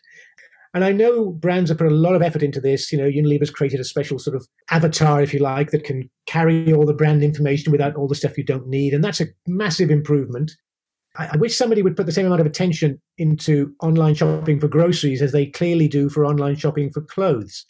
And 0.74 0.84
I 0.84 0.90
know 0.90 1.30
brands 1.30 1.70
have 1.70 1.78
put 1.78 1.86
a 1.86 1.94
lot 1.94 2.16
of 2.16 2.22
effort 2.22 2.42
into 2.42 2.60
this. 2.60 2.90
You 2.90 2.98
know, 2.98 3.08
Unilever's 3.08 3.50
created 3.50 3.78
a 3.78 3.84
special 3.84 4.18
sort 4.18 4.34
of 4.34 4.48
avatar, 4.72 5.22
if 5.22 5.32
you 5.32 5.38
like, 5.38 5.70
that 5.70 5.84
can 5.84 6.10
carry 6.26 6.72
all 6.72 6.84
the 6.84 6.92
brand 6.92 7.22
information 7.22 7.70
without 7.70 7.94
all 7.94 8.08
the 8.08 8.16
stuff 8.16 8.36
you 8.36 8.44
don't 8.44 8.66
need. 8.66 8.92
And 8.92 9.04
that's 9.04 9.20
a 9.20 9.26
massive 9.46 9.90
improvement. 9.90 10.50
I, 11.16 11.28
I 11.32 11.36
wish 11.36 11.56
somebody 11.56 11.80
would 11.82 11.96
put 11.96 12.06
the 12.06 12.12
same 12.12 12.26
amount 12.26 12.40
of 12.40 12.46
attention 12.46 13.00
into 13.18 13.72
online 13.82 14.14
shopping 14.14 14.58
for 14.58 14.66
groceries 14.66 15.22
as 15.22 15.30
they 15.30 15.46
clearly 15.46 15.86
do 15.86 16.08
for 16.08 16.26
online 16.26 16.56
shopping 16.56 16.90
for 16.90 17.02
clothes. 17.02 17.64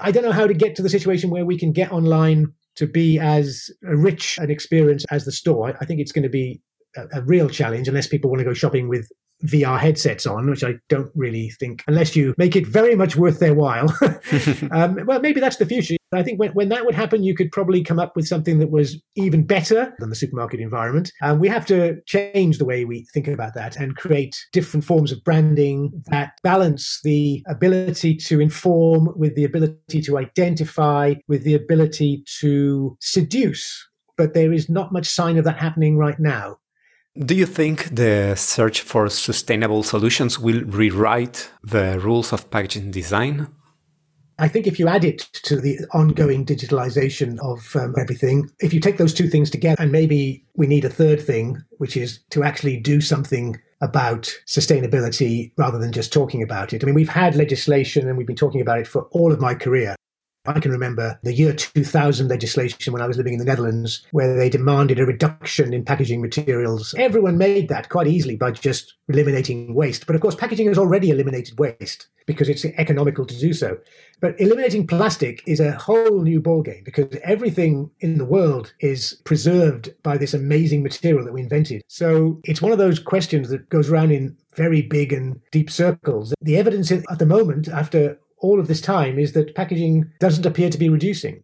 I 0.00 0.12
don't 0.12 0.22
know 0.22 0.32
how 0.32 0.46
to 0.46 0.54
get 0.54 0.76
to 0.76 0.82
the 0.82 0.88
situation 0.88 1.30
where 1.30 1.44
we 1.44 1.58
can 1.58 1.72
get 1.72 1.90
online 1.90 2.52
to 2.76 2.86
be 2.86 3.18
as 3.18 3.70
rich 3.82 4.38
an 4.38 4.50
experience 4.50 5.04
as 5.10 5.24
the 5.24 5.32
store. 5.32 5.70
I, 5.70 5.74
I 5.80 5.84
think 5.84 6.00
it's 6.00 6.12
going 6.12 6.22
to 6.22 6.28
be 6.28 6.60
a, 6.96 7.18
a 7.18 7.22
real 7.22 7.48
challenge 7.48 7.88
unless 7.88 8.06
people 8.06 8.30
want 8.30 8.40
to 8.40 8.44
go 8.44 8.54
shopping 8.54 8.88
with 8.88 9.08
VR 9.44 9.78
headsets 9.78 10.26
on, 10.26 10.48
which 10.48 10.64
I 10.64 10.74
don't 10.88 11.10
really 11.14 11.50
think, 11.50 11.84
unless 11.86 12.16
you 12.16 12.34
make 12.38 12.56
it 12.56 12.66
very 12.66 12.94
much 12.94 13.16
worth 13.16 13.38
their 13.38 13.54
while. 13.54 13.94
um, 14.70 14.98
well, 15.06 15.20
maybe 15.20 15.40
that's 15.40 15.56
the 15.56 15.66
future. 15.66 15.96
I 16.12 16.22
think 16.22 16.38
when, 16.38 16.52
when 16.52 16.68
that 16.70 16.86
would 16.86 16.94
happen, 16.94 17.24
you 17.24 17.34
could 17.34 17.50
probably 17.52 17.82
come 17.82 17.98
up 17.98 18.14
with 18.16 18.26
something 18.26 18.58
that 18.60 18.70
was 18.70 19.02
even 19.16 19.44
better 19.44 19.94
than 19.98 20.08
the 20.08 20.16
supermarket 20.16 20.60
environment. 20.60 21.12
And 21.20 21.40
we 21.40 21.48
have 21.48 21.66
to 21.66 22.00
change 22.06 22.58
the 22.58 22.64
way 22.64 22.84
we 22.84 23.06
think 23.12 23.28
about 23.28 23.54
that 23.54 23.76
and 23.76 23.96
create 23.96 24.36
different 24.52 24.84
forms 24.84 25.12
of 25.12 25.22
branding 25.24 25.90
that 26.06 26.32
balance 26.42 27.00
the 27.02 27.42
ability 27.48 28.16
to 28.16 28.40
inform 28.40 29.10
with 29.16 29.34
the 29.34 29.44
ability 29.44 30.00
to 30.02 30.16
identify, 30.16 31.14
with 31.28 31.42
the 31.42 31.54
ability 31.54 32.24
to 32.40 32.96
seduce. 33.00 33.86
But 34.16 34.32
there 34.32 34.52
is 34.52 34.70
not 34.70 34.92
much 34.92 35.06
sign 35.06 35.36
of 35.36 35.44
that 35.44 35.58
happening 35.58 35.98
right 35.98 36.18
now. 36.18 36.56
Do 37.18 37.34
you 37.34 37.46
think 37.46 37.94
the 37.94 38.34
search 38.36 38.82
for 38.82 39.08
sustainable 39.08 39.82
solutions 39.82 40.38
will 40.38 40.62
rewrite 40.64 41.50
the 41.62 41.98
rules 41.98 42.30
of 42.30 42.50
packaging 42.50 42.90
design? 42.90 43.48
I 44.38 44.48
think 44.48 44.66
if 44.66 44.78
you 44.78 44.86
add 44.86 45.02
it 45.02 45.20
to 45.44 45.58
the 45.58 45.78
ongoing 45.94 46.44
digitalization 46.44 47.38
of 47.38 47.74
um, 47.74 47.94
everything, 47.98 48.50
if 48.58 48.74
you 48.74 48.80
take 48.80 48.98
those 48.98 49.14
two 49.14 49.28
things 49.28 49.48
together, 49.48 49.82
and 49.82 49.90
maybe 49.90 50.44
we 50.56 50.66
need 50.66 50.84
a 50.84 50.90
third 50.90 51.22
thing, 51.22 51.62
which 51.78 51.96
is 51.96 52.20
to 52.30 52.42
actually 52.42 52.78
do 52.78 53.00
something 53.00 53.58
about 53.80 54.30
sustainability 54.46 55.52
rather 55.56 55.78
than 55.78 55.92
just 55.92 56.12
talking 56.12 56.42
about 56.42 56.74
it. 56.74 56.82
I 56.82 56.86
mean, 56.86 56.94
we've 56.94 57.08
had 57.08 57.34
legislation 57.34 58.08
and 58.08 58.18
we've 58.18 58.26
been 58.26 58.36
talking 58.36 58.60
about 58.60 58.78
it 58.78 58.86
for 58.86 59.04
all 59.12 59.32
of 59.32 59.40
my 59.40 59.54
career. 59.54 59.96
I 60.46 60.60
can 60.60 60.70
remember 60.70 61.18
the 61.22 61.34
year 61.34 61.52
2000 61.52 62.28
legislation 62.28 62.92
when 62.92 63.02
I 63.02 63.06
was 63.06 63.16
living 63.16 63.32
in 63.32 63.38
the 63.38 63.44
Netherlands, 63.44 64.06
where 64.12 64.36
they 64.36 64.48
demanded 64.48 64.98
a 64.98 65.06
reduction 65.06 65.72
in 65.74 65.84
packaging 65.84 66.22
materials. 66.22 66.94
Everyone 66.98 67.38
made 67.38 67.68
that 67.68 67.88
quite 67.88 68.06
easily 68.06 68.36
by 68.36 68.50
just 68.52 68.94
eliminating 69.08 69.74
waste. 69.74 70.06
But 70.06 70.16
of 70.16 70.22
course, 70.22 70.34
packaging 70.34 70.68
has 70.68 70.78
already 70.78 71.10
eliminated 71.10 71.58
waste 71.58 72.08
because 72.26 72.48
it's 72.48 72.64
economical 72.64 73.24
to 73.24 73.38
do 73.38 73.52
so. 73.52 73.78
But 74.20 74.38
eliminating 74.40 74.86
plastic 74.86 75.42
is 75.46 75.60
a 75.60 75.72
whole 75.72 76.22
new 76.22 76.40
ballgame 76.40 76.84
because 76.84 77.16
everything 77.22 77.90
in 78.00 78.18
the 78.18 78.24
world 78.24 78.72
is 78.80 79.20
preserved 79.24 79.94
by 80.02 80.18
this 80.18 80.34
amazing 80.34 80.82
material 80.82 81.24
that 81.24 81.32
we 81.32 81.42
invented. 81.42 81.82
So 81.86 82.40
it's 82.44 82.62
one 82.62 82.72
of 82.72 82.78
those 82.78 82.98
questions 82.98 83.48
that 83.50 83.68
goes 83.68 83.90
around 83.90 84.10
in 84.10 84.36
very 84.54 84.82
big 84.82 85.12
and 85.12 85.40
deep 85.52 85.70
circles. 85.70 86.34
The 86.40 86.56
evidence 86.56 86.90
at 86.90 87.18
the 87.18 87.26
moment, 87.26 87.68
after 87.68 88.18
all 88.38 88.60
of 88.60 88.68
this 88.68 88.80
time 88.80 89.18
is 89.18 89.32
that 89.32 89.54
packaging 89.54 90.10
doesn't 90.20 90.46
appear 90.46 90.70
to 90.70 90.78
be 90.78 90.88
reducing. 90.88 91.42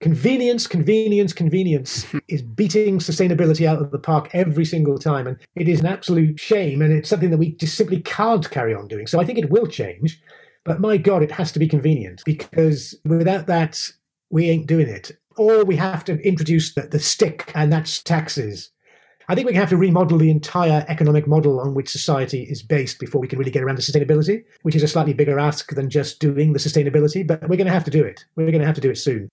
Convenience, 0.00 0.68
convenience, 0.68 1.32
convenience 1.32 2.06
is 2.28 2.40
beating 2.40 2.98
sustainability 2.98 3.66
out 3.66 3.82
of 3.82 3.90
the 3.90 3.98
park 3.98 4.30
every 4.32 4.64
single 4.64 4.98
time. 4.98 5.26
And 5.26 5.36
it 5.56 5.68
is 5.68 5.80
an 5.80 5.86
absolute 5.86 6.38
shame. 6.38 6.82
And 6.82 6.92
it's 6.92 7.08
something 7.08 7.30
that 7.30 7.38
we 7.38 7.52
just 7.52 7.76
simply 7.76 8.00
can't 8.00 8.48
carry 8.50 8.74
on 8.74 8.86
doing. 8.86 9.08
So 9.08 9.20
I 9.20 9.24
think 9.24 9.38
it 9.38 9.50
will 9.50 9.66
change. 9.66 10.20
But 10.64 10.80
my 10.80 10.98
God, 10.98 11.22
it 11.22 11.32
has 11.32 11.50
to 11.52 11.58
be 11.58 11.66
convenient 11.66 12.22
because 12.24 12.94
without 13.04 13.46
that, 13.46 13.90
we 14.30 14.50
ain't 14.50 14.66
doing 14.66 14.88
it. 14.88 15.12
Or 15.36 15.64
we 15.64 15.76
have 15.76 16.04
to 16.04 16.20
introduce 16.26 16.74
the, 16.74 16.82
the 16.82 16.98
stick, 16.98 17.50
and 17.54 17.72
that's 17.72 18.02
taxes. 18.02 18.70
I 19.30 19.34
think 19.34 19.46
we 19.46 19.54
have 19.54 19.68
to 19.68 19.76
remodel 19.76 20.16
the 20.16 20.30
entire 20.30 20.86
economic 20.88 21.26
model 21.26 21.60
on 21.60 21.74
which 21.74 21.90
society 21.90 22.44
is 22.44 22.62
based 22.62 22.98
before 22.98 23.20
we 23.20 23.28
can 23.28 23.38
really 23.38 23.50
get 23.50 23.62
around 23.62 23.76
to 23.76 23.82
sustainability, 23.82 24.42
which 24.62 24.74
is 24.74 24.82
a 24.82 24.88
slightly 24.88 25.12
bigger 25.12 25.38
ask 25.38 25.74
than 25.74 25.90
just 25.90 26.18
doing 26.18 26.54
the 26.54 26.58
sustainability, 26.58 27.26
but 27.26 27.42
we're 27.42 27.56
going 27.56 27.66
to 27.66 27.72
have 27.72 27.84
to 27.84 27.90
do 27.90 28.02
it. 28.02 28.24
We're 28.36 28.50
going 28.50 28.60
to 28.60 28.66
have 28.66 28.76
to 28.76 28.80
do 28.80 28.90
it 28.90 28.96
soon. 28.96 29.28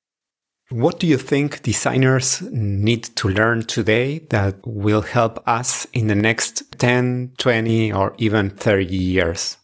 What 0.70 1.00
do 1.00 1.08
you 1.08 1.18
think 1.18 1.62
designers 1.62 2.42
need 2.42 3.04
to 3.16 3.30
learn 3.30 3.64
today 3.64 4.20
that 4.32 4.56
will 4.66 5.02
help 5.02 5.42
us 5.48 5.86
in 5.94 6.08
the 6.08 6.16
next 6.16 6.78
10, 6.80 7.34
20, 7.38 7.94
or 7.94 8.16
even 8.18 8.50
30 8.50 8.94
years? 8.94 9.58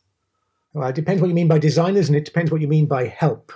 Well, 0.74 0.88
it 0.88 0.96
depends 0.96 1.22
what 1.22 1.28
you 1.28 1.34
mean 1.34 1.50
by 1.50 1.60
designers, 1.60 2.08
and 2.08 2.16
it 2.16 2.24
depends 2.24 2.52
what 2.52 2.62
you 2.62 2.68
mean 2.70 2.86
by 2.86 3.08
help. 3.08 3.52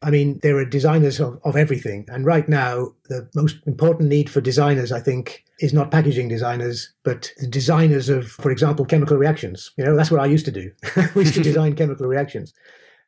I 0.00 0.10
mean, 0.10 0.38
there 0.42 0.56
are 0.56 0.64
designers 0.64 1.18
of, 1.18 1.40
of 1.44 1.56
everything. 1.56 2.06
And 2.08 2.24
right 2.24 2.48
now, 2.48 2.92
the 3.08 3.28
most 3.34 3.56
important 3.66 4.08
need 4.08 4.30
for 4.30 4.40
designers, 4.40 4.92
I 4.92 5.00
think, 5.00 5.44
is 5.58 5.72
not 5.72 5.90
packaging 5.90 6.28
designers, 6.28 6.92
but 7.02 7.32
the 7.38 7.48
designers 7.48 8.08
of, 8.08 8.30
for 8.30 8.50
example, 8.50 8.84
chemical 8.84 9.16
reactions. 9.16 9.72
You 9.76 9.84
know, 9.84 9.96
that's 9.96 10.10
what 10.10 10.20
I 10.20 10.26
used 10.26 10.44
to 10.44 10.52
do. 10.52 10.70
we 11.14 11.22
used 11.22 11.34
to 11.34 11.42
design 11.42 11.74
chemical 11.76 12.06
reactions. 12.06 12.54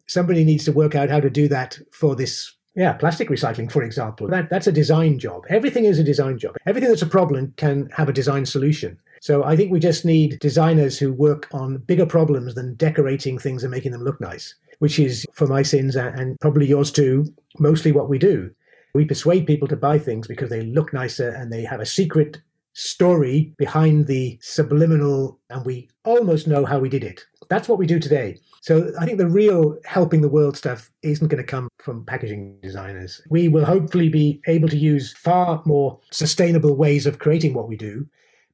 Somebody 0.06 0.44
needs 0.44 0.64
to 0.64 0.72
work 0.72 0.96
out 0.96 1.10
how 1.10 1.20
to 1.20 1.30
do 1.30 1.46
that 1.48 1.78
for 1.92 2.16
this 2.16 2.52
Yeah, 2.74 2.94
plastic 2.94 3.28
recycling, 3.28 3.70
for 3.70 3.84
example, 3.84 4.26
that, 4.26 4.50
that's 4.50 4.66
a 4.66 4.72
design 4.72 5.20
job. 5.20 5.44
Everything 5.48 5.84
is 5.84 6.00
a 6.00 6.04
design 6.04 6.38
job. 6.38 6.56
Everything 6.66 6.88
that's 6.88 7.02
a 7.02 7.06
problem 7.06 7.54
can 7.56 7.88
have 7.90 8.08
a 8.08 8.12
design 8.12 8.46
solution. 8.46 8.98
So 9.20 9.44
I 9.44 9.54
think 9.54 9.70
we 9.70 9.78
just 9.78 10.04
need 10.04 10.38
designers 10.40 10.98
who 10.98 11.12
work 11.12 11.46
on 11.52 11.78
bigger 11.78 12.06
problems 12.06 12.54
than 12.54 12.74
decorating 12.74 13.38
things 13.38 13.62
and 13.62 13.70
making 13.70 13.92
them 13.92 14.02
look 14.02 14.20
nice, 14.20 14.54
which 14.80 14.98
is, 14.98 15.24
for 15.32 15.46
my 15.46 15.62
sins 15.62 15.96
and 15.96 16.38
probably 16.40 16.66
yours 16.66 16.90
too, 16.90 17.24
mostly 17.58 17.92
what 17.92 18.10
we 18.10 18.18
do. 18.18 18.50
We 18.92 19.04
persuade 19.04 19.46
people 19.46 19.68
to 19.68 19.76
buy 19.76 19.98
things 19.98 20.26
because 20.26 20.50
they 20.50 20.62
look 20.62 20.92
nicer 20.92 21.30
and 21.30 21.52
they 21.52 21.62
have 21.62 21.80
a 21.80 21.86
secret 21.86 22.42
story 22.72 23.54
behind 23.56 24.06
the 24.06 24.38
subliminal, 24.40 25.38
and 25.50 25.64
we 25.64 25.88
almost 26.04 26.46
know 26.46 26.64
how 26.64 26.78
we 26.78 26.88
did 26.88 27.04
it. 27.04 27.24
That's 27.48 27.68
what 27.68 27.78
we 27.78 27.86
do 27.86 27.98
today. 27.98 28.38
So 28.62 28.92
I 28.98 29.04
think 29.04 29.18
the 29.18 29.28
real 29.28 29.76
helping 29.84 30.20
the 30.20 30.28
world 30.28 30.56
stuff 30.56 30.90
isn't 31.02 31.28
going 31.28 31.42
to 31.42 31.50
come 31.50 31.68
from 31.78 32.04
packaging 32.04 32.58
designers. 32.62 33.20
We 33.30 33.48
will 33.48 33.64
hopefully 33.64 34.08
be 34.08 34.40
able 34.46 34.68
to 34.68 34.76
use 34.76 35.12
far 35.12 35.62
more 35.66 35.98
sustainable 36.10 36.76
ways 36.76 37.06
of 37.06 37.18
creating 37.18 37.54
what 37.54 37.68
we 37.68 37.76
do 37.76 38.06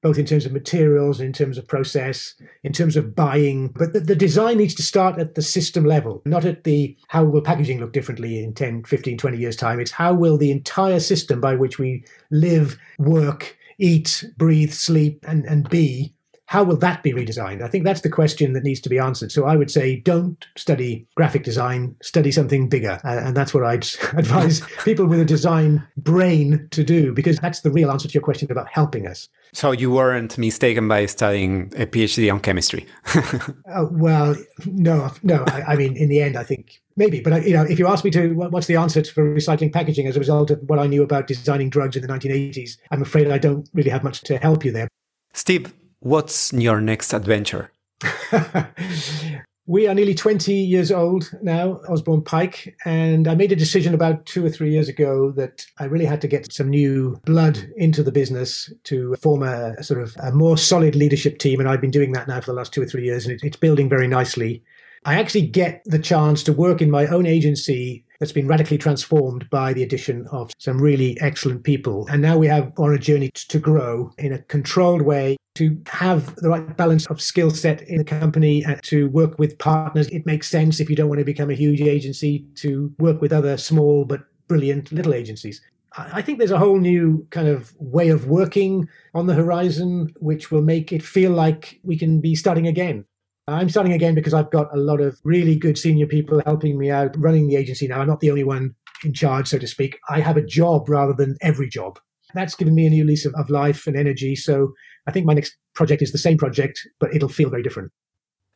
both 0.02 0.18
in 0.18 0.26
terms 0.26 0.46
of 0.46 0.52
materials, 0.52 1.20
in 1.20 1.32
terms 1.32 1.58
of 1.58 1.66
process, 1.66 2.34
in 2.62 2.72
terms 2.72 2.96
of 2.96 3.14
buying. 3.14 3.68
But 3.68 3.92
the, 3.92 4.00
the, 4.00 4.16
design 4.16 4.58
needs 4.58 4.74
to 4.74 4.82
start 4.82 5.18
at 5.18 5.34
the 5.34 5.42
system 5.42 5.84
level, 5.84 6.22
not 6.24 6.44
at 6.44 6.64
the 6.64 6.96
how 7.08 7.24
will 7.24 7.40
packaging 7.40 7.80
look 7.80 7.92
differently 7.92 8.42
in 8.42 8.54
10, 8.54 8.84
15, 8.84 9.18
20 9.18 9.38
years' 9.38 9.56
time. 9.56 9.80
It's 9.80 9.90
how 9.90 10.14
will 10.14 10.36
the 10.36 10.50
entire 10.50 11.00
system 11.00 11.40
by 11.40 11.54
which 11.54 11.78
we 11.78 12.04
live, 12.30 12.78
work, 12.98 13.56
eat, 13.78 14.24
breathe, 14.36 14.72
sleep, 14.72 15.24
and, 15.28 15.44
and 15.44 15.68
be 15.68 16.15
how 16.46 16.62
will 16.62 16.76
that 16.76 17.02
be 17.02 17.12
redesigned? 17.12 17.62
I 17.62 17.68
think 17.68 17.84
that's 17.84 18.02
the 18.02 18.08
question 18.08 18.52
that 18.52 18.62
needs 18.62 18.80
to 18.80 18.88
be 18.88 18.98
answered. 18.98 19.32
So 19.32 19.46
I 19.46 19.56
would 19.56 19.70
say 19.70 19.96
don't 19.96 20.46
study 20.56 21.06
graphic 21.16 21.42
design, 21.42 21.96
study 22.02 22.30
something 22.30 22.68
bigger. 22.68 23.00
And 23.02 23.36
that's 23.36 23.52
what 23.52 23.64
I'd 23.64 23.86
advise 24.16 24.60
people 24.84 25.06
with 25.06 25.20
a 25.20 25.24
design 25.24 25.86
brain 25.96 26.68
to 26.70 26.84
do, 26.84 27.12
because 27.12 27.38
that's 27.38 27.60
the 27.60 27.70
real 27.70 27.90
answer 27.90 28.06
to 28.06 28.14
your 28.14 28.22
question 28.22 28.50
about 28.50 28.68
helping 28.68 29.06
us. 29.06 29.28
So 29.52 29.72
you 29.72 29.90
weren't 29.90 30.38
mistaken 30.38 30.86
by 30.86 31.06
studying 31.06 31.72
a 31.76 31.86
PhD 31.86 32.32
on 32.32 32.40
chemistry? 32.40 32.86
uh, 33.14 33.86
well, 33.90 34.36
no, 34.66 35.10
no. 35.22 35.44
I, 35.48 35.62
I, 35.72 35.76
mean, 35.76 35.96
in 35.96 36.08
the 36.08 36.20
end, 36.20 36.36
I 36.36 36.44
think 36.44 36.80
maybe. 36.96 37.20
But 37.20 37.44
you 37.44 37.54
know, 37.54 37.62
if 37.64 37.78
you 37.78 37.88
ask 37.88 38.04
me 38.04 38.10
to, 38.12 38.34
what's 38.34 38.66
the 38.66 38.76
answer 38.76 39.02
for 39.02 39.34
recycling 39.34 39.72
packaging 39.72 40.06
as 40.06 40.14
a 40.14 40.20
result 40.20 40.50
of 40.50 40.60
what 40.66 40.78
I 40.78 40.86
knew 40.86 41.02
about 41.02 41.26
designing 41.26 41.70
drugs 41.70 41.96
in 41.96 42.02
the 42.02 42.08
1980s, 42.08 42.78
I'm 42.92 43.02
afraid 43.02 43.30
I 43.30 43.38
don't 43.38 43.68
really 43.74 43.90
have 43.90 44.04
much 44.04 44.20
to 44.22 44.38
help 44.38 44.64
you 44.64 44.70
there. 44.70 44.88
Steve, 45.32 45.72
What's 46.06 46.52
your 46.52 46.80
next 46.80 47.12
adventure? 47.12 47.72
we 49.66 49.88
are 49.88 49.94
nearly 49.94 50.14
20 50.14 50.54
years 50.54 50.92
old 50.92 51.28
now, 51.42 51.80
Osborne 51.88 52.22
Pike, 52.22 52.76
and 52.84 53.26
I 53.26 53.34
made 53.34 53.50
a 53.50 53.56
decision 53.56 53.92
about 53.92 54.24
two 54.24 54.46
or 54.46 54.48
three 54.48 54.70
years 54.70 54.88
ago 54.88 55.32
that 55.32 55.66
I 55.80 55.86
really 55.86 56.04
had 56.04 56.20
to 56.20 56.28
get 56.28 56.52
some 56.52 56.70
new 56.70 57.20
blood 57.24 57.58
into 57.76 58.04
the 58.04 58.12
business 58.12 58.72
to 58.84 59.16
form 59.16 59.42
a, 59.42 59.74
a 59.78 59.82
sort 59.82 60.00
of 60.00 60.16
a 60.22 60.30
more 60.30 60.56
solid 60.56 60.94
leadership 60.94 61.40
team. 61.40 61.58
And 61.58 61.68
I've 61.68 61.80
been 61.80 61.90
doing 61.90 62.12
that 62.12 62.28
now 62.28 62.40
for 62.40 62.52
the 62.52 62.56
last 62.56 62.72
two 62.72 62.82
or 62.82 62.86
three 62.86 63.02
years, 63.02 63.26
and 63.26 63.34
it, 63.34 63.40
it's 63.42 63.56
building 63.56 63.88
very 63.88 64.06
nicely. 64.06 64.62
I 65.06 65.18
actually 65.18 65.48
get 65.48 65.82
the 65.86 65.98
chance 65.98 66.44
to 66.44 66.52
work 66.52 66.80
in 66.80 66.88
my 66.88 67.08
own 67.08 67.26
agency 67.26 68.04
that's 68.20 68.30
been 68.30 68.46
radically 68.46 68.78
transformed 68.78 69.50
by 69.50 69.72
the 69.72 69.82
addition 69.82 70.28
of 70.28 70.52
some 70.60 70.80
really 70.80 71.20
excellent 71.20 71.64
people. 71.64 72.06
And 72.08 72.22
now 72.22 72.38
we 72.38 72.46
have 72.46 72.72
on 72.78 72.94
a 72.94 72.98
journey 72.98 73.30
to 73.34 73.58
grow 73.58 74.12
in 74.18 74.32
a 74.32 74.42
controlled 74.42 75.02
way, 75.02 75.36
to 75.56 75.80
have 75.86 76.34
the 76.36 76.48
right 76.48 76.76
balance 76.76 77.06
of 77.06 77.20
skill 77.20 77.50
set 77.50 77.82
in 77.82 77.98
the 77.98 78.04
company 78.04 78.64
and 78.64 78.82
to 78.84 79.08
work 79.08 79.38
with 79.38 79.58
partners. 79.58 80.08
It 80.08 80.26
makes 80.26 80.48
sense 80.48 80.80
if 80.80 80.88
you 80.88 80.96
don't 80.96 81.08
want 81.08 81.18
to 81.18 81.24
become 81.24 81.50
a 81.50 81.54
huge 81.54 81.80
agency 81.80 82.46
to 82.56 82.92
work 82.98 83.20
with 83.20 83.32
other 83.32 83.56
small 83.56 84.04
but 84.04 84.20
brilliant 84.48 84.92
little 84.92 85.14
agencies. 85.14 85.60
I 85.98 86.20
think 86.20 86.38
there's 86.38 86.50
a 86.50 86.58
whole 86.58 86.78
new 86.78 87.26
kind 87.30 87.48
of 87.48 87.74
way 87.78 88.10
of 88.10 88.26
working 88.26 88.88
on 89.14 89.26
the 89.26 89.34
horizon, 89.34 90.12
which 90.16 90.50
will 90.50 90.60
make 90.60 90.92
it 90.92 91.02
feel 91.02 91.30
like 91.30 91.80
we 91.82 91.96
can 91.96 92.20
be 92.20 92.34
starting 92.34 92.66
again. 92.66 93.06
I'm 93.48 93.70
starting 93.70 93.92
again 93.92 94.14
because 94.14 94.34
I've 94.34 94.50
got 94.50 94.72
a 94.74 94.78
lot 94.78 95.00
of 95.00 95.18
really 95.24 95.56
good 95.56 95.78
senior 95.78 96.06
people 96.06 96.42
helping 96.44 96.78
me 96.78 96.90
out 96.90 97.14
running 97.16 97.46
the 97.46 97.56
agency 97.56 97.86
now. 97.86 98.00
I'm 98.00 98.08
not 98.08 98.20
the 98.20 98.30
only 98.30 98.44
one 98.44 98.74
in 99.04 99.14
charge, 99.14 99.48
so 99.48 99.58
to 99.58 99.66
speak. 99.66 99.98
I 100.08 100.20
have 100.20 100.36
a 100.36 100.44
job 100.44 100.88
rather 100.88 101.12
than 101.12 101.36
every 101.40 101.68
job. 101.68 101.98
That's 102.34 102.56
given 102.56 102.74
me 102.74 102.86
a 102.86 102.90
new 102.90 103.04
lease 103.04 103.24
of, 103.24 103.34
of 103.34 103.48
life 103.48 103.86
and 103.86 103.96
energy. 103.96 104.36
So 104.36 104.72
I 105.06 105.12
think 105.12 105.26
my 105.26 105.34
next 105.34 105.56
project 105.74 106.02
is 106.02 106.12
the 106.12 106.18
same 106.18 106.36
project, 106.36 106.86
but 106.98 107.14
it'll 107.14 107.28
feel 107.28 107.50
very 107.50 107.62
different. 107.62 107.92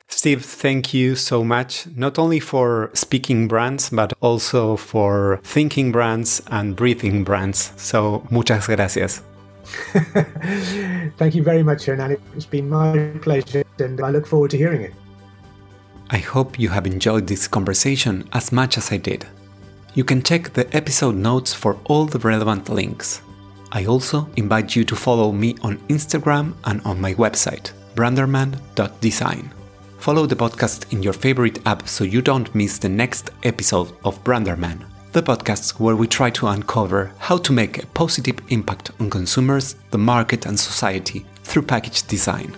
Steve, 0.09 0.45
thank 0.45 0.93
you 0.93 1.15
so 1.15 1.45
much, 1.45 1.87
not 1.95 2.19
only 2.19 2.41
for 2.41 2.91
speaking 2.95 3.47
brands, 3.47 3.91
but 3.91 4.13
also 4.21 4.77
for 4.77 5.41
thinking 5.45 5.93
brands 5.93 6.43
and 6.49 6.75
breathing 6.75 7.23
brands. 7.23 7.73
So, 7.77 8.27
muchas 8.31 8.67
gracias. 8.67 9.23
Thank 11.17 11.35
you 11.35 11.43
very 11.45 11.63
much, 11.63 11.85
Hernan. 11.85 12.17
It's 12.35 12.45
been 12.45 12.69
my 12.69 13.13
pleasure, 13.23 13.65
and 13.79 14.01
I 14.01 14.11
look 14.11 14.27
forward 14.27 14.51
to 14.51 14.57
hearing 14.57 14.83
it. 14.83 14.93
I 16.11 16.19
hope 16.19 16.59
you 16.59 16.69
have 16.71 16.87
enjoyed 16.87 17.29
this 17.29 17.47
conversation 17.47 18.29
as 18.33 18.51
much 18.51 18.77
as 18.79 18.91
I 18.91 18.97
did. 18.97 19.27
You 19.95 20.03
can 20.03 20.23
check 20.23 20.53
the 20.53 20.67
episode 20.77 21.15
notes 21.15 21.55
for 21.55 21.79
all 21.85 22.07
the 22.07 22.19
relevant 22.19 22.69
links. 22.69 23.23
I 23.73 23.87
also 23.87 24.29
invite 24.37 24.75
you 24.77 24.85
to 24.85 24.97
follow 24.97 25.33
me 25.33 25.57
on 25.63 25.79
Instagram 25.89 26.55
and 26.65 26.81
on 26.85 27.01
my 27.01 27.15
website, 27.15 27.73
braberman.design. 27.95 29.51
Follow 29.99 30.27
the 30.27 30.37
podcast 30.37 30.93
in 30.93 31.03
your 31.03 31.13
favorite 31.13 31.61
app 31.67 31.89
so 31.89 32.05
you 32.05 32.23
don't 32.23 32.55
miss 32.55 32.79
the 32.79 32.89
next 32.89 33.31
episode 33.43 33.93
of 34.05 34.23
Braberman 34.25 34.85
the 35.13 35.23
podcast 35.23 35.81
where 35.81 35.97
we 35.97 36.07
try 36.07 36.31
to 36.31 36.47
uncover 36.47 37.13
how 37.19 37.37
to 37.37 37.53
make 37.53 37.83
a 37.83 37.87
positive 37.89 38.39
impact 38.49 38.93
on 39.01 39.11
consumers, 39.11 39.75
the 39.91 39.99
market, 39.99 40.47
and 40.47 40.59
society 40.59 41.27
through 41.43 41.63
package 41.63 42.07
design. 42.07 42.55